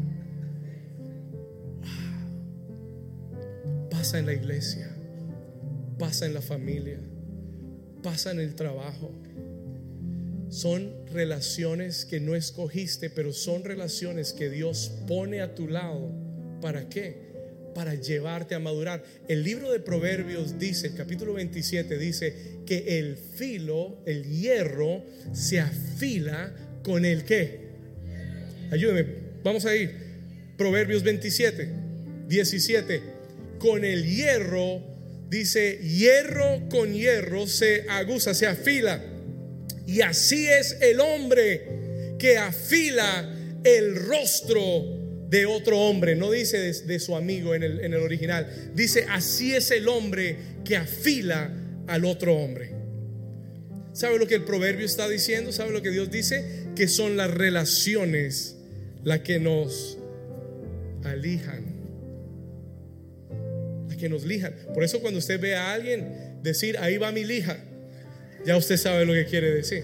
Pasa 3.90 4.20
en 4.20 4.26
la 4.26 4.34
iglesia, 4.34 4.90
pasa 5.98 6.26
en 6.26 6.34
la 6.34 6.42
familia, 6.42 7.00
pasa 8.04 8.32
en 8.32 8.42
el 8.42 8.56
trabajo. 8.56 9.12
Son 10.50 10.94
relaciones 11.14 12.04
que 12.04 12.20
no 12.20 12.36
escogiste, 12.36 13.10
pero 13.10 13.32
son 13.32 13.64
relaciones 13.64 14.34
que 14.34 14.50
Dios 14.50 14.92
pone 15.08 15.42
a 15.42 15.56
tu 15.56 15.70
lado. 15.70 16.12
¿Para 16.60 16.90
qué? 16.90 17.29
Para 17.74 17.96
llevarte 17.96 18.56
a 18.56 18.60
madurar. 18.60 19.04
El 19.28 19.44
libro 19.44 19.72
de 19.72 19.80
Proverbios 19.80 20.60
dice, 20.60 20.88
el 20.88 20.96
capítulo 20.96 21.34
27 21.34 21.98
dice 21.98 22.36
que 22.66 23.00
el 23.00 23.18
filo, 23.18 24.02
el 24.06 24.24
hierro, 24.26 25.04
se 25.34 25.60
afila 25.60 26.54
con 26.84 27.06
el 27.06 27.24
qué. 27.24 27.70
Ayúdeme, 28.72 29.06
vamos 29.44 29.66
a 29.66 29.76
ir. 29.76 29.92
Proverbios 30.58 31.04
27, 31.04 31.70
17. 32.28 33.02
Con 33.60 33.84
el 33.84 34.06
hierro, 34.06 34.82
dice, 35.30 35.78
hierro 35.78 36.68
con 36.70 36.94
hierro 36.94 37.48
se 37.48 37.86
aguza, 37.90 38.34
se 38.34 38.48
afila. 38.48 39.04
Y 39.88 40.02
así 40.02 40.48
es 40.48 40.78
el 40.82 41.00
hombre 41.00 42.16
que 42.20 42.38
afila 42.38 43.36
el 43.64 43.96
rostro 43.96 44.99
de 45.30 45.46
otro 45.46 45.80
hombre, 45.80 46.16
no 46.16 46.32
dice 46.32 46.58
de, 46.58 47.00
su 47.00 47.16
amigo 47.16 47.54
en 47.54 47.64
el, 47.64 47.80
en 47.82 47.94
el 47.94 48.02
original, 48.02 48.48
dice 48.74 49.06
así 49.10 49.54
es 49.54 49.70
el 49.72 49.88
hombre 49.88 50.38
que 50.66 50.76
afila 50.76 51.54
al 51.88 52.06
otro 52.06 52.36
hombre. 52.36 52.72
¿Sabe 53.94 54.18
lo 54.18 54.28
que 54.28 54.36
el 54.36 54.44
proverbio 54.44 54.86
está 54.86 55.10
diciendo? 55.10 55.52
¿Sabe 55.52 55.72
lo 55.72 55.82
que 55.82 55.92
Dios 55.92 56.10
dice? 56.10 56.68
Que 56.76 56.88
son 56.88 57.18
las 57.18 57.30
relaciones 57.32 58.56
las 59.04 59.20
que 59.20 59.40
nos 59.40 59.98
alijan. 61.04 61.66
Las 63.88 63.98
que 63.98 64.10
nos 64.10 64.26
lijan. 64.26 64.54
Por 64.74 64.84
eso 64.84 65.02
cuando 65.02 65.20
usted 65.20 65.40
ve 65.40 65.56
a 65.56 65.74
alguien 65.74 66.40
decir, 66.42 66.78
ahí 66.78 66.98
va 66.98 67.12
mi 67.12 67.26
lija, 67.26 67.58
ya 68.46 68.56
usted 68.58 68.78
sabe 68.78 69.06
lo 69.06 69.14
que 69.14 69.26
quiere 69.26 69.52
decir. 69.52 69.84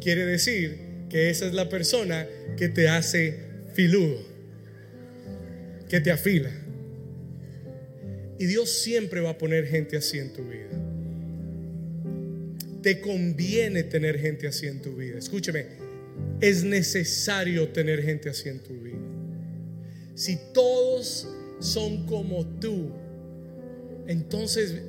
Quiere 0.00 0.26
decir 0.26 0.78
que 1.08 1.30
esa 1.30 1.46
es 1.46 1.54
la 1.54 1.68
persona 1.68 2.26
que 2.56 2.68
te 2.68 2.88
hace 2.88 3.34
filudo, 3.74 4.18
que 5.88 6.00
te 6.00 6.10
afila. 6.10 6.50
Y 8.38 8.46
Dios 8.46 8.70
siempre 8.70 9.20
va 9.20 9.30
a 9.30 9.38
poner 9.38 9.66
gente 9.66 9.96
así 9.96 10.18
en 10.18 10.32
tu 10.32 10.42
vida. 10.44 10.70
Te 12.82 13.00
conviene 13.00 13.82
tener 13.82 14.18
gente 14.18 14.46
así 14.46 14.66
en 14.66 14.80
tu 14.80 14.96
vida. 14.96 15.18
Escúcheme, 15.18 15.66
es 16.40 16.64
necesario 16.64 17.68
tener 17.68 18.02
gente 18.02 18.30
así 18.30 18.48
en 18.48 18.60
tu 18.60 18.72
vida. 18.80 18.98
Si 20.14 20.38
todos 20.54 21.28
son 21.60 22.06
como 22.06 22.46
tú, 22.58 22.90
entonces 24.06 24.80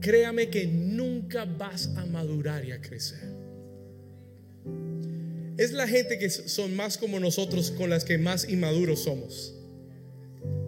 créame 0.00 0.48
que 0.48 0.66
nunca 0.66 1.44
vas 1.44 1.88
a 1.96 2.06
madurar 2.06 2.64
y 2.64 2.72
a 2.72 2.80
crecer. 2.80 3.39
Es 5.60 5.72
la 5.72 5.86
gente 5.86 6.18
que 6.18 6.30
son 6.30 6.74
más 6.74 6.96
como 6.96 7.20
nosotros 7.20 7.70
con 7.70 7.90
las 7.90 8.06
que 8.06 8.16
más 8.16 8.48
inmaduros 8.48 9.00
somos. 9.00 9.54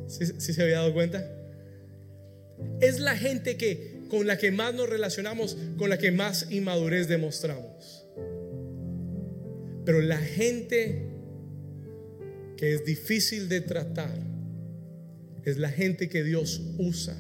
¿Sí, 0.07 0.27
se 0.27 0.63
había 0.63 0.81
dado 0.81 0.93
cuenta? 0.93 1.35
Es 2.83 3.01
la 3.01 3.17
gente 3.17 3.57
que 3.57 4.03
con 4.11 4.27
la 4.27 4.37
que 4.37 4.51
más 4.51 4.75
nos 4.75 4.91
relacionamos, 4.91 5.57
con 5.79 5.89
la 5.89 5.97
que 5.97 6.13
más 6.13 6.49
inmadurez 6.51 7.09
demostramos. 7.09 8.05
Pero 9.87 10.03
la 10.03 10.19
gente 10.19 11.07
que 12.59 12.75
es 12.75 12.85
difícil 12.85 13.49
de 13.49 13.63
tratar 13.63 14.15
es 15.47 15.57
la 15.57 15.71
gente 15.71 16.11
que 16.11 16.23
Dios 16.23 16.61
usa 16.77 17.17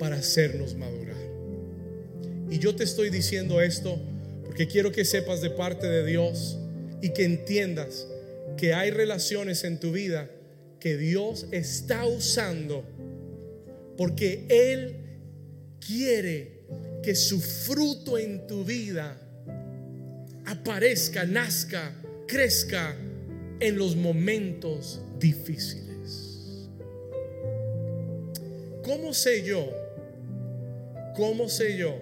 para 0.00 0.16
hacernos 0.16 0.74
madurar. 0.74 1.24
Y 2.50 2.58
yo 2.58 2.74
te 2.74 2.82
estoy 2.82 3.10
diciendo 3.10 3.60
esto 3.60 4.00
porque 4.56 4.68
quiero 4.68 4.90
que 4.90 5.04
sepas 5.04 5.42
de 5.42 5.50
parte 5.50 5.86
de 5.86 6.02
Dios 6.06 6.56
y 7.02 7.10
que 7.10 7.26
entiendas 7.26 8.06
que 8.56 8.72
hay 8.72 8.90
relaciones 8.90 9.64
en 9.64 9.78
tu 9.78 9.92
vida 9.92 10.30
que 10.80 10.96
Dios 10.96 11.46
está 11.50 12.06
usando 12.06 12.82
porque 13.98 14.46
Él 14.48 14.96
quiere 15.86 16.62
que 17.02 17.14
su 17.14 17.38
fruto 17.38 18.16
en 18.16 18.46
tu 18.46 18.64
vida 18.64 19.20
aparezca, 20.46 21.26
nazca, 21.26 21.94
crezca 22.26 22.96
en 23.60 23.76
los 23.76 23.94
momentos 23.94 25.02
difíciles. 25.18 26.70
¿Cómo 28.82 29.12
sé 29.12 29.42
yo? 29.42 29.70
¿Cómo 31.14 31.46
sé 31.50 31.76
yo 31.76 32.00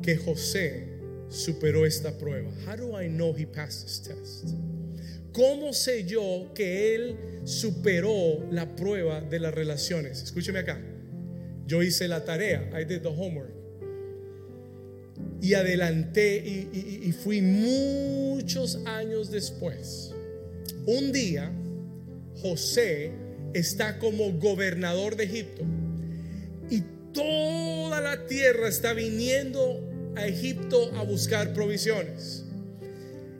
que 0.00 0.16
José 0.16 0.91
superó 1.32 1.86
esta 1.86 2.16
prueba? 2.18 2.50
How 2.66 2.76
do 2.76 3.00
I 3.00 3.08
know 3.08 3.34
he 3.34 3.46
passed 3.46 3.86
this 3.86 4.02
test? 4.02 4.54
¿Cómo 5.32 5.72
sé 5.72 6.04
yo 6.04 6.52
que 6.54 6.94
él 6.94 7.16
superó 7.44 8.46
la 8.50 8.76
prueba 8.76 9.20
de 9.20 9.40
las 9.40 9.54
relaciones? 9.54 10.22
Escúcheme 10.22 10.58
acá. 10.58 10.78
Yo 11.66 11.82
hice 11.82 12.06
la 12.06 12.24
tarea, 12.24 12.68
I 12.78 12.84
did 12.84 13.00
the 13.00 13.08
homework. 13.08 13.50
Y 15.40 15.54
adelanté 15.54 16.36
y, 16.36 17.08
y 17.08 17.12
fui 17.12 17.40
muchos 17.40 18.76
años 18.84 19.30
después. 19.30 20.12
Un 20.86 21.12
día, 21.12 21.50
José 22.42 23.12
está 23.54 23.98
como 23.98 24.32
gobernador 24.32 25.16
de 25.16 25.24
Egipto 25.24 25.62
y 26.70 26.82
toda 27.12 28.00
la 28.00 28.26
tierra 28.26 28.68
está 28.68 28.92
viniendo 28.92 29.91
a 30.16 30.26
Egipto 30.26 30.92
a 30.96 31.02
buscar 31.02 31.52
provisiones. 31.52 32.44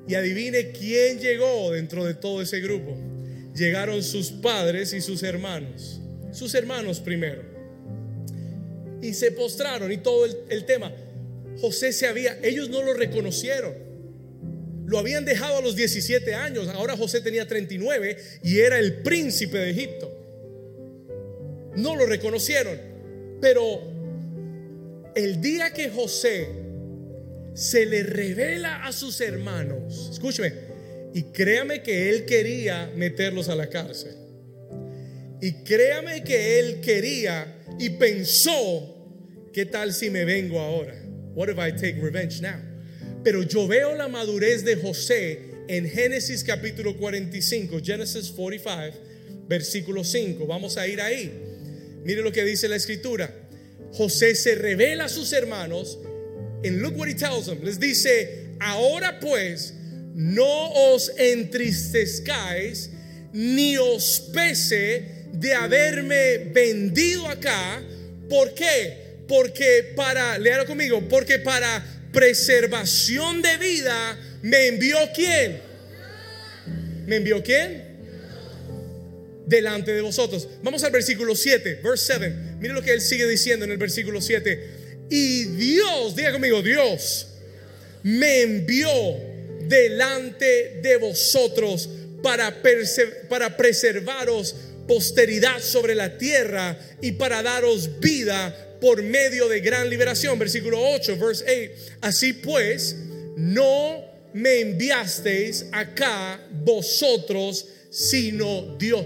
Y 0.09 0.15
adivine 0.15 0.73
quién 0.73 1.19
llegó 1.19 1.71
dentro 1.73 2.05
de 2.05 2.15
todo 2.15 2.43
ese 2.43 2.61
grupo. 2.61 2.97
Llegaron 3.55 4.03
sus 4.03 4.31
padres 4.31 4.93
y 4.93 5.01
sus 5.01 5.23
hermanos. 5.23 6.01
Sus 6.33 6.55
hermanos 6.55 7.01
primero. 7.01 7.43
Y 9.01 9.15
se 9.15 9.33
postraron 9.33 9.93
y 9.93 9.99
todo 9.99 10.27
el, 10.49 10.65
tema. 10.65 10.93
José 11.61 11.93
se 11.93 12.07
había, 12.07 12.39
ellos 12.43 12.69
no 12.71 12.83
lo 12.83 12.95
reconocieron. 12.95 13.75
Lo 14.87 14.99
habían 14.99 15.25
dejado 15.25 15.59
a 15.59 15.61
los 15.61 15.77
17 15.77 16.35
años. 16.35 16.69
Ahora 16.69 16.97
José 16.97 17.21
tenía 17.21 17.47
39 17.47 18.17
y 18.43 18.59
era 18.59 18.79
el 18.79 19.03
príncipe 19.03 19.59
de 19.59 19.71
Egipto. 19.71 20.11
No 21.77 21.97
lo 21.97 22.07
reconocieron. 22.07 22.79
Pero 23.41 23.92
el 25.15 25.41
día 25.41 25.73
que 25.73 25.91
José 25.91 26.49
se 27.55 27.87
le 27.87 28.03
revela 28.03 28.85
a 28.85 28.93
sus 28.93 29.21
hermanos, 29.21 30.11
escúcheme, 30.13 30.53
y 31.15 31.25
créame 31.25 31.83
que 31.83 32.11
él 32.11 32.25
quería 32.25 32.91
meterlos 32.97 33.49
a 33.49 33.55
la 33.55 33.69
cárcel. 33.69 34.15
Y 35.41 35.65
créame 35.65 36.23
que 36.23 36.61
él 36.61 36.81
quería 36.81 37.63
y 37.79 37.91
pensó, 37.91 39.51
¿qué 39.53 39.67
tal 39.67 39.93
si 39.93 40.09
me 40.09 40.25
vengo 40.25 40.61
ahora? 40.61 40.95
What 41.35 41.49
if 41.49 41.59
I 41.59 41.73
take 41.73 42.01
revenge 42.01 42.41
now? 42.41 42.61
Pero 43.25 43.43
yo 43.43 43.67
veo 43.67 43.95
la 43.95 44.09
madurez 44.09 44.65
de 44.65 44.77
José 44.77 45.41
en 45.69 45.89
Génesis 45.89 46.45
capítulo 46.45 46.97
45, 46.97 47.81
Genesis 47.83 48.31
45, 48.31 48.99
versículo 49.49 50.05
5. 50.05 50.47
Vamos 50.47 50.77
a 50.77 50.87
ir 50.87 51.01
ahí. 51.01 51.33
Mire 52.05 52.23
lo 52.23 52.33
que 52.33 52.45
dice 52.45 52.69
la 52.69 52.77
escritura. 52.77 53.42
José 53.93 54.35
se 54.35 54.55
revela 54.55 55.05
a 55.05 55.09
sus 55.09 55.33
hermanos 55.33 55.99
and 56.65 56.83
look 56.83 56.97
what 56.97 57.09
he 57.09 57.15
tells 57.15 57.47
them. 57.47 57.63
Les 57.63 57.79
dice, 57.79 58.57
ahora 58.61 59.19
pues, 59.21 59.73
no 60.15 60.73
os 60.93 61.11
entristezcáis 61.19 62.91
ni 63.33 63.77
os 63.79 64.31
pese 64.33 65.27
de 65.33 65.55
haberme 65.55 66.39
vendido 66.53 67.27
acá. 67.29 67.83
¿Por 68.29 68.55
qué? 68.55 69.23
Porque 69.27 69.93
para, 69.97 70.39
léalo 70.39 70.67
conmigo, 70.67 71.03
porque 71.09 71.39
para 71.39 71.85
preservación 72.13 73.43
de 73.43 73.57
vida 73.57 74.19
me 74.43 74.69
envió 74.69 74.99
quién? 75.15 75.61
¿Me 77.07 77.17
envió 77.17 77.43
quién? 77.43 77.91
Delante 79.47 79.93
de 79.93 80.01
vosotros. 80.01 80.49
Vamos 80.63 80.85
al 80.85 80.93
versículo 80.93 81.35
7, 81.35 81.81
verse 81.83 82.19
7. 82.19 82.52
Mire 82.63 82.75
lo 82.75 82.83
que 82.83 82.93
él 82.93 83.01
sigue 83.01 83.27
diciendo 83.27 83.65
en 83.65 83.73
el 83.73 83.77
versículo 83.77 84.21
7 84.21 85.07
y 85.11 85.47
Dios, 85.47 86.15
diga 86.15 86.31
conmigo, 86.31 86.63
Dios 86.63 87.27
me 88.05 88.43
envió 88.43 88.89
delante 89.63 90.79
de 90.81 90.97
vosotros 90.97 91.89
para, 92.23 92.63
para 93.29 93.57
preservaros 93.57 94.55
posteridad 94.87 95.59
sobre 95.61 95.97
la 95.97 96.17
tierra 96.17 96.79
y 97.01 97.13
para 97.13 97.43
daros 97.43 97.99
vida 97.99 98.79
por 98.81 99.03
medio 99.03 99.49
de 99.49 99.61
gran 99.61 99.91
liberación. 99.91 100.39
Versículo 100.39 100.81
8, 100.81 101.19
verse 101.19 101.73
8. 101.75 101.97
Así 102.01 102.33
pues, 102.33 102.95
no 103.37 104.05
me 104.35 104.61
enviasteis 104.61 105.67
acá 105.73 106.41
vosotros, 106.53 107.67
sino 107.91 108.77
Dios. 108.79 109.05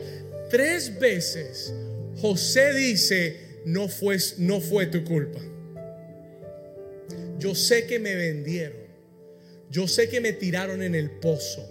Tres 0.51 0.99
veces 0.99 1.73
José 2.21 2.73
dice, 2.73 3.46
no 3.67 3.89
fue, 3.89 4.17
no 4.39 4.61
fue 4.61 4.87
tu 4.87 5.03
culpa. 5.03 5.41
Yo 7.39 7.57
sé 7.57 7.87
que 7.87 7.99
me 7.99 8.15
vendieron. 8.15 8.79
Yo 9.71 9.89
sé 9.89 10.09
que 10.09 10.21
me 10.21 10.33
tiraron 10.33 10.83
en 10.83 10.95
el 10.95 11.11
pozo. 11.11 11.69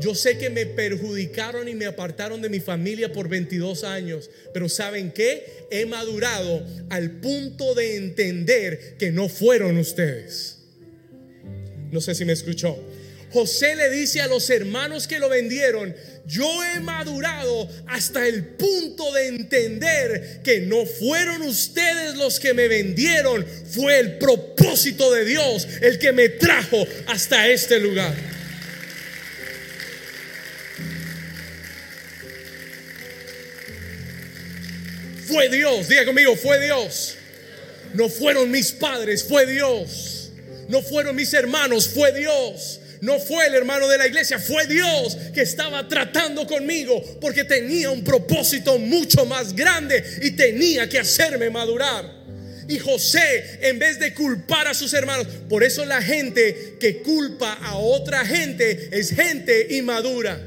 Yo 0.00 0.16
sé 0.16 0.36
que 0.36 0.50
me 0.50 0.66
perjudicaron 0.66 1.68
y 1.68 1.76
me 1.76 1.86
apartaron 1.86 2.42
de 2.42 2.48
mi 2.48 2.58
familia 2.58 3.12
por 3.12 3.28
22 3.28 3.84
años. 3.84 4.28
Pero 4.52 4.68
¿saben 4.68 5.12
qué? 5.12 5.66
He 5.70 5.86
madurado 5.86 6.66
al 6.90 7.20
punto 7.20 7.72
de 7.76 7.96
entender 7.96 8.96
que 8.98 9.12
no 9.12 9.28
fueron 9.28 9.78
ustedes. 9.78 10.58
No 11.92 12.00
sé 12.00 12.16
si 12.16 12.24
me 12.24 12.32
escuchó. 12.32 12.76
José 13.32 13.76
le 13.76 13.90
dice 13.90 14.20
a 14.20 14.26
los 14.26 14.48
hermanos 14.50 15.06
que 15.06 15.18
lo 15.18 15.28
vendieron, 15.28 15.94
yo 16.26 16.62
he 16.64 16.80
madurado 16.80 17.68
hasta 17.86 18.26
el 18.26 18.44
punto 18.44 19.12
de 19.12 19.28
entender 19.28 20.40
que 20.42 20.60
no 20.60 20.84
fueron 20.84 21.42
ustedes 21.42 22.16
los 22.16 22.38
que 22.38 22.54
me 22.54 22.68
vendieron, 22.68 23.46
fue 23.46 23.98
el 23.98 24.18
propósito 24.18 25.12
de 25.12 25.24
Dios 25.24 25.66
el 25.80 25.98
que 25.98 26.12
me 26.12 26.28
trajo 26.28 26.86
hasta 27.06 27.48
este 27.48 27.78
lugar. 27.80 28.14
Fue 35.26 35.50
Dios, 35.50 35.88
diga 35.88 36.06
conmigo, 36.06 36.36
fue 36.36 36.58
Dios. 36.64 37.16
No 37.92 38.08
fueron 38.08 38.50
mis 38.50 38.72
padres, 38.72 39.24
fue 39.24 39.46
Dios. 39.46 40.30
No 40.68 40.82
fueron 40.82 41.16
mis 41.16 41.32
hermanos, 41.34 41.88
fue 41.88 42.12
Dios. 42.12 42.80
No 43.00 43.18
fue 43.18 43.46
el 43.46 43.54
hermano 43.54 43.88
de 43.88 43.98
la 43.98 44.06
iglesia, 44.06 44.38
fue 44.38 44.66
Dios 44.66 45.16
que 45.34 45.42
estaba 45.42 45.86
tratando 45.88 46.46
conmigo 46.46 47.02
porque 47.20 47.44
tenía 47.44 47.90
un 47.90 48.02
propósito 48.02 48.78
mucho 48.78 49.24
más 49.24 49.54
grande 49.54 50.02
y 50.22 50.32
tenía 50.32 50.88
que 50.88 50.98
hacerme 50.98 51.50
madurar. 51.50 52.18
Y 52.68 52.78
José, 52.78 53.60
en 53.62 53.78
vez 53.78 53.98
de 53.98 54.12
culpar 54.12 54.68
a 54.68 54.74
sus 54.74 54.92
hermanos, 54.92 55.26
por 55.48 55.64
eso 55.64 55.86
la 55.86 56.02
gente 56.02 56.76
que 56.78 56.98
culpa 57.02 57.54
a 57.54 57.78
otra 57.78 58.26
gente 58.26 58.90
es 58.92 59.10
gente 59.10 59.74
inmadura. 59.76 60.38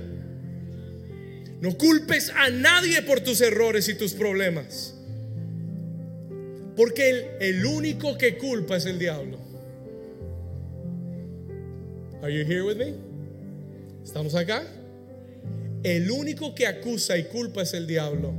No 1.61 1.77
culpes 1.77 2.31
a 2.35 2.51
nadie 2.51 3.01
por 3.01 3.21
tus 3.21 3.41
errores 3.41 3.87
y 3.89 3.95
tus 3.95 4.13
problemas. 4.13 4.93
Porque 6.75 7.09
el, 7.09 7.25
el 7.39 7.65
único 7.65 8.17
que 8.17 8.37
culpa 8.37 8.77
es 8.77 8.85
el 8.85 8.99
diablo. 8.99 9.40
Are 12.21 12.29
you 12.29 12.45
here 12.45 12.61
with 12.61 12.77
me? 12.77 12.93
¿Estamos 14.03 14.35
acá? 14.35 14.63
El 15.83 16.11
único 16.11 16.53
que 16.53 16.67
acusa 16.67 17.17
y 17.17 17.23
culpa 17.23 17.63
es 17.63 17.73
el 17.73 17.87
diablo. 17.87 18.31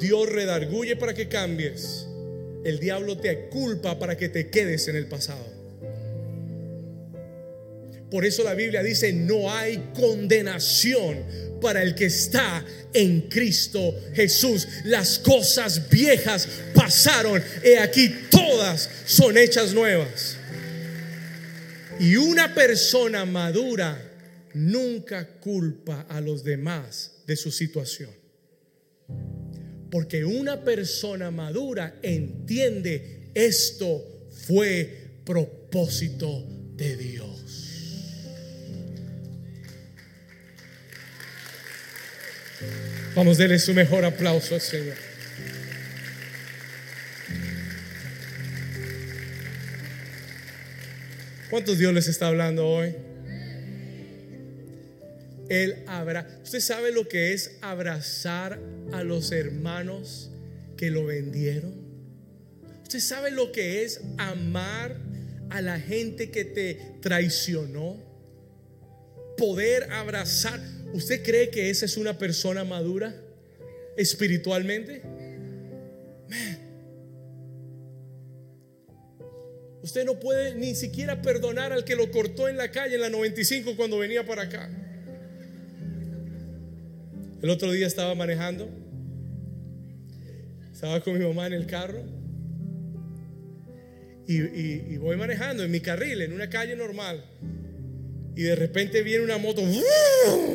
Dios 0.00 0.28
redarguye 0.28 0.96
para 0.96 1.14
que 1.14 1.28
cambies. 1.28 2.08
El 2.64 2.80
diablo 2.80 3.18
te 3.18 3.48
culpa 3.48 4.00
para 4.00 4.16
que 4.16 4.28
te 4.28 4.50
quedes 4.50 4.88
en 4.88 4.96
el 4.96 5.06
pasado. 5.06 5.46
Por 8.10 8.24
eso 8.24 8.42
la 8.42 8.54
Biblia 8.54 8.82
dice, 8.82 9.12
no 9.12 9.50
hay 9.50 9.90
condenación 9.94 11.24
para 11.60 11.82
el 11.82 11.94
que 11.94 12.06
está 12.06 12.64
en 12.92 13.22
Cristo 13.22 13.94
Jesús. 14.12 14.66
Las 14.84 15.20
cosas 15.20 15.88
viejas 15.88 16.48
pasaron. 16.74 17.40
He 17.62 17.78
aquí 17.78 18.12
todas 18.28 18.90
son 19.06 19.38
hechas 19.38 19.72
nuevas. 19.72 20.36
Y 22.00 22.16
una 22.16 22.54
persona 22.54 23.24
madura 23.24 24.12
nunca 24.54 25.26
culpa 25.40 26.06
a 26.08 26.20
los 26.20 26.44
demás 26.44 27.22
de 27.26 27.36
su 27.36 27.50
situación. 27.50 28.10
Porque 29.90 30.24
una 30.24 30.64
persona 30.64 31.30
madura 31.30 31.98
entiende 32.02 33.30
esto 33.34 34.28
fue 34.46 35.20
propósito 35.24 36.46
de 36.76 36.96
Dios. 36.96 37.28
Vamos 43.14 43.38
a 43.38 43.42
darle 43.42 43.58
su 43.58 43.74
mejor 43.74 44.04
aplauso 44.04 44.54
al 44.54 44.60
Señor. 44.60 45.11
¿Cuántos 51.52 51.76
Dios 51.76 51.92
les 51.92 52.08
está 52.08 52.28
hablando 52.28 52.66
hoy? 52.66 52.94
Él 55.50 55.84
abra. 55.86 56.26
¿Usted 56.42 56.60
sabe 56.60 56.92
lo 56.92 57.06
que 57.06 57.34
es 57.34 57.58
abrazar 57.60 58.58
a 58.90 59.04
los 59.04 59.32
hermanos 59.32 60.30
que 60.78 60.90
lo 60.90 61.04
vendieron? 61.04 61.74
¿Usted 62.84 63.00
sabe 63.00 63.30
lo 63.32 63.52
que 63.52 63.84
es 63.84 64.00
amar 64.16 64.96
a 65.50 65.60
la 65.60 65.78
gente 65.78 66.30
que 66.30 66.46
te 66.46 66.80
traicionó? 67.02 68.02
Poder 69.36 69.92
abrazar. 69.92 70.58
¿Usted 70.94 71.22
cree 71.22 71.50
que 71.50 71.68
esa 71.68 71.84
es 71.84 71.98
una 71.98 72.16
persona 72.16 72.64
madura 72.64 73.14
espiritualmente? 73.98 75.02
Usted 79.82 80.04
no 80.04 80.20
puede 80.20 80.54
ni 80.54 80.74
siquiera 80.74 81.20
perdonar 81.22 81.72
al 81.72 81.84
que 81.84 81.96
lo 81.96 82.10
cortó 82.10 82.48
en 82.48 82.56
la 82.56 82.70
calle 82.70 82.94
en 82.94 83.00
la 83.00 83.10
95 83.10 83.76
cuando 83.76 83.98
venía 83.98 84.24
para 84.24 84.42
acá. 84.42 84.70
El 87.42 87.50
otro 87.50 87.72
día 87.72 87.88
estaba 87.88 88.14
manejando. 88.14 88.68
Estaba 90.72 91.00
con 91.00 91.18
mi 91.18 91.24
mamá 91.24 91.48
en 91.48 91.54
el 91.54 91.66
carro. 91.66 92.02
Y, 94.28 94.96
voy 94.96 95.16
manejando 95.16 95.64
en 95.64 95.70
mi 95.70 95.80
carril, 95.80 96.22
en 96.22 96.32
una 96.32 96.48
calle 96.48 96.76
normal. 96.76 97.24
Y 98.36 98.42
de 98.42 98.54
repente 98.54 99.02
viene 99.02 99.24
una 99.24 99.36
moto, 99.36 99.62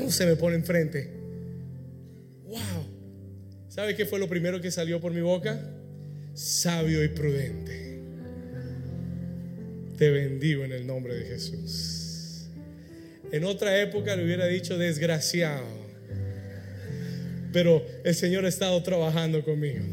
se 0.09 0.25
me 0.25 0.36
pone 0.36 0.55
enfrente. 0.55 1.11
¡Wow! 2.45 2.88
¿Sabe 3.67 3.95
qué 3.95 4.05
fue 4.05 4.17
lo 4.17 4.28
primero 4.28 4.61
que 4.61 4.71
salió 4.71 4.99
por 4.99 5.11
mi 5.11 5.21
boca? 5.21 5.59
Sabio 6.34 7.03
y 7.03 7.09
prudente. 7.09 7.87
Te 9.98 10.12
bendigo 10.12 10.64
en 10.64 10.72
el 10.72 10.86
nombre 10.86 11.16
de 11.16 11.26
Jesús. 11.26 12.45
En 13.32 13.43
otra 13.43 13.82
época 13.82 14.16
le 14.16 14.24
hubiera 14.24 14.45
dicho 14.45 14.78
desgraciado. 14.78 15.66
Pero 17.52 17.86
el 18.04 18.14
Señor 18.14 18.45
ha 18.45 18.50
estado 18.50 18.82
trabajando 18.84 19.43
conmigo. 19.43 19.84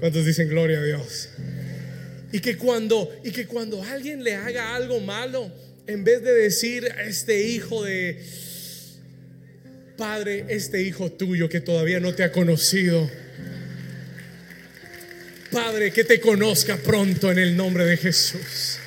¿Cuántos 0.00 0.26
dicen 0.26 0.48
gloria 0.48 0.78
a 0.78 0.84
Dios? 0.84 1.30
Y 2.30 2.40
que 2.40 2.56
cuando 2.56 3.10
y 3.24 3.30
que 3.30 3.46
cuando 3.46 3.82
alguien 3.82 4.22
le 4.22 4.34
haga 4.34 4.76
algo 4.76 5.00
malo, 5.00 5.50
en 5.86 6.04
vez 6.04 6.22
de 6.22 6.32
decir 6.32 6.92
a 6.92 7.04
este 7.04 7.40
hijo 7.42 7.82
de 7.82 8.22
Padre, 9.96 10.44
este 10.48 10.82
hijo 10.82 11.10
tuyo 11.10 11.48
que 11.48 11.60
todavía 11.60 11.98
no 11.98 12.14
te 12.14 12.22
ha 12.22 12.30
conocido, 12.30 13.10
Padre, 15.50 15.92
que 15.92 16.04
te 16.04 16.20
conozca 16.20 16.76
pronto 16.76 17.30
en 17.30 17.38
el 17.38 17.56
nombre 17.56 17.84
de 17.84 17.96
Jesús. 17.96 18.78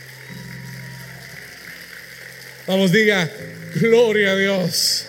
Vamos, 2.67 2.91
diga, 2.91 3.29
gloria 3.75 4.31
a 4.31 4.35
Dios. 4.35 5.05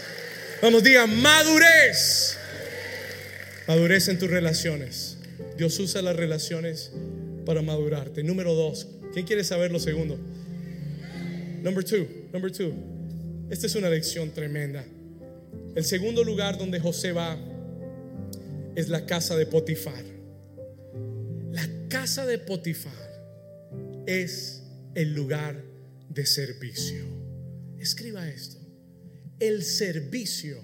Vamos, 0.63 0.83
diga, 0.83 1.07
madurez. 1.07 2.39
Madurez 3.69 4.09
en 4.09 4.19
tus 4.19 4.31
relaciones. 4.31 5.19
Dios 5.57 5.79
usa 5.79 6.03
las 6.03 6.17
relaciones 6.17 6.91
para 7.45 7.63
madurarte. 7.63 8.23
Número 8.23 8.55
dos. 8.55 8.87
¿Quién 9.13 9.27
quiere 9.27 9.45
saber 9.45 9.71
lo 9.71 9.79
segundo? 9.79 10.19
Number 11.63 11.85
two, 11.85 12.07
number 12.33 12.51
two. 12.51 12.73
Esta 13.51 13.67
es 13.67 13.75
una 13.75 13.91
lección 13.91 14.31
tremenda. 14.31 14.85
El 15.75 15.85
segundo 15.85 16.25
lugar 16.25 16.59
donde 16.59 16.81
José 16.81 17.13
va 17.13 17.37
es 18.75 18.89
la 18.89 19.05
casa 19.05 19.37
de 19.37 19.47
Potifar. 19.47 20.12
Casa 21.93 22.25
de 22.25 22.39
Potifar 22.39 24.03
es 24.07 24.63
el 24.95 25.13
lugar 25.13 25.63
de 26.09 26.25
servicio. 26.25 27.05
Escriba 27.79 28.27
esto. 28.31 28.57
El 29.39 29.63
servicio 29.63 30.57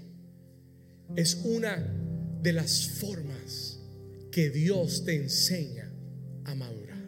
es 1.17 1.35
una 1.45 1.87
de 2.41 2.55
las 2.55 2.89
formas 2.89 3.79
que 4.33 4.49
Dios 4.49 5.05
te 5.05 5.17
enseña 5.17 5.93
a 6.45 6.55
madurar. 6.55 7.05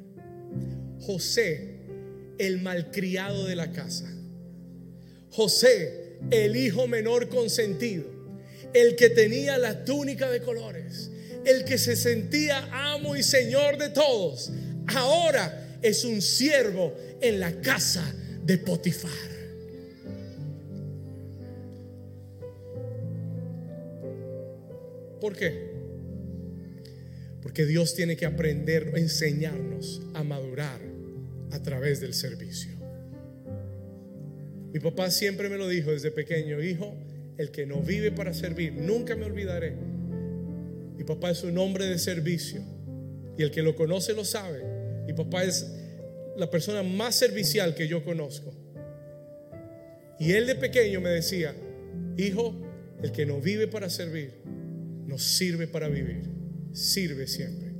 José 1.01 1.79
el 2.37 2.61
malcriado 2.61 3.47
de 3.47 3.57
la 3.57 3.73
casa. 3.73 4.15
José, 5.31 6.19
el 6.31 6.57
hijo 6.57 6.87
menor 6.87 7.31
consentido, 7.31 8.05
el 8.75 8.97
que 8.97 9.09
tenía 9.09 9.57
la 9.57 9.87
túnica 9.87 10.29
de 10.29 10.43
colores, 10.43 11.11
el 11.45 11.65
que 11.65 11.79
se 11.79 11.97
sentía 11.97 12.69
amo 12.73 13.17
y 13.17 13.23
señor 13.23 13.79
de 13.79 13.91
todos, 13.91 14.51
ahora 14.87 15.79
es 15.83 16.05
un 16.05 16.21
siervo 16.21 16.95
en 17.21 17.41
la 17.41 17.61
casa 17.61 18.15
de 18.45 18.59
Potifar. 18.59 19.11
¿Por 25.21 25.37
qué? 25.37 25.71
Porque 27.43 27.67
Dios 27.67 27.95
tiene 27.95 28.17
que 28.17 28.27
aprender, 28.27 28.93
enseñarnos 28.97 30.03
a 30.15 30.25
madurar 30.25 30.81
a 31.51 31.63
través 31.63 32.01
del 32.01 32.15
servicio. 32.15 32.71
Mi 34.73 34.81
papá 34.81 35.11
siempre 35.11 35.49
me 35.49 35.57
lo 35.57 35.69
dijo 35.69 35.91
desde 35.91 36.11
pequeño, 36.11 36.63
hijo, 36.63 36.97
el 37.37 37.51
que 37.51 37.67
no 37.67 37.81
vive 37.83 38.13
para 38.13 38.33
servir, 38.33 38.73
nunca 38.73 39.17
me 39.17 39.25
olvidaré. 39.25 39.75
Mi 41.01 41.07
papá 41.07 41.31
es 41.31 41.43
un 41.45 41.57
hombre 41.57 41.87
de 41.87 41.99
servicio 41.99 42.61
y 43.39 43.43
el 43.43 43.51
que 43.51 43.63
lo 43.63 43.75
conoce 43.75 44.13
lo 44.13 44.23
sabe. 44.23 44.63
Mi 45.07 45.15
papá 45.15 45.45
es 45.45 45.67
la 46.37 46.51
persona 46.51 46.83
más 46.83 47.15
servicial 47.15 47.75
que 47.75 47.89
yo 47.89 48.05
conozco. 48.05 48.53
Y 50.19 50.33
él 50.33 50.47
de 50.47 50.57
pequeño 50.57 51.01
me 51.01 51.09
decía, 51.09 51.55
hijo, 52.19 52.55
el 53.03 53.13
que 53.13 53.25
no 53.25 53.41
vive 53.41 53.67
para 53.67 53.89
servir, 53.89 54.43
no 55.07 55.17
sirve 55.17 55.67
para 55.67 55.89
vivir, 55.89 56.21
sirve 56.75 57.27
siempre. 57.27 57.71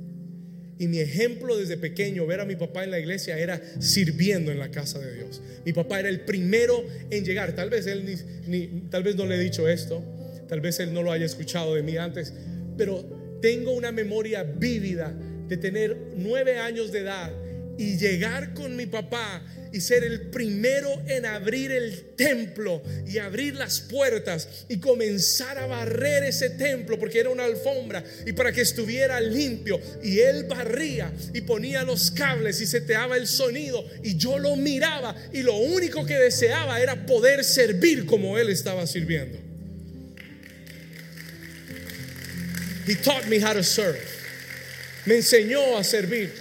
Y 0.79 0.87
mi 0.87 0.97
ejemplo 0.97 1.55
desde 1.55 1.77
pequeño, 1.77 2.25
ver 2.25 2.39
a 2.39 2.45
mi 2.45 2.55
papá 2.55 2.83
en 2.85 2.89
la 2.89 2.97
iglesia, 2.97 3.37
era 3.37 3.61
sirviendo 3.79 4.51
en 4.51 4.57
la 4.57 4.71
casa 4.71 4.97
de 4.97 5.13
Dios. 5.13 5.43
Mi 5.63 5.73
papá 5.73 5.99
era 5.99 6.09
el 6.09 6.21
primero 6.21 6.83
en 7.11 7.23
llegar. 7.23 7.53
Tal 7.53 7.69
vez 7.69 7.85
él 7.85 8.03
ni, 8.47 8.87
tal 8.89 9.03
vez 9.03 9.15
no 9.15 9.27
le 9.27 9.35
he 9.35 9.39
dicho 9.39 9.67
esto, 9.67 10.03
tal 10.49 10.59
vez 10.59 10.79
él 10.79 10.91
no 10.91 11.03
lo 11.03 11.11
haya 11.11 11.27
escuchado 11.27 11.75
de 11.75 11.83
mí 11.83 11.97
antes, 11.97 12.33
pero 12.77 13.37
tengo 13.41 13.71
una 13.71 13.91
memoria 13.91 14.43
vívida 14.43 15.13
de 15.47 15.57
tener 15.57 15.97
nueve 16.15 16.57
años 16.57 16.91
de 16.91 16.99
edad 16.99 17.31
y 17.77 17.97
llegar 17.97 18.53
con 18.53 18.75
mi 18.75 18.85
papá 18.85 19.43
y 19.73 19.79
ser 19.79 20.03
el 20.03 20.29
primero 20.29 21.01
en 21.07 21.25
abrir 21.25 21.71
el 21.71 22.15
templo 22.15 22.81
y 23.07 23.17
abrir 23.17 23.55
las 23.55 23.79
puertas 23.79 24.65
y 24.69 24.79
comenzar 24.79 25.57
a 25.57 25.65
barrer 25.65 26.23
ese 26.23 26.51
templo 26.51 26.99
porque 26.99 27.19
era 27.19 27.29
una 27.29 27.45
alfombra 27.45 28.03
y 28.25 28.33
para 28.33 28.51
que 28.51 28.61
estuviera 28.61 29.19
limpio 29.21 29.79
y 30.03 30.19
él 30.19 30.43
barría 30.43 31.11
y 31.33 31.41
ponía 31.41 31.83
los 31.83 32.11
cables 32.11 32.61
y 32.61 32.67
seteaba 32.67 33.17
el 33.17 33.27
sonido 33.27 33.83
y 34.03 34.17
yo 34.17 34.37
lo 34.37 34.55
miraba 34.55 35.15
y 35.33 35.41
lo 35.41 35.55
único 35.55 36.05
que 36.05 36.19
deseaba 36.19 36.81
era 36.81 37.05
poder 37.05 37.43
servir 37.43 38.05
como 38.05 38.37
él 38.37 38.49
estaba 38.49 38.85
sirviendo. 38.85 39.50
Taught 42.95 43.27
me 43.27 43.39
how 43.39 43.53
to 43.53 43.63
serve. 43.63 44.01
Me 45.05 45.15
enseñó 45.15 45.77
a 45.77 45.83
servir. 45.83 46.31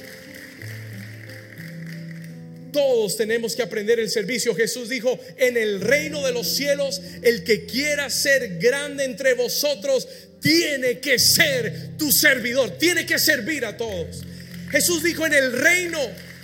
Todos 2.72 3.16
tenemos 3.16 3.56
que 3.56 3.62
aprender 3.62 3.98
el 3.98 4.10
servicio. 4.10 4.54
Jesús 4.54 4.88
dijo, 4.88 5.18
en 5.36 5.56
el 5.56 5.80
reino 5.80 6.24
de 6.24 6.32
los 6.32 6.46
cielos, 6.46 7.00
el 7.22 7.42
que 7.42 7.66
quiera 7.66 8.08
ser 8.10 8.58
grande 8.58 9.04
entre 9.04 9.34
vosotros, 9.34 10.06
tiene 10.40 11.00
que 11.00 11.18
ser 11.18 11.96
tu 11.98 12.12
servidor, 12.12 12.78
tiene 12.78 13.04
que 13.06 13.18
servir 13.18 13.64
a 13.64 13.76
todos. 13.76 14.22
Jesús 14.70 15.02
dijo 15.02 15.26
en 15.26 15.34
el 15.34 15.52
reino, 15.52 15.98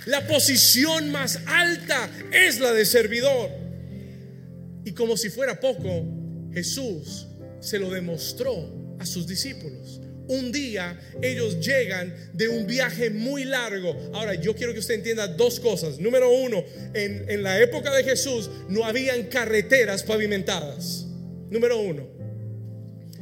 la 0.05 0.27
posición 0.27 1.11
más 1.11 1.39
alta 1.45 2.09
es 2.31 2.59
la 2.59 2.73
de 2.73 2.85
servidor. 2.85 3.49
Y 4.85 4.91
como 4.93 5.17
si 5.17 5.29
fuera 5.29 5.59
poco, 5.59 6.05
Jesús 6.53 7.27
se 7.59 7.79
lo 7.79 7.89
demostró 7.89 8.95
a 8.99 9.05
sus 9.05 9.27
discípulos. 9.27 9.96
Un 10.27 10.51
día 10.51 10.99
ellos 11.21 11.59
llegan 11.65 12.13
de 12.33 12.49
un 12.49 12.67
viaje 12.67 13.09
muy 13.09 13.45
largo. 13.45 13.95
Ahora, 14.13 14.35
yo 14.35 14.55
quiero 14.55 14.73
que 14.73 14.79
usted 14.79 14.95
entienda 14.95 15.27
dos 15.27 15.59
cosas. 15.59 15.99
Número 15.99 16.29
uno, 16.31 16.63
en, 16.93 17.29
en 17.29 17.43
la 17.43 17.61
época 17.61 17.93
de 17.95 18.03
Jesús 18.03 18.49
no 18.69 18.83
habían 18.83 19.23
carreteras 19.27 20.03
pavimentadas. 20.03 21.05
Número 21.49 21.79
uno. 21.79 22.17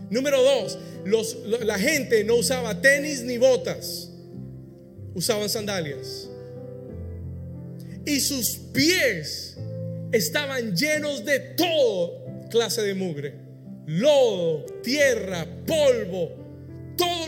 Número 0.10 0.42
dos, 0.42 0.78
los, 1.04 1.38
la 1.64 1.80
gente 1.80 2.24
no 2.24 2.36
usaba 2.36 2.80
tenis 2.82 3.22
ni 3.22 3.38
botas, 3.38 4.12
usaban 5.14 5.50
sandalias. 5.50 6.30
Y 8.06 8.20
sus 8.20 8.58
pies 8.72 9.58
estaban 10.12 10.76
llenos 10.76 11.26
de 11.26 11.40
todo 11.40 12.24
clase 12.52 12.84
de 12.84 12.94
mugre, 12.94 13.34
lodo, 13.88 14.66
tierra, 14.84 15.48
polvo, 15.66 16.45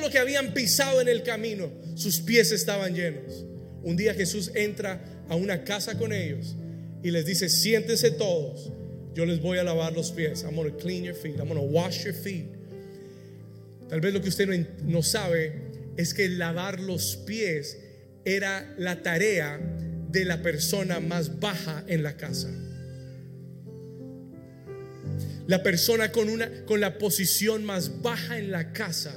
que 0.10 0.20
habían 0.20 0.54
pisado 0.54 1.02
en 1.02 1.08
el 1.08 1.24
camino, 1.24 1.72
sus 1.96 2.20
pies 2.20 2.52
estaban 2.52 2.94
llenos. 2.94 3.46
Un 3.84 3.96
día 3.96 4.14
Jesús 4.14 4.52
entra 4.56 5.04
a 5.30 5.36
una 5.36 5.64
casa 5.64 5.98
con 5.98 6.14
ellos 6.14 6.56
y 7.04 7.12
les 7.12 7.26
dice, 7.26 7.50
siéntense 7.50 8.12
todos, 8.12 8.72
yo 9.14 9.26
les 9.26 9.42
voy 9.42 9.58
a 9.58 9.64
lavar 9.64 9.94
los 9.94 10.12
pies. 10.12 10.44
I'm 10.44 10.56
going 10.56 10.72
to 10.72 10.78
clean 10.78 11.04
your 11.04 11.16
feet, 11.16 11.40
I'm 11.40 11.48
going 11.48 11.60
to 11.60 11.62
wash 11.62 12.04
your 12.04 12.14
feet. 12.14 12.48
Tal 13.90 14.02
vez 14.02 14.14
lo 14.14 14.22
que 14.22 14.30
usted 14.30 14.48
no, 14.84 15.02
sabe 15.02 15.54
es 15.96 16.14
que 16.14 16.28
lavar 16.28 16.80
los 16.80 17.16
pies 17.26 17.78
era 18.26 18.76
la 18.78 19.02
tarea 19.02 19.60
de 20.10 20.26
la 20.26 20.42
persona 20.42 21.00
más 21.00 21.40
baja 21.40 21.84
en 21.88 22.04
la 22.04 22.18
casa. 22.18 22.50
La 25.48 25.64
persona 25.64 26.12
con 26.12 26.28
una 26.28 26.66
con 26.66 26.82
la 26.82 26.98
posición 26.98 27.64
más 27.64 28.02
baja 28.02 28.38
en 28.38 28.52
la 28.52 28.74
casa 28.74 29.16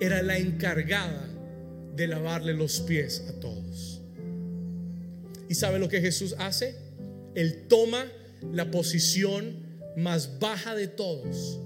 era 0.00 0.22
la 0.22 0.38
encargada 0.38 1.28
de 1.94 2.06
lavarle 2.06 2.52
los 2.54 2.80
pies 2.80 3.24
a 3.28 3.32
todos. 3.40 4.02
¿Y 5.48 5.54
sabe 5.54 5.78
lo 5.78 5.88
que 5.88 6.00
Jesús 6.00 6.34
hace? 6.38 6.74
Él 7.34 7.66
toma 7.68 8.10
la 8.52 8.70
posición 8.70 9.64
más 9.96 10.38
baja 10.38 10.74
de 10.74 10.88
todos 10.88 11.60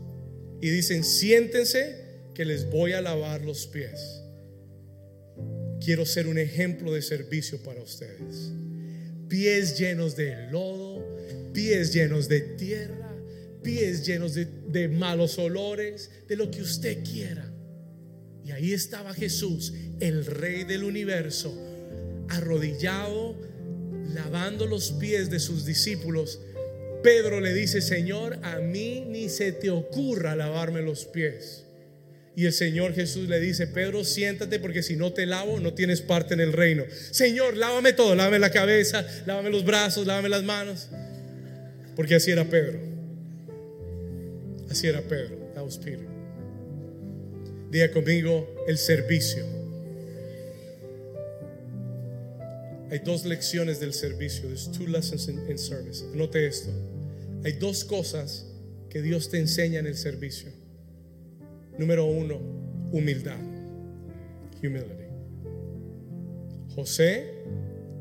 y 0.61 0.69
dicen, 0.69 1.05
siéntense 1.05 1.97
que 2.35 2.45
les 2.45 2.71
voy 2.71 2.93
a 2.93 3.01
lavar 3.01 3.43
los 3.43 3.67
pies. 3.67 4.23
Quiero 5.85 6.05
ser 6.05 6.27
un 6.27 6.39
ejemplo 6.39 6.93
de 6.93 7.03
servicio 7.03 7.63
para 7.63 7.83
ustedes. 7.83 8.53
Pies 9.29 9.79
llenos 9.79 10.17
de 10.17 10.51
lodo, 10.51 11.05
pies 11.53 11.93
llenos 11.93 12.29
de 12.29 12.41
tierra, 12.41 13.17
pies 13.63 14.07
llenos 14.07 14.35
de, 14.35 14.45
de 14.45 14.89
malos 14.89 15.39
olores, 15.39 16.11
de 16.29 16.37
lo 16.37 16.51
que 16.51 16.63
usted 16.63 17.03
quiera. 17.03 17.50
Y 18.45 18.53
ahí 18.53 18.73
estaba 18.73 19.15
Jesús, 19.15 19.73
el 20.01 20.27
rey 20.27 20.65
del 20.65 20.85
universo, 20.85 21.55
arrodillado, 22.29 23.37
lavando 24.15 24.67
los 24.67 24.93
pies 24.93 25.31
de 25.31 25.39
sus 25.39 25.65
discípulos 25.65 26.41
Pedro 27.03 27.41
le 27.41 27.55
dice, 27.55 27.81
Señor, 27.81 28.39
a 28.43 28.59
mí 28.59 29.05
ni 29.09 29.29
se 29.29 29.53
te 29.53 29.71
ocurra 29.71 30.37
lavarme 30.37 30.83
los 30.83 31.07
pies. 31.07 31.65
Y 32.37 32.47
el 32.47 32.53
Señor 32.53 32.95
Jesús 32.95 33.29
le 33.29 33.41
dice, 33.41 33.67
Pedro, 33.67 34.05
siéntate 34.05 34.61
porque 34.61 34.83
si 34.83 34.97
no 34.97 35.13
te 35.13 35.27
lavo 35.27 35.61
no 35.61 35.75
tienes 35.75 36.01
parte 36.01 36.35
en 36.35 36.41
el 36.41 36.53
reino. 36.53 36.85
Señor, 37.11 37.57
lávame 37.57 37.93
todo, 37.93 38.15
lávame 38.15 38.39
la 38.39 38.51
cabeza, 38.51 39.05
lávame 39.27 39.51
los 39.51 39.65
brazos, 39.65 40.07
lávame 40.07 40.29
las 40.29 40.43
manos. 40.43 40.89
Porque 41.97 42.15
así 42.15 42.31
era 42.31 42.45
Pedro. 42.45 42.79
Así 44.71 44.87
era 44.87 45.03
Pedro. 45.03 45.37
That 45.55 45.65
was 45.65 45.77
Peter. 45.77 46.10
Diga 47.71 47.91
conmigo 47.93 48.49
el 48.67 48.79
servicio. 48.79 49.45
Hay 52.91 52.99
dos 52.99 53.25
lecciones 53.25 53.79
del 53.79 53.93
servicio. 53.93 54.49
There's 54.49 54.69
two 54.69 54.89
lessons 54.89 55.29
in, 55.29 55.57
service. 55.57 56.05
Anote 56.13 56.45
esto. 56.45 56.71
Hay 57.45 57.53
dos 57.53 57.85
cosas 57.85 58.47
que 58.89 59.01
Dios 59.01 59.31
te 59.31 59.39
enseña 59.39 59.79
en 59.79 59.87
el 59.87 59.97
servicio. 59.97 60.51
Número 61.79 62.05
uno, 62.05 62.41
humildad. 62.91 63.39
Humility. 64.61 65.05
José, 66.75 67.45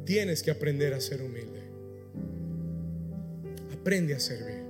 tienes 0.04 0.42
que 0.42 0.50
aprender 0.50 0.96
a 0.96 1.00
ser 1.00 1.22
humilde. 1.22 1.60
Aprende 3.80 4.16
a 4.16 4.20
servir. 4.20 4.64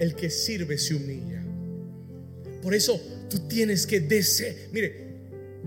El 0.00 0.16
que 0.16 0.28
sirve 0.28 0.76
se 0.76 0.96
humilla. 0.96 1.43
Por 2.64 2.74
eso 2.74 2.98
tú 3.28 3.46
tienes 3.46 3.86
que 3.86 4.00
desear. 4.00 4.54
Mire, 4.72 5.04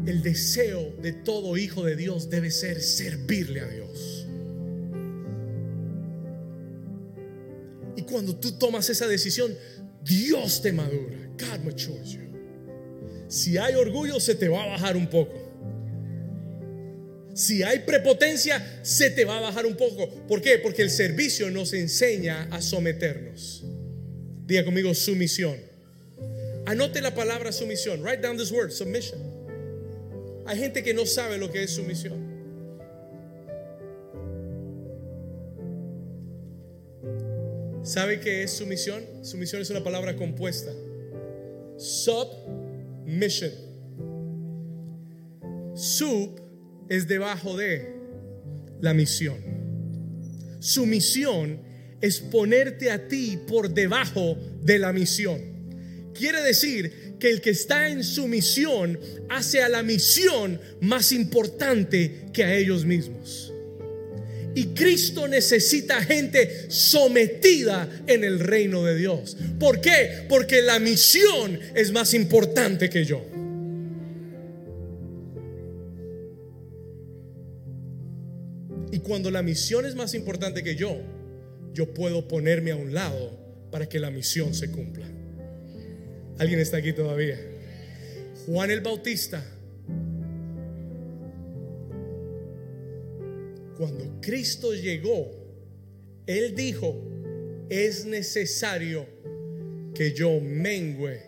el 0.05 0.23
deseo 0.23 0.95
de 0.99 1.13
todo 1.13 1.55
hijo 1.55 1.85
de 1.85 1.95
Dios 1.95 2.31
debe 2.31 2.49
ser 2.49 2.81
servirle 2.81 3.61
a 3.61 3.67
Dios. 3.67 4.27
Y 7.95 8.01
cuando 8.01 8.35
tú 8.35 8.53
tomas 8.53 8.89
esa 8.89 9.07
decisión, 9.07 9.55
Dios 10.03 10.61
te 10.63 10.71
madura. 10.71 11.17
God 11.37 11.59
matures 11.63 12.13
you. 12.13 12.21
Si 13.27 13.57
hay 13.57 13.75
orgullo, 13.75 14.19
se 14.19 14.33
te 14.33 14.47
va 14.47 14.63
a 14.63 14.67
bajar 14.67 14.97
un 14.97 15.07
poco. 15.07 15.33
Si 17.35 17.61
hay 17.61 17.79
prepotencia, 17.79 18.79
se 18.81 19.11
te 19.11 19.23
va 19.23 19.37
a 19.37 19.41
bajar 19.41 19.67
un 19.67 19.77
poco. 19.77 20.09
¿Por 20.27 20.41
qué? 20.41 20.57
Porque 20.57 20.81
el 20.81 20.89
servicio 20.89 21.51
nos 21.51 21.73
enseña 21.73 22.47
a 22.49 22.59
someternos. 22.59 23.63
Diga 24.47 24.65
conmigo 24.65 24.95
sumisión. 24.95 25.66
Anote 26.67 26.99
la 26.99 27.15
palabra 27.15 27.53
sumisión. 27.53 28.03
Write 28.03 28.21
down 28.21 28.35
this 28.35 28.51
word, 28.51 28.71
submission. 28.71 29.21
Hay 30.45 30.57
gente 30.57 30.83
que 30.83 30.93
no 30.93 31.05
sabe 31.05 31.37
lo 31.37 31.49
que 31.49 31.63
es 31.63 31.71
sumisión. 31.71 32.27
¿Sabe 37.83 38.19
qué 38.19 38.43
es 38.43 38.51
sumisión? 38.51 39.01
Sumisión 39.23 39.61
es 39.61 39.69
una 39.69 39.81
palabra 39.81 40.17
compuesta. 40.17 40.73
Submission. 41.77 43.51
Sub 45.73 46.41
es 46.89 47.07
debajo 47.07 47.55
de 47.55 47.93
la 48.81 48.93
misión. 48.93 49.37
Sumisión 50.59 51.61
es 52.01 52.19
ponerte 52.19 52.91
a 52.91 53.07
ti 53.07 53.39
por 53.47 53.69
debajo 53.69 54.35
de 54.61 54.79
la 54.79 54.91
misión. 54.91 55.56
Quiere 56.17 56.41
decir 56.41 57.15
que 57.19 57.29
el 57.29 57.41
que 57.41 57.51
está 57.51 57.89
en 57.89 58.03
su 58.03 58.27
misión 58.27 58.99
hace 59.29 59.61
a 59.61 59.69
la 59.69 59.83
misión 59.83 60.59
más 60.81 61.11
importante 61.11 62.25
que 62.33 62.43
a 62.43 62.55
ellos 62.55 62.85
mismos. 62.85 63.53
Y 64.55 64.67
Cristo 64.67 65.27
necesita 65.27 66.01
gente 66.01 66.71
sometida 66.71 67.87
en 68.07 68.23
el 68.23 68.39
reino 68.39 68.83
de 68.83 68.95
Dios. 68.95 69.37
¿Por 69.59 69.81
qué? 69.81 70.25
Porque 70.27 70.63
la 70.63 70.79
misión 70.79 71.59
es 71.75 71.91
más 71.91 72.15
importante 72.15 72.89
que 72.89 73.05
yo. 73.05 73.23
Y 78.91 78.99
cuando 78.99 79.29
la 79.29 79.43
misión 79.43 79.85
es 79.85 79.93
más 79.93 80.15
importante 80.15 80.63
que 80.63 80.75
yo, 80.75 80.97
yo 81.73 81.93
puedo 81.93 82.27
ponerme 82.27 82.71
a 82.71 82.75
un 82.75 82.95
lado 82.95 83.37
para 83.69 83.87
que 83.87 83.99
la 83.99 84.09
misión 84.09 84.55
se 84.55 84.71
cumpla. 84.71 85.07
¿Alguien 86.39 86.59
está 86.59 86.77
aquí 86.77 86.93
todavía? 86.93 87.39
Juan 88.45 88.69
el 88.71 88.81
Bautista. 88.81 89.43
Cuando 93.77 94.19
Cristo 94.21 94.73
llegó, 94.73 95.31
Él 96.25 96.55
dijo, 96.55 96.95
es 97.69 98.05
necesario 98.05 99.05
que 99.93 100.13
yo 100.13 100.39
mengüe 100.39 101.21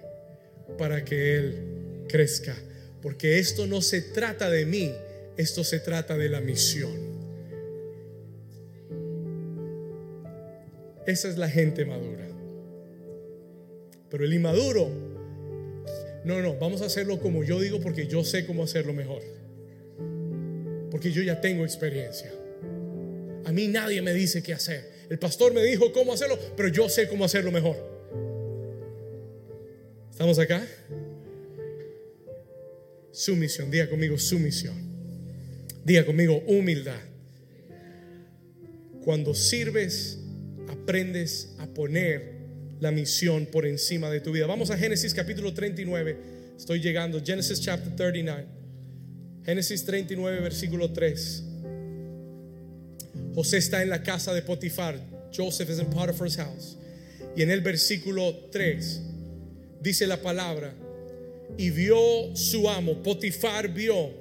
para 0.78 1.03
que 1.03 1.36
Él 1.36 2.05
crezca. 2.07 2.55
Porque 3.01 3.39
esto 3.39 3.66
no 3.66 3.82
se 3.82 4.01
trata 4.01 4.49
de 4.49 4.66
mí, 4.66 4.93
esto 5.38 5.64
se 5.64 5.80
trata 5.80 6.18
de 6.18 6.30
la 6.30 6.41
misión. 6.41 7.10
Esa 11.07 11.30
es 11.30 11.38
la 11.38 11.49
gente 11.49 11.86
madura. 11.86 12.29
Pero 14.10 14.26
el 14.26 14.34
inmaduro, 14.34 14.89
no, 16.24 16.41
no, 16.41 16.55
vamos 16.57 16.82
a 16.82 16.86
hacerlo 16.86 17.20
como 17.20 17.43
yo 17.43 17.60
digo 17.60 17.80
porque 17.80 18.07
yo 18.07 18.24
sé 18.24 18.45
cómo 18.45 18.64
hacerlo 18.64 18.93
mejor. 18.93 19.22
Porque 20.91 21.12
yo 21.12 21.22
ya 21.22 21.39
tengo 21.39 21.64
experiencia. 21.64 22.32
A 23.45 23.51
mí 23.51 23.68
nadie 23.68 24.01
me 24.01 24.14
dice 24.14 24.43
qué 24.43 24.53
hacer. 24.53 24.89
El 25.10 25.18
pastor 25.18 25.53
me 25.53 25.64
dijo 25.64 25.91
cómo 25.91 26.14
hacerlo, 26.14 26.38
pero 26.55 26.70
yo 26.70 26.89
sé 26.89 27.07
cómo 27.07 27.26
hacerlo 27.26 27.51
mejor. 27.51 27.78
¿Estamos 30.12 30.38
acá? 30.38 30.68
Sumisión, 33.12 33.72
diga 33.72 33.89
conmigo 33.89 34.18
sumisión. 34.18 34.76
Diga 35.84 36.05
conmigo 36.05 36.43
humildad. 36.45 36.99
Cuando 39.03 39.34
sirves, 39.34 40.20
aprendes 40.68 41.55
a 41.57 41.68
poner 41.68 42.39
la 42.80 42.92
misión 42.92 43.46
por 43.46 43.66
encima 43.66 44.10
de 44.10 44.22
tu 44.22 44.32
vida. 44.32 44.48
Vamos 44.48 44.72
a 44.72 44.78
Génesis 44.78 45.14
capítulo 45.14 45.54
39. 45.54 46.18
Estoy 46.58 46.80
llegando. 46.80 47.22
Genesis 47.24 47.62
chapter 47.62 47.96
39. 47.96 48.46
Génesis 49.44 49.84
39, 49.86 50.40
versículo 50.42 50.92
3. 50.92 51.44
José 53.36 53.58
está 53.58 53.82
en 53.82 53.90
la 53.90 54.04
casa 54.04 54.34
de 54.34 54.42
Potifar. 54.42 55.00
Joseph 55.36 55.70
is 55.70 55.80
in 55.80 55.88
Potiphar's 55.88 56.36
house. 56.38 56.78
Y 57.36 57.42
en 57.42 57.52
el 57.52 57.62
versículo 57.62 58.50
3 58.52 59.02
dice 59.82 60.08
la 60.08 60.18
palabra, 60.22 60.74
y 61.58 61.70
vio 61.70 62.36
su 62.36 62.70
amo, 62.70 63.02
Potifar 63.02 63.70
vio 63.70 64.12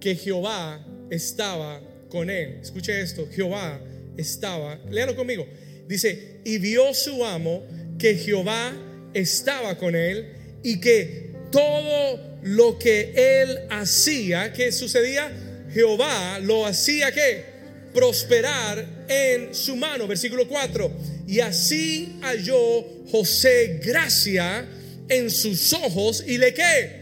que 0.00 0.14
Jehová 0.14 0.84
estaba 1.10 1.80
con 2.08 2.30
él. 2.30 2.58
Escuche 2.62 3.00
esto, 3.00 3.26
Jehová 3.32 3.80
estaba, 4.16 4.78
léalo 4.90 5.16
conmigo. 5.16 5.46
Dice, 5.88 6.40
y 6.44 6.58
vio 6.58 6.94
su 6.94 7.24
amo 7.24 7.64
que 8.00 8.16
Jehová 8.16 8.72
estaba 9.14 9.76
con 9.76 9.94
él 9.94 10.32
y 10.62 10.80
que 10.80 11.30
todo 11.52 12.38
lo 12.42 12.78
que 12.78 13.12
él 13.14 13.58
hacía, 13.70 14.52
que 14.52 14.72
sucedía, 14.72 15.30
Jehová 15.72 16.38
lo 16.40 16.66
hacía 16.66 17.12
que 17.12 17.44
prosperar 17.92 19.04
en 19.08 19.54
su 19.54 19.76
mano. 19.76 20.06
Versículo 20.08 20.48
4. 20.48 20.90
Y 21.28 21.40
así 21.40 22.18
halló 22.22 22.84
José 23.10 23.80
gracia 23.84 24.66
en 25.08 25.30
sus 25.30 25.72
ojos 25.72 26.24
y 26.26 26.38
le 26.38 26.54
qué. 26.54 27.00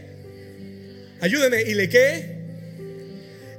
Ayúdeme, 1.21 1.61
¿y 1.61 1.73
le 1.75 1.89
qué? 1.89 2.39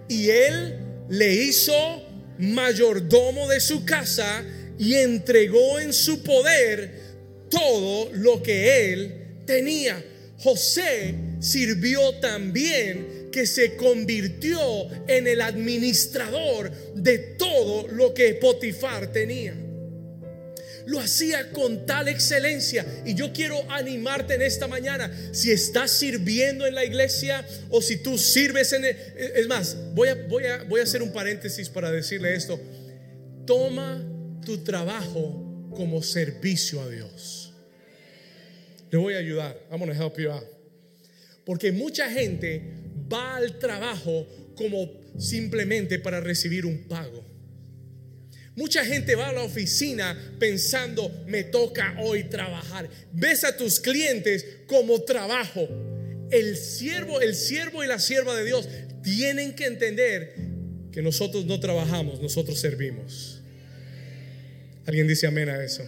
Y 0.09 0.29
él 0.31 0.77
le 1.09 1.33
hizo 1.35 2.03
mayordomo 2.39 3.49
de 3.49 3.61
su 3.61 3.85
casa 3.85 4.45
y 4.79 4.95
entregó 4.95 5.79
en 5.79 5.93
su 5.93 6.23
poder 6.23 7.10
todo 7.51 8.11
lo 8.13 8.43
que 8.43 8.93
él 8.93 9.15
tenía. 9.45 10.03
José 10.39 11.15
sirvió 11.41 12.15
también 12.21 13.29
que 13.31 13.47
se 13.47 13.77
convirtió 13.77 14.59
en 15.07 15.27
el 15.27 15.41
administrador 15.43 16.71
de 16.95 17.19
todo 17.19 17.89
lo 17.89 18.15
que 18.15 18.35
Potifar 18.35 19.13
tenía 19.13 19.55
lo 20.87 20.99
hacía 20.99 21.51
con 21.51 21.87
tal 21.87 22.09
excelencia. 22.09 22.85
Y 23.07 23.15
yo 23.15 23.33
quiero 23.33 23.59
animarte 23.71 24.35
en 24.35 24.43
esta 24.43 24.67
mañana. 24.67 25.11
Si 25.33 25.51
estás 25.51 25.93
sirviendo 25.93 26.67
en 26.67 26.75
la 26.75 26.85
iglesia 26.85 27.47
o 27.71 27.81
si 27.81 27.99
tú 27.99 28.19
sirves 28.19 28.73
en... 28.73 28.85
es 28.85 29.47
más, 29.47 29.77
voy 29.95 30.09
a, 30.09 30.15
voy, 30.29 30.45
a, 30.45 30.65
voy 30.65 30.81
a 30.81 30.83
hacer 30.83 31.03
un 31.03 31.13
paréntesis 31.13 31.69
para 31.69 31.91
decirle 31.91 32.35
esto. 32.35 32.61
Toma 33.47 34.05
tu 34.45 34.59
trabajo 34.59 35.71
como 35.75 36.03
servicio 36.03 36.83
a 36.83 36.89
Dios. 36.89 37.40
Le 38.91 38.99
voy 38.99 39.15
a 39.15 39.19
ayudar. 39.19 39.57
I'm 39.71 39.79
gonna 39.79 39.95
help 39.95 40.19
you 40.19 40.31
out. 40.31 40.45
Porque 41.45 41.73
mucha 41.73 42.11
gente 42.11 42.63
va 43.13 43.37
al 43.37 43.59
trabajo 43.59 44.27
como 44.57 44.91
simplemente 45.19 45.99
para 45.99 46.21
recibir 46.21 46.67
un 46.67 46.85
pago. 46.89 47.25
Mucha 48.57 48.85
gente 48.85 49.15
va 49.15 49.29
a 49.29 49.33
la 49.33 49.43
oficina 49.43 50.17
pensando, 50.39 51.25
me 51.27 51.45
toca 51.45 51.97
hoy 52.01 52.25
trabajar. 52.25 52.89
Ves 53.13 53.45
a 53.45 53.57
tus 53.57 53.81
clientes 53.81 54.45
como 54.67 55.01
trabajo. 55.03 55.69
El 56.31 56.57
siervo, 56.57 57.21
el 57.21 57.35
siervo 57.35 57.83
y 57.83 57.87
la 57.87 57.99
sierva 57.99 58.37
de 58.37 58.45
Dios 58.45 58.69
tienen 59.03 59.55
que 59.55 59.67
entender 59.67 60.35
que 60.93 61.01
nosotros 61.01 61.47
no 61.47 61.59
trabajamos, 61.61 62.21
nosotros 62.21 62.59
servimos. 62.61 63.41
¿Alguien 64.87 65.07
dice 65.07 65.27
amén 65.27 65.49
a 65.49 65.63
eso? 65.63 65.85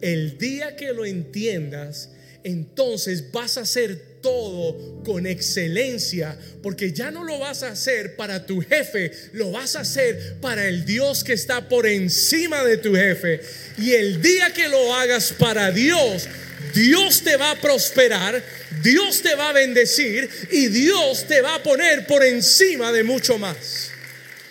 El 0.00 0.38
día 0.38 0.76
que 0.76 0.92
lo 0.92 1.04
entiendas, 1.04 2.10
entonces 2.44 3.32
vas 3.32 3.58
a 3.58 3.66
ser 3.66 4.16
todo 4.20 5.02
con 5.04 5.26
excelencia, 5.26 6.36
porque 6.62 6.92
ya 6.92 7.10
no 7.10 7.24
lo 7.24 7.38
vas 7.38 7.62
a 7.62 7.68
hacer 7.68 8.16
para 8.16 8.46
tu 8.46 8.60
jefe, 8.60 9.10
lo 9.32 9.52
vas 9.52 9.76
a 9.76 9.80
hacer 9.80 10.36
para 10.40 10.66
el 10.66 10.84
Dios 10.84 11.24
que 11.24 11.32
está 11.32 11.68
por 11.68 11.86
encima 11.86 12.64
de 12.64 12.76
tu 12.76 12.94
jefe. 12.94 13.40
Y 13.78 13.92
el 13.92 14.22
día 14.22 14.52
que 14.52 14.68
lo 14.68 14.94
hagas 14.94 15.32
para 15.32 15.70
Dios, 15.70 16.28
Dios 16.74 17.22
te 17.22 17.36
va 17.36 17.52
a 17.52 17.60
prosperar, 17.60 18.42
Dios 18.82 19.22
te 19.22 19.34
va 19.34 19.50
a 19.50 19.52
bendecir 19.52 20.28
y 20.50 20.66
Dios 20.68 21.26
te 21.26 21.40
va 21.40 21.56
a 21.56 21.62
poner 21.62 22.06
por 22.06 22.24
encima 22.24 22.92
de 22.92 23.02
mucho 23.02 23.38
más. 23.38 23.90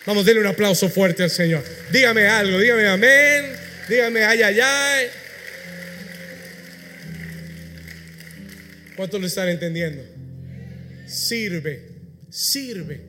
Vamos, 0.06 0.24
a 0.24 0.28
darle 0.28 0.42
un 0.42 0.48
aplauso 0.48 0.90
fuerte 0.90 1.24
al 1.24 1.32
Señor. 1.32 1.64
Dígame 1.92 2.28
algo, 2.28 2.60
dígame 2.60 2.88
amén, 2.88 3.56
dígame 3.88 4.24
ay, 4.24 4.42
ay, 4.42 4.60
ay. 4.62 5.25
¿Cuántos 8.96 9.20
lo 9.20 9.28
están 9.28 9.50
entendiendo? 9.50 10.04
Sirve, 11.08 11.82
sirve, 12.30 13.02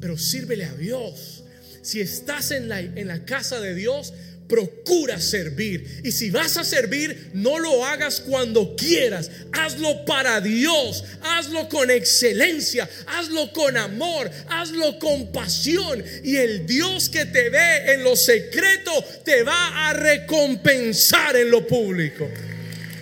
pero 0.00 0.16
sírvele 0.16 0.64
a 0.64 0.74
Dios. 0.74 1.44
Si 1.82 2.00
estás 2.00 2.52
en 2.52 2.68
la, 2.68 2.80
en 2.80 3.08
la 3.08 3.24
casa 3.24 3.60
de 3.60 3.74
Dios, 3.74 4.12
procura 4.52 5.18
servir. 5.18 6.02
Y 6.04 6.12
si 6.12 6.30
vas 6.30 6.58
a 6.58 6.64
servir, 6.64 7.30
no 7.32 7.58
lo 7.58 7.84
hagas 7.84 8.20
cuando 8.20 8.76
quieras. 8.76 9.30
Hazlo 9.52 10.04
para 10.04 10.40
Dios. 10.40 11.04
Hazlo 11.22 11.68
con 11.68 11.90
excelencia. 11.90 12.88
Hazlo 13.06 13.52
con 13.52 13.76
amor. 13.76 14.30
Hazlo 14.48 14.98
con 14.98 15.32
pasión. 15.32 16.04
Y 16.22 16.36
el 16.36 16.66
Dios 16.66 17.08
que 17.08 17.24
te 17.24 17.48
ve 17.48 17.94
en 17.94 18.04
lo 18.04 18.14
secreto 18.14 18.92
te 19.24 19.42
va 19.42 19.88
a 19.88 19.94
recompensar 19.94 21.34
en 21.36 21.50
lo 21.50 21.66
público. 21.66 22.30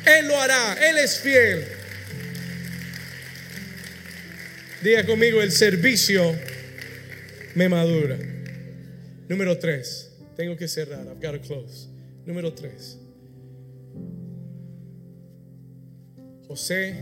Él 0.07 0.28
lo 0.28 0.41
hará. 0.41 0.78
Él 0.88 0.99
es 0.99 1.18
fiel. 1.18 1.80
Diga 4.83 5.05
conmigo, 5.05 5.43
el 5.43 5.53
servicio 5.53 6.22
me 7.55 7.68
madura. 7.68 8.18
Número 9.28 9.59
tres. 9.59 10.11
Tengo 10.37 10.57
que 10.57 10.68
cerrar. 10.68 11.07
I've 11.07 11.20
got 11.20 11.33
to 11.33 11.41
close. 11.41 11.87
Número 12.24 12.55
tres. 12.55 12.99
José 16.49 16.95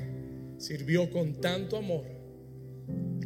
sirvió 0.59 1.09
con 1.09 1.41
tanto 1.41 1.77
amor, 1.77 2.05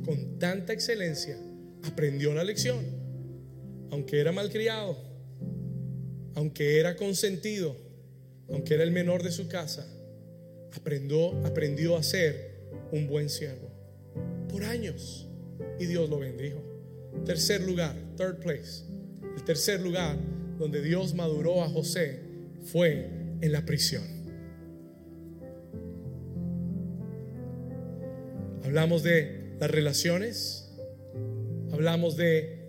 con 0.05 0.39
tanta 0.39 0.75
excelencia, 0.75 1.39
aprendió 1.85 2.35
la 2.35 2.45
lección. 2.45 2.85
Aunque 3.91 4.21
era 4.21 4.33
malcriado, 4.33 4.99
aunque 6.35 6.79
era 6.79 6.95
consentido, 6.97 7.75
aunque 8.51 8.75
era 8.75 8.85
el 8.85 8.93
menor 8.93 9.23
de 9.23 9.33
su 9.33 9.49
casa, 9.49 9.87
aprendió, 10.77 11.31
aprendió 11.47 11.97
a 11.97 12.03
ser 12.03 12.69
un 12.93 13.07
buen 13.07 13.31
siervo 13.31 13.72
por 14.53 14.65
años 14.65 15.27
y 15.81 15.87
Dios 15.87 16.09
lo 16.11 16.19
bendijo. 16.21 16.63
Tercer 17.25 17.63
lugar, 17.63 17.97
third 18.17 18.41
place. 18.41 18.85
El 19.37 19.43
tercer 19.45 19.81
lugar 19.81 20.17
donde 20.59 20.83
Dios 20.83 21.15
maduró 21.15 21.65
a 21.65 21.69
José 21.69 22.21
fue 22.67 23.09
en 23.41 23.53
la 23.53 23.65
prisión. 23.65 24.05
Hablamos 28.63 29.03
de 29.03 29.57
las 29.59 29.71
relaciones, 29.71 30.73
hablamos 31.73 32.17
de 32.17 32.61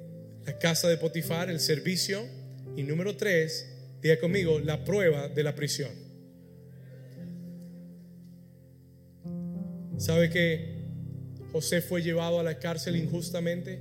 la 0.45 0.57
casa 0.57 0.89
de 0.89 0.97
Potifar, 0.97 1.49
el 1.49 1.59
servicio 1.59 2.23
y 2.75 2.83
número 2.83 3.15
tres, 3.15 3.69
diga 4.01 4.19
conmigo, 4.19 4.59
la 4.59 4.83
prueba 4.83 5.29
de 5.29 5.43
la 5.43 5.53
prisión. 5.55 5.91
¿Sabe 9.97 10.29
que 10.29 10.72
José 11.53 11.81
fue 11.81 12.01
llevado 12.01 12.39
a 12.39 12.43
la 12.43 12.57
cárcel 12.57 12.95
injustamente? 12.95 13.79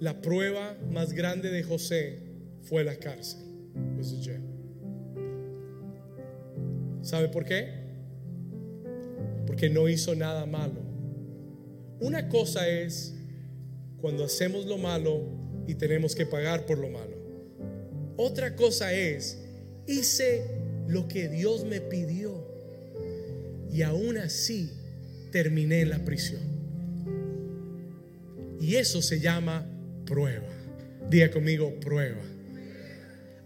La 0.00 0.22
prueba 0.22 0.74
más 0.90 1.12
grande 1.12 1.50
de 1.50 1.62
José 1.62 2.18
fue 2.62 2.82
la 2.82 2.96
cárcel. 2.96 3.42
¿Sabe 7.02 7.28
por 7.28 7.44
qué? 7.44 7.74
Porque 9.46 9.68
no 9.68 9.86
hizo 9.86 10.14
nada 10.14 10.46
malo. 10.46 10.80
Una 12.00 12.30
cosa 12.30 12.66
es 12.66 13.14
cuando 14.00 14.24
hacemos 14.24 14.64
lo 14.64 14.78
malo 14.78 15.26
y 15.66 15.74
tenemos 15.74 16.14
que 16.14 16.24
pagar 16.24 16.64
por 16.64 16.78
lo 16.78 16.88
malo. 16.88 17.16
Otra 18.16 18.56
cosa 18.56 18.94
es, 18.94 19.44
hice 19.86 20.46
lo 20.86 21.06
que 21.06 21.28
Dios 21.28 21.64
me 21.64 21.82
pidió 21.82 22.23
y 23.74 23.82
aún 23.82 24.16
así 24.18 24.70
terminé 25.32 25.80
en 25.80 25.90
la 25.90 25.98
prisión. 25.98 26.40
Y 28.60 28.76
eso 28.76 29.02
se 29.02 29.18
llama 29.18 29.66
prueba. 30.06 30.46
Diga 31.10 31.32
conmigo, 31.32 31.74
prueba. 31.80 32.22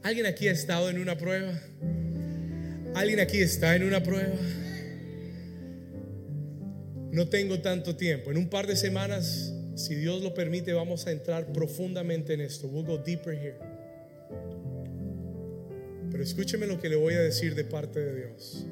¿Alguien 0.02 0.26
aquí 0.26 0.48
ha 0.48 0.52
estado 0.52 0.90
en 0.90 0.98
una 0.98 1.16
prueba? 1.16 1.58
¿Alguien 2.94 3.20
aquí 3.20 3.38
está 3.38 3.74
en 3.74 3.84
una 3.84 4.02
prueba? 4.02 4.36
No 7.10 7.28
tengo 7.30 7.60
tanto 7.60 7.96
tiempo. 7.96 8.30
En 8.30 8.36
un 8.36 8.50
par 8.50 8.66
de 8.66 8.76
semanas, 8.76 9.54
si 9.76 9.94
Dios 9.94 10.22
lo 10.22 10.34
permite, 10.34 10.74
vamos 10.74 11.06
a 11.06 11.10
entrar 11.10 11.50
profundamente 11.54 12.34
en 12.34 12.42
esto. 12.42 12.68
We'll 12.68 12.84
go 12.84 12.98
deeper 12.98 13.32
here. 13.32 13.58
Pero 16.10 16.22
escúcheme 16.22 16.66
lo 16.66 16.78
que 16.78 16.90
le 16.90 16.96
voy 16.96 17.14
a 17.14 17.20
decir 17.20 17.54
de 17.54 17.64
parte 17.64 17.98
de 17.98 18.14
Dios. 18.14 18.66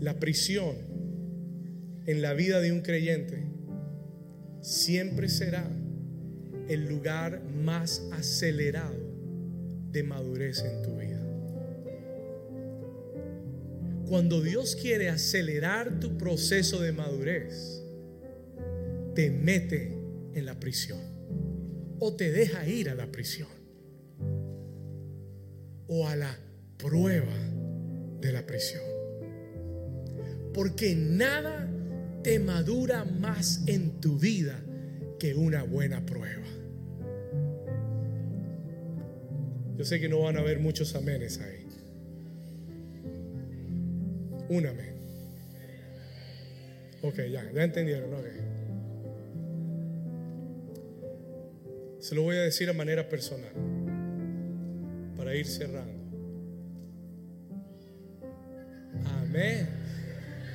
La 0.00 0.18
prisión 0.20 0.76
en 2.06 2.22
la 2.22 2.34
vida 2.34 2.60
de 2.60 2.72
un 2.72 2.82
creyente 2.82 3.46
siempre 4.60 5.28
será 5.28 5.68
el 6.68 6.86
lugar 6.88 7.42
más 7.44 8.02
acelerado 8.12 8.96
de 9.90 10.02
madurez 10.02 10.62
en 10.64 10.82
tu 10.82 10.96
vida. 10.96 11.22
Cuando 14.06 14.42
Dios 14.42 14.76
quiere 14.76 15.08
acelerar 15.08 15.98
tu 15.98 16.16
proceso 16.16 16.80
de 16.80 16.92
madurez, 16.92 17.82
te 19.14 19.30
mete 19.30 19.98
en 20.34 20.46
la 20.46 20.60
prisión 20.60 21.00
o 21.98 22.14
te 22.14 22.30
deja 22.30 22.68
ir 22.68 22.90
a 22.90 22.94
la 22.94 23.10
prisión 23.10 23.48
o 25.88 26.06
a 26.06 26.16
la 26.16 26.38
prueba 26.76 27.36
de 28.20 28.32
la 28.32 28.44
prisión. 28.44 28.95
Porque 30.56 30.96
nada 30.96 31.68
te 32.22 32.38
madura 32.38 33.04
más 33.04 33.62
en 33.66 34.00
tu 34.00 34.18
vida 34.18 34.58
que 35.18 35.34
una 35.34 35.62
buena 35.64 36.04
prueba. 36.06 36.46
Yo 39.76 39.84
sé 39.84 40.00
que 40.00 40.08
no 40.08 40.20
van 40.20 40.38
a 40.38 40.40
haber 40.40 40.58
muchos 40.58 40.94
amenes 40.94 41.38
ahí. 41.40 41.66
Un 44.48 44.66
amén. 44.66 44.94
Ok, 47.02 47.16
ya, 47.30 47.52
ya 47.52 47.62
entendieron. 47.62 48.14
Ok. 48.14 48.26
Se 52.00 52.14
lo 52.14 52.22
voy 52.22 52.36
a 52.36 52.42
decir 52.42 52.70
a 52.70 52.72
manera 52.72 53.06
personal 53.10 53.52
para 55.18 55.34
ir 55.34 55.46
cerrando. 55.46 55.92
Amén. 59.20 59.85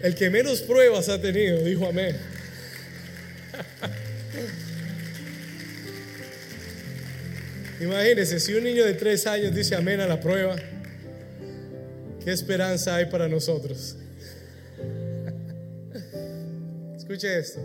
El 0.03 0.15
que 0.15 0.29
menos 0.29 0.61
pruebas 0.61 1.09
ha 1.09 1.21
tenido, 1.21 1.63
dijo 1.63 1.85
amén. 1.85 2.17
Imagínense, 7.79 8.39
si 8.39 8.53
un 8.53 8.63
niño 8.63 8.85
de 8.85 8.93
tres 8.93 9.25
años 9.27 9.53
dice 9.55 9.75
amén 9.75 9.99
a 10.01 10.07
la 10.07 10.19
prueba, 10.19 10.55
¿qué 12.23 12.31
esperanza 12.31 12.95
hay 12.95 13.05
para 13.05 13.27
nosotros? 13.27 13.97
Escuche 16.95 17.39
esto. 17.39 17.59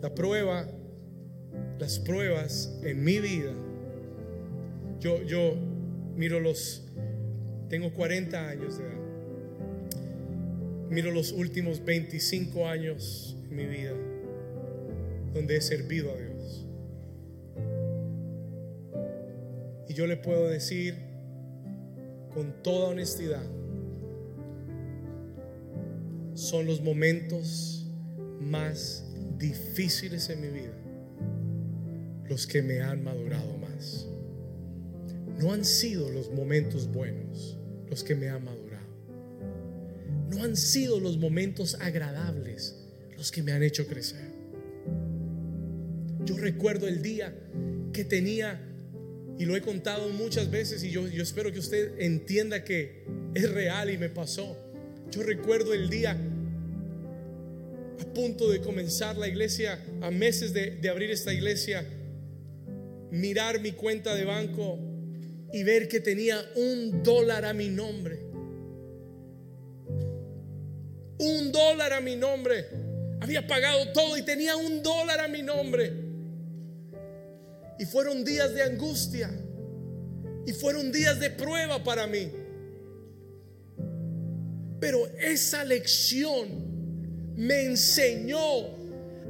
La 0.00 0.14
prueba, 0.14 0.68
las 1.78 1.98
pruebas 1.98 2.72
en 2.82 3.02
mi 3.02 3.18
vida, 3.18 3.52
yo, 5.00 5.22
yo 5.22 5.54
miro 6.14 6.40
los, 6.40 6.82
tengo 7.68 7.92
40 7.92 8.48
años 8.48 8.78
de 8.78 8.84
edad, 8.84 9.03
miro 10.90 11.10
los 11.10 11.32
últimos 11.32 11.84
25 11.84 12.68
años 12.68 13.36
en 13.50 13.56
mi 13.56 13.66
vida 13.66 13.92
donde 15.32 15.56
he 15.56 15.60
servido 15.60 16.12
a 16.12 16.16
Dios. 16.16 16.66
Y 19.88 19.94
yo 19.94 20.06
le 20.06 20.16
puedo 20.16 20.48
decir 20.48 20.94
con 22.32 22.62
toda 22.62 22.88
honestidad, 22.88 23.44
son 26.34 26.66
los 26.66 26.80
momentos 26.82 27.86
más 28.40 29.04
difíciles 29.38 30.30
en 30.30 30.40
mi 30.40 30.48
vida 30.48 30.74
los 32.28 32.46
que 32.46 32.62
me 32.62 32.80
han 32.80 33.04
madurado 33.04 33.56
más. 33.58 34.08
No 35.38 35.52
han 35.52 35.64
sido 35.64 36.10
los 36.10 36.30
momentos 36.32 36.90
buenos 36.90 37.58
los 37.88 38.02
que 38.02 38.14
me 38.14 38.28
han 38.28 38.44
madurado. 38.44 38.63
Han 40.44 40.58
sido 40.58 41.00
los 41.00 41.16
momentos 41.16 41.74
agradables 41.80 42.74
los 43.16 43.32
que 43.32 43.42
me 43.42 43.52
han 43.52 43.62
hecho 43.62 43.86
crecer. 43.86 44.28
Yo 46.22 46.36
recuerdo 46.36 46.86
el 46.86 47.00
día 47.00 47.34
que 47.94 48.04
tenía 48.04 48.60
y 49.38 49.46
lo 49.46 49.56
he 49.56 49.62
contado 49.62 50.10
muchas 50.10 50.50
veces 50.50 50.84
y 50.84 50.90
yo, 50.90 51.06
espero 51.06 51.50
que 51.50 51.60
usted 51.60 51.98
entienda 51.98 52.62
que 52.62 53.06
es 53.34 53.50
real 53.50 53.88
y 53.88 53.96
me 53.96 54.10
pasó. 54.10 54.54
Yo 55.10 55.22
recuerdo 55.22 55.72
el 55.72 55.88
día 55.88 56.10
a 58.02 58.04
punto 58.12 58.50
de 58.50 58.60
comenzar 58.60 59.16
la 59.16 59.28
iglesia, 59.28 59.82
a 60.02 60.10
meses 60.10 60.52
de 60.52 60.86
abrir 60.90 61.10
esta 61.10 61.32
iglesia, 61.32 61.86
mirar 63.10 63.62
mi 63.62 63.72
cuenta 63.72 64.14
de 64.14 64.26
banco 64.26 64.78
y 65.54 65.62
ver 65.62 65.88
que 65.88 66.00
tenía 66.00 66.44
un 66.54 67.02
dólar 67.02 67.46
a 67.46 67.54
mi 67.54 67.70
nombre. 67.70 68.23
Un 71.18 71.52
dólar 71.52 71.92
a 71.92 72.00
mi 72.00 72.16
nombre. 72.16 72.66
Había 73.20 73.46
pagado 73.46 73.92
todo 73.92 74.16
y 74.16 74.22
tenía 74.22 74.56
un 74.56 74.82
dólar 74.82 75.20
a 75.20 75.28
mi 75.28 75.42
nombre. 75.42 75.92
Y 77.78 77.84
fueron 77.86 78.24
días 78.24 78.54
de 78.54 78.62
angustia. 78.62 79.30
Y 80.46 80.52
fueron 80.52 80.92
días 80.92 81.18
de 81.20 81.30
prueba 81.30 81.82
para 81.82 82.06
mí. 82.06 82.30
Pero 84.80 85.06
esa 85.18 85.64
lección 85.64 87.34
me 87.36 87.62
enseñó 87.62 88.83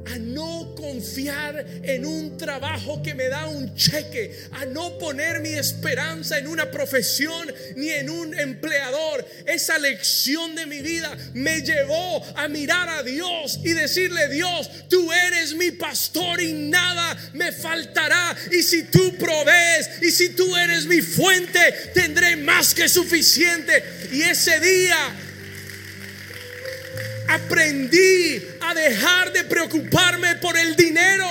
a 0.05 0.17
no 0.17 0.73
confiar 0.75 1.65
en 1.83 2.05
un 2.05 2.37
trabajo 2.37 3.01
que 3.01 3.15
me 3.15 3.27
da 3.27 3.47
un 3.47 3.73
cheque, 3.75 4.35
a 4.51 4.65
no 4.65 4.97
poner 4.97 5.39
mi 5.39 5.53
esperanza 5.53 6.37
en 6.37 6.47
una 6.47 6.69
profesión 6.69 7.51
ni 7.75 7.89
en 7.89 8.09
un 8.09 8.37
empleador. 8.37 9.25
Esa 9.45 9.77
lección 9.79 10.55
de 10.55 10.65
mi 10.65 10.81
vida 10.81 11.15
me 11.33 11.61
llevó 11.61 12.23
a 12.35 12.47
mirar 12.47 12.89
a 12.89 13.03
Dios 13.03 13.59
y 13.63 13.73
decirle, 13.73 14.29
Dios, 14.29 14.69
tú 14.89 15.11
eres 15.11 15.53
mi 15.55 15.71
pastor 15.71 16.41
y 16.41 16.53
nada 16.53 17.17
me 17.33 17.51
faltará. 17.51 18.35
Y 18.51 18.61
si 18.61 18.83
tú 18.83 19.15
provees 19.17 19.89
y 20.01 20.11
si 20.11 20.29
tú 20.29 20.55
eres 20.55 20.85
mi 20.85 21.01
fuente, 21.01 21.91
tendré 21.93 22.35
más 22.35 22.73
que 22.73 22.87
suficiente. 22.87 23.83
Y 24.11 24.21
ese 24.21 24.59
día 24.59 24.97
aprendí 27.27 28.54
a 28.69 28.73
dejar 28.73 29.31
de 29.33 29.43
preocuparme 29.43 30.35
por 30.35 30.57
el 30.57 30.75
dinero. 30.75 31.27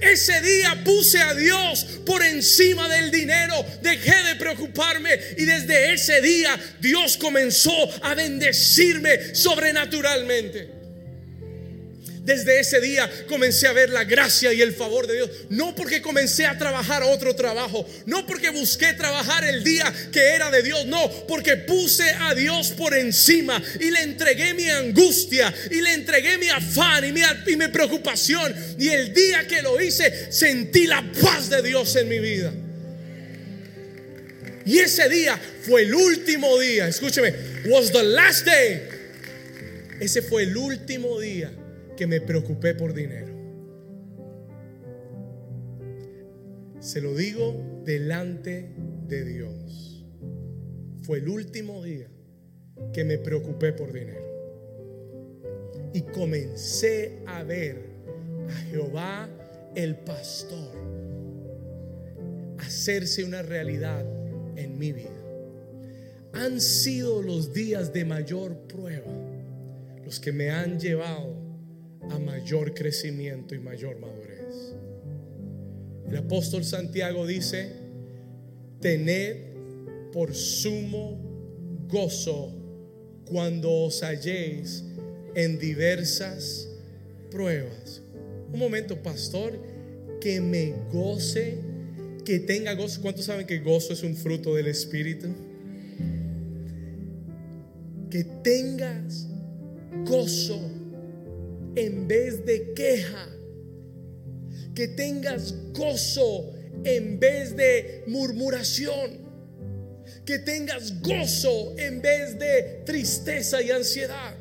Ese 0.00 0.40
día 0.42 0.82
puse 0.84 1.18
a 1.18 1.34
Dios 1.34 1.84
por 2.04 2.22
encima 2.22 2.88
del 2.88 3.10
dinero, 3.10 3.64
dejé 3.80 4.22
de 4.24 4.36
preocuparme 4.36 5.18
y 5.38 5.44
desde 5.44 5.94
ese 5.94 6.20
día 6.20 6.58
Dios 6.80 7.16
comenzó 7.16 7.72
a 8.02 8.14
bendecirme 8.14 9.34
sobrenaturalmente. 9.34 10.75
Desde 12.26 12.58
ese 12.58 12.80
día 12.80 13.08
comencé 13.28 13.68
a 13.68 13.72
ver 13.72 13.88
la 13.90 14.02
gracia 14.02 14.52
y 14.52 14.60
el 14.60 14.74
favor 14.74 15.06
de 15.06 15.14
Dios. 15.14 15.30
No 15.48 15.76
porque 15.76 16.02
comencé 16.02 16.44
a 16.44 16.58
trabajar 16.58 17.04
otro 17.04 17.36
trabajo. 17.36 17.88
No 18.04 18.26
porque 18.26 18.50
busqué 18.50 18.94
trabajar 18.94 19.44
el 19.44 19.62
día 19.62 19.94
que 20.10 20.30
era 20.30 20.50
de 20.50 20.64
Dios. 20.64 20.86
No, 20.86 21.08
porque 21.28 21.56
puse 21.56 22.10
a 22.18 22.34
Dios 22.34 22.72
por 22.72 22.94
encima 22.94 23.62
y 23.78 23.92
le 23.92 24.02
entregué 24.02 24.54
mi 24.54 24.68
angustia 24.68 25.54
y 25.70 25.80
le 25.80 25.92
entregué 25.92 26.36
mi 26.36 26.48
afán 26.48 27.04
y 27.04 27.12
mi, 27.12 27.20
y 27.46 27.56
mi 27.56 27.68
preocupación. 27.68 28.52
Y 28.76 28.88
el 28.88 29.14
día 29.14 29.46
que 29.46 29.62
lo 29.62 29.80
hice 29.80 30.32
sentí 30.32 30.88
la 30.88 31.08
paz 31.22 31.48
de 31.48 31.62
Dios 31.62 31.94
en 31.94 32.08
mi 32.08 32.18
vida. 32.18 32.52
Y 34.64 34.80
ese 34.80 35.08
día 35.08 35.40
fue 35.62 35.82
el 35.82 35.94
último 35.94 36.58
día. 36.58 36.88
Escúcheme, 36.88 37.32
was 37.66 37.92
the 37.92 38.02
last 38.02 38.44
day. 38.44 38.82
Ese 40.00 40.22
fue 40.22 40.42
el 40.42 40.56
último 40.56 41.20
día 41.20 41.52
que 41.96 42.06
me 42.06 42.20
preocupé 42.20 42.74
por 42.74 42.92
dinero. 42.92 43.34
Se 46.80 47.00
lo 47.00 47.14
digo 47.14 47.82
delante 47.84 48.70
de 49.08 49.24
Dios. 49.24 50.04
Fue 51.02 51.18
el 51.18 51.28
último 51.28 51.82
día 51.82 52.08
que 52.92 53.04
me 53.04 53.18
preocupé 53.18 53.72
por 53.72 53.92
dinero. 53.92 54.26
Y 55.94 56.02
comencé 56.02 57.22
a 57.26 57.42
ver 57.42 57.82
a 58.48 58.52
Jehová 58.70 59.28
el 59.74 59.96
pastor 59.96 60.74
hacerse 62.58 63.24
una 63.24 63.42
realidad 63.42 64.04
en 64.56 64.78
mi 64.78 64.92
vida. 64.92 65.10
Han 66.32 66.60
sido 66.60 67.22
los 67.22 67.54
días 67.54 67.92
de 67.92 68.04
mayor 68.04 68.56
prueba 68.66 69.12
los 70.04 70.20
que 70.20 70.32
me 70.32 70.50
han 70.50 70.78
llevado 70.78 71.35
a 72.10 72.18
mayor 72.18 72.74
crecimiento 72.74 73.54
y 73.54 73.58
mayor 73.58 73.98
madurez. 73.98 74.74
El 76.08 76.16
apóstol 76.16 76.64
Santiago 76.64 77.26
dice, 77.26 77.72
tened 78.80 79.36
por 80.12 80.34
sumo 80.34 81.18
gozo 81.88 82.52
cuando 83.26 83.70
os 83.70 84.02
halléis 84.02 84.84
en 85.34 85.58
diversas 85.58 86.68
pruebas. 87.30 88.02
Un 88.52 88.58
momento, 88.58 89.02
pastor, 89.02 89.58
que 90.20 90.40
me 90.40 90.74
goce, 90.92 91.58
que 92.24 92.38
tenga 92.38 92.74
gozo. 92.74 93.02
¿Cuántos 93.02 93.24
saben 93.24 93.46
que 93.46 93.58
gozo 93.58 93.92
es 93.92 94.02
un 94.02 94.14
fruto 94.16 94.54
del 94.54 94.68
Espíritu? 94.68 95.28
Que 98.08 98.24
tengas 98.42 99.26
gozo 100.04 100.75
en 101.76 102.08
vez 102.08 102.44
de 102.44 102.72
queja. 102.74 103.28
Que 104.74 104.88
tengas 104.88 105.54
gozo 105.72 106.52
en 106.84 107.20
vez 107.20 107.56
de 107.56 108.02
murmuración. 108.06 109.24
Que 110.24 110.38
tengas 110.40 111.00
gozo 111.00 111.74
en 111.78 112.02
vez 112.02 112.38
de 112.38 112.82
tristeza 112.84 113.62
y 113.62 113.70
ansiedad. 113.70 114.34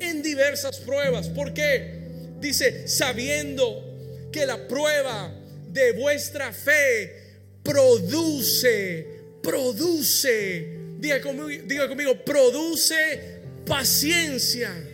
En 0.00 0.22
diversas 0.22 0.78
pruebas. 0.78 1.28
¿Por 1.28 1.54
qué? 1.54 2.00
Dice, 2.40 2.88
sabiendo 2.88 4.28
que 4.32 4.44
la 4.46 4.66
prueba 4.66 5.32
de 5.68 5.92
vuestra 5.92 6.52
fe 6.52 7.22
produce, 7.62 9.06
produce, 9.42 10.78
diga 10.98 11.20
conmigo, 11.20 11.64
diga 11.66 11.88
conmigo, 11.88 12.24
produce 12.24 13.40
paciencia. 13.64 14.91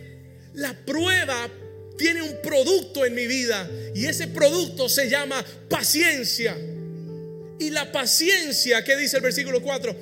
La 0.59 0.73
prueba 0.73 1.49
tiene 1.97 2.21
un 2.21 2.41
producto 2.41 3.05
en 3.05 3.15
mi 3.15 3.27
vida 3.27 3.69
y 3.95 4.05
ese 4.07 4.27
producto 4.27 4.89
se 4.89 5.09
llama 5.09 5.43
paciencia. 5.69 6.57
Y 7.59 7.69
la 7.69 7.91
paciencia, 7.93 8.83
¿qué 8.83 8.97
dice 8.97 9.17
el 9.17 9.23
versículo 9.23 9.61
4? 9.61 9.95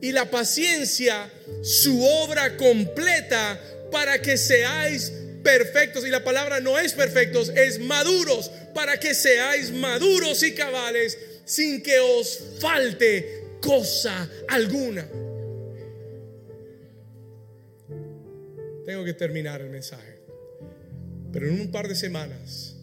Y 0.00 0.12
la 0.12 0.30
paciencia, 0.30 1.30
su 1.62 2.02
obra 2.02 2.56
completa 2.56 3.60
para 3.92 4.22
que 4.22 4.38
seáis 4.38 5.12
perfectos. 5.42 6.06
Y 6.06 6.10
la 6.10 6.24
palabra 6.24 6.58
no 6.60 6.78
es 6.78 6.94
perfectos, 6.94 7.50
es 7.54 7.78
maduros, 7.78 8.50
para 8.74 8.98
que 8.98 9.14
seáis 9.14 9.70
maduros 9.72 10.42
y 10.42 10.54
cabales 10.54 11.18
sin 11.44 11.82
que 11.82 11.98
os 11.98 12.38
falte 12.60 13.44
cosa 13.60 14.26
alguna. 14.48 15.06
Tengo 18.88 19.04
que 19.04 19.12
terminar 19.12 19.60
el 19.60 19.68
mensaje. 19.68 20.18
Pero 21.30 21.46
en 21.46 21.60
un 21.60 21.70
par 21.70 21.88
de 21.88 21.94
semanas 21.94 22.74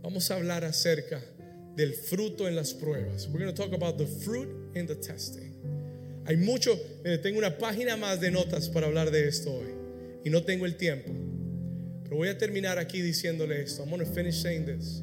vamos 0.00 0.30
a 0.30 0.36
hablar 0.36 0.64
acerca 0.64 1.20
del 1.74 1.94
fruto 1.94 2.46
en 2.46 2.54
las 2.54 2.72
pruebas. 2.72 3.26
We're 3.26 3.44
going 3.44 3.52
to 3.52 3.60
talk 3.60 3.72
about 3.72 3.98
the 3.98 4.06
fruit 4.06 4.48
in 4.76 4.86
the 4.86 4.94
testing. 4.94 5.52
Hay 6.26 6.36
mucho, 6.36 6.78
tengo 7.24 7.38
una 7.38 7.58
página 7.58 7.96
más 7.96 8.20
de 8.20 8.30
notas 8.30 8.68
para 8.68 8.86
hablar 8.86 9.10
de 9.10 9.26
esto 9.26 9.52
hoy 9.52 9.74
y 10.24 10.30
no 10.30 10.44
tengo 10.44 10.64
el 10.64 10.76
tiempo. 10.76 11.10
Pero 12.04 12.14
voy 12.14 12.28
a 12.28 12.38
terminar 12.38 12.78
aquí 12.78 13.02
diciéndole 13.02 13.60
esto. 13.60 13.82
I'm 13.82 13.90
going 13.90 14.06
to 14.06 14.14
finish 14.14 14.40
saying 14.40 14.64
this. 14.64 15.02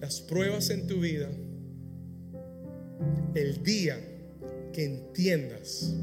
Las 0.00 0.20
pruebas 0.20 0.70
en 0.70 0.86
tu 0.86 1.00
vida, 1.00 1.28
el 3.34 3.60
día 3.64 3.98
que 4.72 4.84
entiendas 4.84 5.96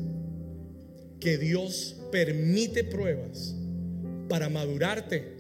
que 1.20 1.38
Dios 1.38 1.95
permite 2.11 2.84
pruebas 2.84 3.55
para 4.30 4.49
madurarte, 4.49 5.38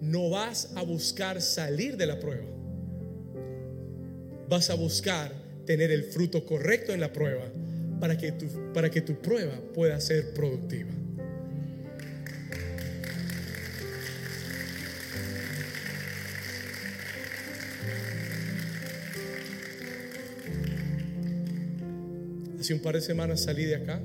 no 0.00 0.30
vas 0.30 0.72
a 0.76 0.82
buscar 0.82 1.40
salir 1.40 1.96
de 1.96 2.06
la 2.06 2.20
prueba. 2.20 2.46
Vas 4.48 4.70
a 4.70 4.74
buscar 4.74 5.32
tener 5.66 5.90
el 5.90 6.04
fruto 6.04 6.44
correcto 6.44 6.92
en 6.92 7.00
la 7.00 7.12
prueba 7.12 7.44
para 8.00 8.16
que 8.18 8.32
tu, 8.32 8.46
para 8.72 8.90
que 8.90 9.00
tu 9.00 9.20
prueba 9.20 9.58
pueda 9.74 10.00
ser 10.00 10.32
productiva. 10.34 10.90
Hace 22.60 22.72
un 22.72 22.80
par 22.80 22.94
de 22.94 23.02
semanas 23.02 23.42
salí 23.42 23.64
de 23.64 23.74
acá 23.74 24.00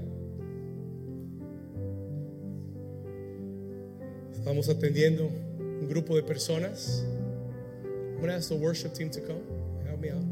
Estamos 4.50 4.68
atendiendo 4.68 5.28
un 5.28 5.88
grupo 5.88 6.16
de 6.16 6.24
personas. 6.24 7.06
I'm 7.84 8.16
going 8.16 8.30
to 8.30 8.34
ask 8.34 8.50
the 8.50 8.56
worship 8.56 8.96
team 8.96 9.12
to 9.12 9.22
come. 9.22 9.44
Help 9.86 10.00
me 10.00 10.10
out. 10.10 10.26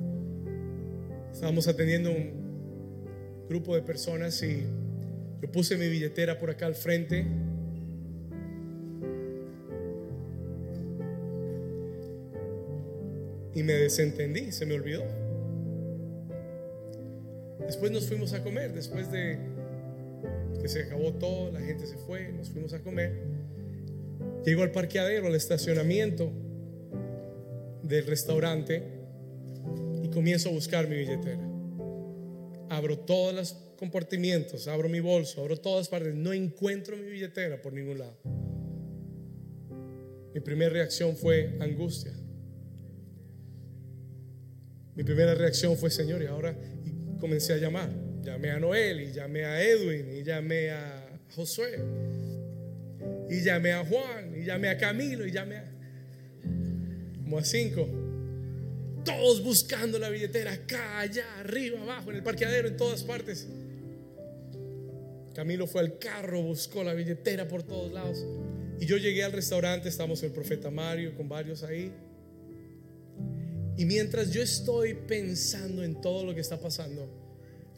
Estábamos 1.32 1.68
atendiendo 1.68 2.10
un 2.10 3.46
grupo 3.48 3.76
de 3.76 3.84
personas 3.84 4.42
y 4.42 4.64
yo 5.40 5.52
puse 5.52 5.78
mi 5.78 5.88
billetera 5.88 6.40
por 6.40 6.50
acá 6.50 6.66
al 6.66 6.74
frente. 6.74 7.28
Y 13.54 13.62
me 13.62 13.74
desentendí, 13.74 14.52
se 14.52 14.66
me 14.66 14.74
olvidó. 14.74 15.04
Después 17.60 17.92
nos 17.92 18.08
fuimos 18.08 18.34
a 18.34 18.42
comer, 18.44 18.74
después 18.74 19.12
de 19.12 19.38
que 20.60 20.68
se 20.68 20.82
acabó 20.82 21.14
todo, 21.14 21.52
la 21.52 21.60
gente 21.60 21.86
se 21.86 21.98
fue, 21.98 22.32
nos 22.32 22.50
fuimos 22.50 22.74
a 22.74 22.80
comer. 22.80 23.37
Llego 24.48 24.64
al 24.64 24.72
parqueadero, 24.72 25.28
al 25.28 25.36
estacionamiento 25.36 26.32
del 27.84 28.08
restaurante 28.08 28.82
y 30.02 30.08
comienzo 30.08 30.48
a 30.48 30.54
buscar 30.54 30.88
mi 30.88 30.96
billetera. 30.96 31.46
Abro 32.70 32.98
todos 32.98 33.36
los 33.36 33.54
compartimientos, 33.78 34.70
abro 34.70 34.88
mi 34.88 35.02
bolso, 35.02 35.42
abro 35.42 35.58
todas 35.58 35.90
partes. 35.90 36.16
No 36.16 36.32
encuentro 36.32 36.96
mi 36.96 37.10
billetera 37.10 37.62
por 37.62 37.74
ningún 37.74 37.98
lado. 37.98 38.18
Mi 40.34 40.40
primera 40.40 40.72
reacción 40.72 41.18
fue 41.18 41.58
angustia. 41.60 42.14
Mi 44.96 45.04
primera 45.04 45.36
reacción 45.36 45.76
fue, 45.76 45.90
Señor, 45.90 46.24
y 46.24 46.28
ahora 46.28 46.58
comencé 47.20 47.52
a 47.52 47.58
llamar. 47.58 47.90
Llamé 48.22 48.52
a 48.52 48.62
Noel 48.62 49.02
y 49.02 49.12
llamé 49.12 49.44
a 49.44 49.62
Edwin 49.62 50.10
y 50.10 50.24
llamé 50.24 50.70
a 50.70 51.20
Josué 51.36 51.82
y 53.30 53.42
llamé 53.42 53.74
a 53.74 53.84
Juan, 53.86 54.36
y 54.36 54.46
llamé 54.46 54.70
a 54.70 54.78
Camilo, 54.78 55.26
y 55.26 55.32
llamé 55.32 55.58
a 55.58 55.78
como 57.28 57.40
a 57.40 57.44
cinco. 57.44 57.86
Todos 59.04 59.44
buscando 59.44 60.00
la 60.00 60.10
billetera, 60.10 60.54
acá, 60.54 61.00
allá, 61.00 61.26
arriba, 61.42 61.82
abajo, 61.82 62.10
en 62.10 62.18
el 62.18 62.24
parqueadero, 62.24 62.70
en 62.70 62.78
todas 62.78 63.04
partes. 63.04 63.48
Camilo 65.34 65.68
fue 65.68 65.82
al 65.82 66.00
carro, 66.00 66.42
buscó 66.42 66.86
la 66.86 66.94
billetera 66.94 67.46
por 67.48 67.64
todos 67.64 67.92
lados. 67.92 68.26
Y 68.80 68.86
yo 68.86 68.96
llegué 68.96 69.24
al 69.24 69.34
restaurante, 69.34 69.90
estamos 69.90 70.24
el 70.24 70.32
profeta 70.32 70.72
Mario 70.72 71.16
con 71.16 71.28
varios 71.28 71.64
ahí. 71.64 71.92
Y 73.76 73.86
mientras 73.86 74.32
yo 74.32 74.42
estoy 74.42 74.94
pensando 74.94 75.84
en 75.84 76.00
todo 76.00 76.24
lo 76.24 76.34
que 76.34 76.42
está 76.42 76.60
pasando, 76.60 77.10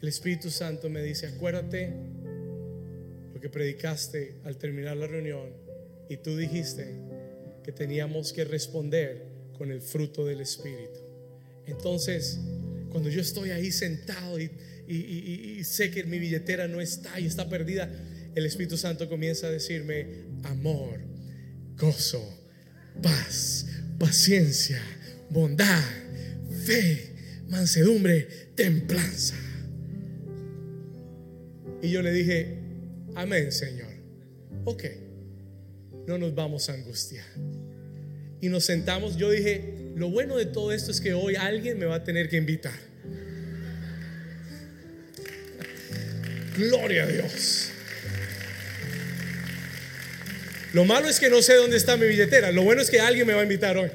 el 0.00 0.08
Espíritu 0.08 0.48
Santo 0.48 0.88
me 0.88 1.02
dice, 1.02 1.26
acuérdate 1.26 1.92
que 3.40 3.48
predicaste 3.48 4.36
al 4.44 4.56
terminar 4.56 4.96
la 4.96 5.06
reunión 5.06 5.50
y 6.08 6.16
tú 6.16 6.36
dijiste 6.36 6.94
que 7.64 7.72
teníamos 7.72 8.32
que 8.32 8.44
responder 8.44 9.24
con 9.56 9.70
el 9.70 9.80
fruto 9.80 10.24
del 10.24 10.40
Espíritu. 10.40 11.00
Entonces, 11.66 12.38
cuando 12.90 13.08
yo 13.08 13.20
estoy 13.20 13.50
ahí 13.50 13.70
sentado 13.70 14.40
y, 14.40 14.50
y, 14.88 15.62
sé 15.62 15.90
que 15.90 16.02
mi 16.04 16.18
billetera 16.18 16.66
no 16.66 16.80
está 16.80 17.20
y 17.20 17.26
está 17.26 17.48
perdida, 17.48 17.88
el 18.34 18.46
Espíritu 18.46 18.76
Santo 18.76 19.08
comienza 19.08 19.46
a 19.46 19.50
decirme, 19.50 20.06
amor, 20.42 21.00
gozo, 21.76 22.26
paz, 23.02 23.66
paciencia, 23.98 24.82
bondad, 25.30 25.84
fe, 26.64 27.12
mansedumbre, 27.48 28.26
templanza. 28.54 29.36
Y 31.82 31.90
yo 31.90 32.02
le 32.02 32.12
dije, 32.12 32.59
Amén, 33.20 33.52
Señor. 33.52 33.92
Ok, 34.64 34.84
no 36.06 36.16
nos 36.16 36.34
vamos 36.34 36.70
a 36.70 36.72
angustiar. 36.72 37.26
Y 38.40 38.48
nos 38.48 38.64
sentamos, 38.64 39.18
yo 39.18 39.30
dije, 39.30 39.92
lo 39.94 40.08
bueno 40.08 40.38
de 40.38 40.46
todo 40.46 40.72
esto 40.72 40.90
es 40.90 41.02
que 41.02 41.12
hoy 41.12 41.36
alguien 41.36 41.78
me 41.78 41.84
va 41.84 41.96
a 41.96 42.04
tener 42.04 42.30
que 42.30 42.38
invitar. 42.38 42.72
Gloria 46.56 47.04
a 47.04 47.06
Dios. 47.08 47.68
Lo 50.72 50.86
malo 50.86 51.06
es 51.06 51.20
que 51.20 51.28
no 51.28 51.42
sé 51.42 51.56
dónde 51.56 51.76
está 51.76 51.98
mi 51.98 52.06
billetera. 52.06 52.50
Lo 52.52 52.62
bueno 52.62 52.80
es 52.80 52.88
que 52.88 53.00
alguien 53.00 53.26
me 53.26 53.34
va 53.34 53.40
a 53.40 53.42
invitar 53.42 53.76
hoy. 53.76 53.90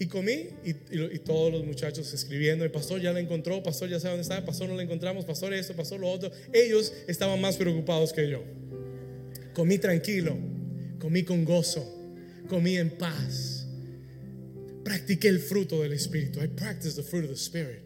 Y 0.00 0.06
comí 0.06 0.48
y, 0.64 0.72
todos 1.18 1.52
los 1.52 1.62
muchachos 1.62 2.10
escribiendo, 2.14 2.64
el 2.64 2.70
pastor 2.70 3.02
ya 3.02 3.12
la 3.12 3.20
encontró, 3.20 3.62
pastor 3.62 3.90
ya 3.90 4.00
sabe 4.00 4.12
dónde 4.12 4.22
está, 4.22 4.42
pastor 4.42 4.66
no 4.66 4.74
la 4.74 4.82
encontramos, 4.82 5.26
pastor 5.26 5.52
esto, 5.52 5.76
pastor 5.76 6.00
lo 6.00 6.08
otro. 6.10 6.32
Ellos 6.54 6.90
estaban 7.06 7.38
más 7.38 7.58
preocupados 7.58 8.10
que 8.14 8.30
yo. 8.30 8.42
Comí 9.52 9.76
tranquilo, 9.76 10.38
comí 10.98 11.22
con 11.22 11.44
gozo, 11.44 11.84
comí 12.48 12.78
en 12.78 12.96
paz. 12.96 13.66
Practiqué 14.82 15.28
el 15.28 15.38
fruto 15.38 15.82
del 15.82 15.92
Espíritu. 15.92 16.42
I 16.42 16.46
practiced 16.48 16.96
the 16.96 17.02
fruit 17.02 17.24
of 17.24 17.30
the 17.30 17.36
Spirit. 17.36 17.82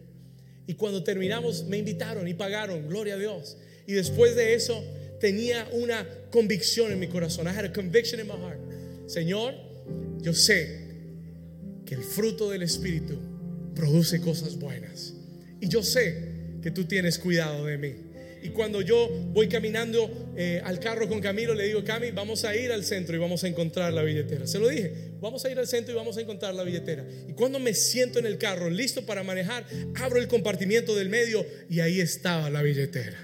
Y 0.67 0.75
cuando 0.75 1.03
terminamos 1.03 1.65
me 1.65 1.79
invitaron 1.79 2.25
y 2.29 2.33
pagaron, 2.33 2.87
gloria 2.87 3.15
a 3.15 3.17
Dios. 3.17 3.57
Y 3.87 3.91
después 3.91 4.37
de 4.37 4.53
eso 4.53 4.81
tenía 5.19 5.67
una 5.73 6.07
convicción 6.31 6.93
en 6.93 6.99
mi 7.01 7.07
corazón. 7.07 7.45
I 7.45 7.49
had 7.49 7.65
a 7.65 7.73
conviction 7.73 8.21
in 8.21 8.27
my 8.27 8.37
heart. 8.37 8.61
Señor, 9.05 9.53
yo 10.21 10.33
sé 10.33 10.84
que 11.85 11.95
el 11.95 12.03
fruto 12.03 12.49
del 12.49 12.63
Espíritu 12.63 13.17
produce 13.75 14.21
cosas 14.21 14.57
buenas. 14.57 15.13
Y 15.61 15.67
yo 15.67 15.83
sé 15.83 16.35
que 16.61 16.71
tú 16.71 16.85
tienes 16.85 17.19
cuidado 17.19 17.65
de 17.65 17.77
mí. 17.77 17.93
Y 18.45 18.49
cuando 18.49 18.81
yo 18.81 19.09
voy 19.33 19.47
caminando 19.47 20.33
eh, 20.37 20.61
al 20.63 20.79
carro 20.79 21.07
con 21.07 21.19
Camilo, 21.19 21.55
le 21.55 21.65
digo, 21.65 21.83
Cami, 21.83 22.11
vamos 22.11 22.45
a 22.45 22.55
ir 22.55 22.71
al 22.71 22.83
centro 22.83 23.15
y 23.15 23.19
vamos 23.19 23.43
a 23.43 23.47
encontrar 23.47 23.91
la 23.91 24.03
billetera. 24.03 24.45
Se 24.45 24.59
lo 24.59 24.67
dije, 24.67 25.13
vamos 25.19 25.43
a 25.45 25.49
ir 25.49 25.57
al 25.57 25.67
centro 25.67 25.93
y 25.93 25.97
vamos 25.97 26.15
a 26.17 26.21
encontrar 26.21 26.53
la 26.53 26.63
billetera. 26.63 27.03
Y 27.27 27.33
cuando 27.33 27.59
me 27.59 27.73
siento 27.73 28.19
en 28.19 28.27
el 28.27 28.37
carro, 28.37 28.69
listo 28.69 29.03
para 29.03 29.23
manejar, 29.23 29.65
abro 29.95 30.19
el 30.19 30.27
compartimiento 30.27 30.95
del 30.95 31.09
medio 31.09 31.43
y 31.71 31.79
ahí 31.79 31.99
estaba 31.99 32.51
la 32.51 32.61
billetera. 32.61 33.17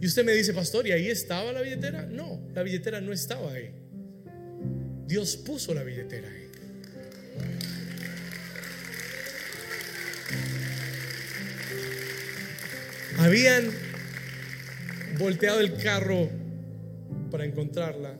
Y 0.00 0.06
usted 0.06 0.24
me 0.24 0.32
dice, 0.32 0.52
pastor, 0.52 0.86
¿y 0.86 0.92
ahí 0.92 1.08
estaba 1.08 1.52
la 1.52 1.62
billetera? 1.62 2.04
No, 2.04 2.38
la 2.54 2.62
billetera 2.62 3.00
no 3.00 3.14
estaba 3.14 3.52
ahí. 3.52 3.70
Dios 5.08 5.38
puso 5.38 5.72
la 5.72 5.82
billetera 5.82 6.28
ahí. 6.28 6.48
Habían 13.16 13.70
volteado 15.18 15.60
el 15.60 15.74
carro 15.78 16.28
para 17.30 17.46
encontrarla 17.46 18.18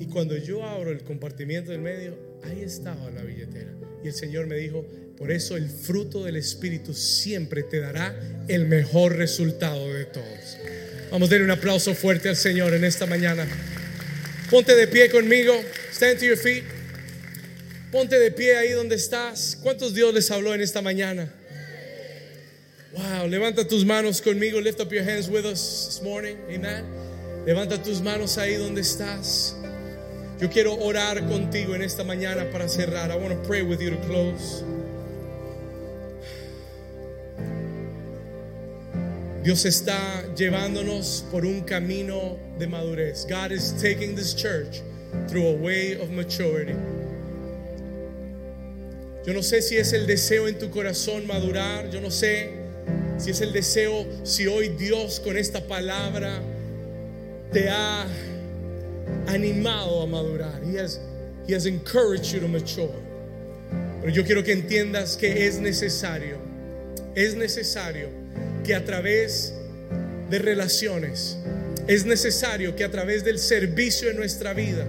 y 0.00 0.06
cuando 0.06 0.36
yo 0.36 0.64
abro 0.64 0.90
el 0.90 1.04
compartimiento 1.04 1.70
del 1.70 1.82
medio, 1.82 2.18
ahí 2.42 2.62
estaba 2.62 3.10
la 3.12 3.22
billetera. 3.22 3.70
Y 4.02 4.08
el 4.08 4.14
Señor 4.14 4.48
me 4.48 4.56
dijo, 4.56 4.84
por 5.16 5.30
eso 5.30 5.56
el 5.56 5.70
fruto 5.70 6.24
del 6.24 6.36
Espíritu 6.36 6.94
siempre 6.94 7.62
te 7.62 7.78
dará 7.78 8.18
el 8.48 8.66
mejor 8.66 9.16
resultado 9.16 9.94
de 9.94 10.04
todos. 10.06 10.58
Vamos 11.12 11.28
a 11.28 11.30
darle 11.30 11.44
un 11.44 11.52
aplauso 11.52 11.94
fuerte 11.94 12.28
al 12.28 12.36
Señor 12.36 12.74
en 12.74 12.82
esta 12.82 13.06
mañana. 13.06 13.46
Ponte 14.50 14.74
de 14.74 14.88
pie 14.88 15.10
conmigo. 15.10 15.54
Stand 15.98 16.20
to 16.20 16.26
your 16.26 16.36
feet. 16.36 16.62
Ponte 17.90 18.16
de 18.20 18.30
pie 18.30 18.56
ahí 18.56 18.70
donde 18.70 18.94
estás. 18.94 19.56
¿Cuántos 19.60 19.94
Dios 19.94 20.14
les 20.14 20.30
habló 20.30 20.54
en 20.54 20.60
esta 20.60 20.80
mañana? 20.80 21.28
Wow, 22.92 23.26
levanta 23.26 23.66
tus 23.66 23.84
manos 23.84 24.20
conmigo. 24.20 24.62
Lift 24.62 24.78
up 24.80 24.92
your 24.92 25.02
hands 25.02 25.28
with 25.28 25.44
us 25.44 25.86
this 25.86 26.00
morning. 26.00 26.36
Amen. 26.48 26.84
Levanta 27.44 27.82
tus 27.82 28.00
manos 28.00 28.38
ahí 28.38 28.54
donde 28.54 28.82
estás. 28.82 29.56
Yo 30.40 30.48
quiero 30.48 30.76
orar 30.76 31.18
contigo 31.26 31.74
en 31.74 31.82
esta 31.82 32.04
mañana 32.04 32.48
para 32.52 32.68
cerrar. 32.68 33.10
I 33.10 33.16
want 33.16 33.34
to 33.34 33.48
pray 33.48 33.64
with 33.64 33.80
you 33.80 33.90
to 33.90 33.96
close. 34.06 34.62
Dios 39.42 39.64
está 39.64 40.32
llevándonos 40.36 41.24
por 41.32 41.44
un 41.44 41.62
camino 41.62 42.38
de 42.56 42.68
madurez. 42.68 43.26
God 43.28 43.50
is 43.50 43.72
taking 43.82 44.14
this 44.14 44.32
church 44.32 44.80
through 45.28 45.46
a 45.48 45.54
way 45.54 46.00
of 46.00 46.10
maturity. 46.10 46.76
Yo 49.24 49.34
no 49.34 49.40
sé 49.40 49.62
si 49.62 49.76
es 49.76 49.92
el 49.92 50.06
deseo 50.06 50.46
en 50.46 50.58
tu 50.58 50.68
corazón 50.68 51.26
madurar. 51.26 51.90
Yo 51.92 52.00
no 52.00 52.08
sé 52.08 52.50
si 53.18 53.30
es 53.30 53.40
el 53.40 53.52
deseo, 53.52 54.06
si 54.24 54.46
hoy 54.46 54.68
Dios 54.68 55.20
con 55.20 55.36
esta 55.36 55.60
palabra 55.60 56.40
te 57.52 57.68
ha 57.68 58.06
animado 59.26 60.02
a 60.02 60.06
madurar. 60.06 60.62
He 60.64 60.78
has, 60.78 61.00
he 61.46 61.52
has 61.52 61.66
encouraged 61.66 62.32
you 62.32 62.40
to 62.40 62.48
mature. 62.48 62.94
Pero 64.00 64.12
yo 64.12 64.24
quiero 64.24 64.42
que 64.42 64.52
entiendas 64.52 65.16
que 65.16 65.46
es 65.46 65.58
necesario, 65.58 66.38
es 67.14 67.34
necesario 67.34 68.08
que 68.64 68.74
a 68.74 68.84
través 68.84 69.52
de 70.30 70.38
relaciones, 70.38 71.36
es 71.86 72.04
necesario 72.04 72.76
que 72.76 72.84
a 72.84 72.90
través 72.90 73.24
del 73.24 73.38
servicio 73.38 74.08
en 74.08 74.16
nuestra 74.16 74.54
vida, 74.54 74.86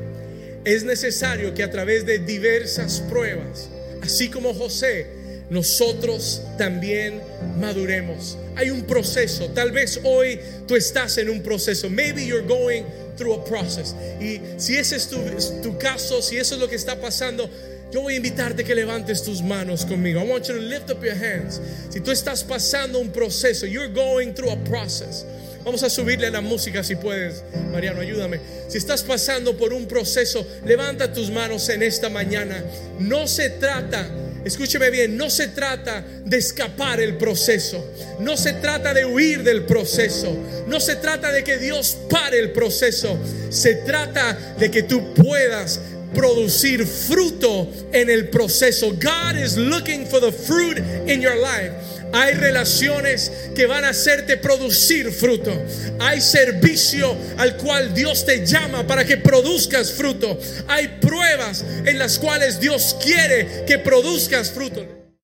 es 0.73 0.83
necesario 0.83 1.53
que 1.53 1.63
a 1.63 1.71
través 1.71 2.05
de 2.05 2.19
diversas 2.19 2.99
pruebas, 3.01 3.69
así 4.01 4.29
como 4.29 4.53
José, 4.53 5.07
nosotros 5.49 6.43
también 6.57 7.21
maduremos. 7.59 8.37
Hay 8.55 8.69
un 8.69 8.83
proceso. 8.83 9.49
Tal 9.49 9.71
vez 9.71 9.99
hoy 10.03 10.39
tú 10.67 10.75
estás 10.75 11.17
en 11.17 11.29
un 11.29 11.41
proceso. 11.41 11.89
Maybe 11.89 12.25
you're 12.25 12.45
going 12.45 12.83
through 13.17 13.33
a 13.33 13.43
process. 13.43 13.95
Y 14.21 14.41
si 14.57 14.75
ese 14.75 14.95
es 14.95 15.07
tu, 15.07 15.17
tu 15.63 15.77
caso, 15.77 16.21
si 16.21 16.37
eso 16.37 16.55
es 16.55 16.61
lo 16.61 16.67
que 16.67 16.75
está 16.75 16.99
pasando, 17.01 17.49
yo 17.91 18.01
voy 18.01 18.13
a 18.13 18.17
invitarte 18.17 18.63
que 18.63 18.75
levantes 18.75 19.23
tus 19.23 19.41
manos 19.41 19.85
conmigo. 19.85 20.21
I 20.21 20.27
want 20.27 20.47
you 20.47 20.53
to 20.53 20.61
lift 20.61 20.91
up 20.91 21.03
your 21.03 21.15
hands. 21.15 21.59
Si 21.89 21.99
tú 21.99 22.11
estás 22.11 22.43
pasando 22.43 22.99
un 22.99 23.09
proceso, 23.11 23.65
you're 23.65 23.91
going 23.91 24.33
through 24.33 24.51
a 24.51 24.63
process. 24.65 25.25
Vamos 25.63 25.83
a 25.83 25.89
subirle 25.89 26.31
la 26.31 26.41
música 26.41 26.83
si 26.83 26.95
puedes. 26.95 27.43
Mariano, 27.71 28.01
ayúdame. 28.01 28.39
Si 28.67 28.77
estás 28.77 29.03
pasando 29.03 29.57
por 29.57 29.73
un 29.73 29.87
proceso, 29.87 30.45
levanta 30.65 31.11
tus 31.13 31.29
manos 31.29 31.69
en 31.69 31.83
esta 31.83 32.09
mañana. 32.09 32.63
No 32.99 33.27
se 33.27 33.49
trata, 33.51 34.09
escúcheme 34.45 34.89
bien, 34.89 35.17
no 35.17 35.29
se 35.29 35.49
trata 35.49 36.03
de 36.25 36.37
escapar 36.37 36.99
el 37.01 37.17
proceso. 37.17 37.85
No 38.19 38.37
se 38.37 38.53
trata 38.53 38.93
de 38.93 39.05
huir 39.05 39.43
del 39.43 39.63
proceso. 39.63 40.35
No 40.67 40.79
se 40.79 40.95
trata 40.95 41.31
de 41.31 41.43
que 41.43 41.57
Dios 41.57 41.97
pare 42.09 42.39
el 42.39 42.51
proceso. 42.51 43.17
Se 43.49 43.75
trata 43.75 44.55
de 44.57 44.71
que 44.71 44.83
tú 44.83 45.13
puedas 45.13 45.79
producir 46.13 46.85
fruto 46.85 47.69
en 47.91 48.09
el 48.09 48.29
proceso. 48.29 48.91
God 48.91 49.37
is 49.37 49.57
looking 49.57 50.05
for 50.05 50.19
the 50.19 50.31
fruit 50.31 50.77
in 51.07 51.21
your 51.21 51.35
life. 51.35 51.73
Hay 52.13 52.33
relaciones 52.33 53.31
que 53.55 53.65
van 53.65 53.83
a 53.83 53.89
hacerte 53.89 54.37
producir 54.37 55.11
fruto. 55.11 55.51
Hay 55.99 56.21
servicio 56.21 57.15
al 57.37 57.57
cual 57.57 57.93
Dios 57.93 58.25
te 58.25 58.45
llama 58.45 58.85
para 58.85 59.05
que 59.05 59.17
produzcas 59.17 59.91
fruto. 59.91 60.39
Hay 60.67 60.87
pruebas 60.99 61.63
en 61.85 61.97
las 61.99 62.17
cuales 62.19 62.59
Dios 62.59 62.95
quiere 63.01 63.65
que 63.65 63.79
produzcas 63.79 64.51
fruto. 64.51 64.98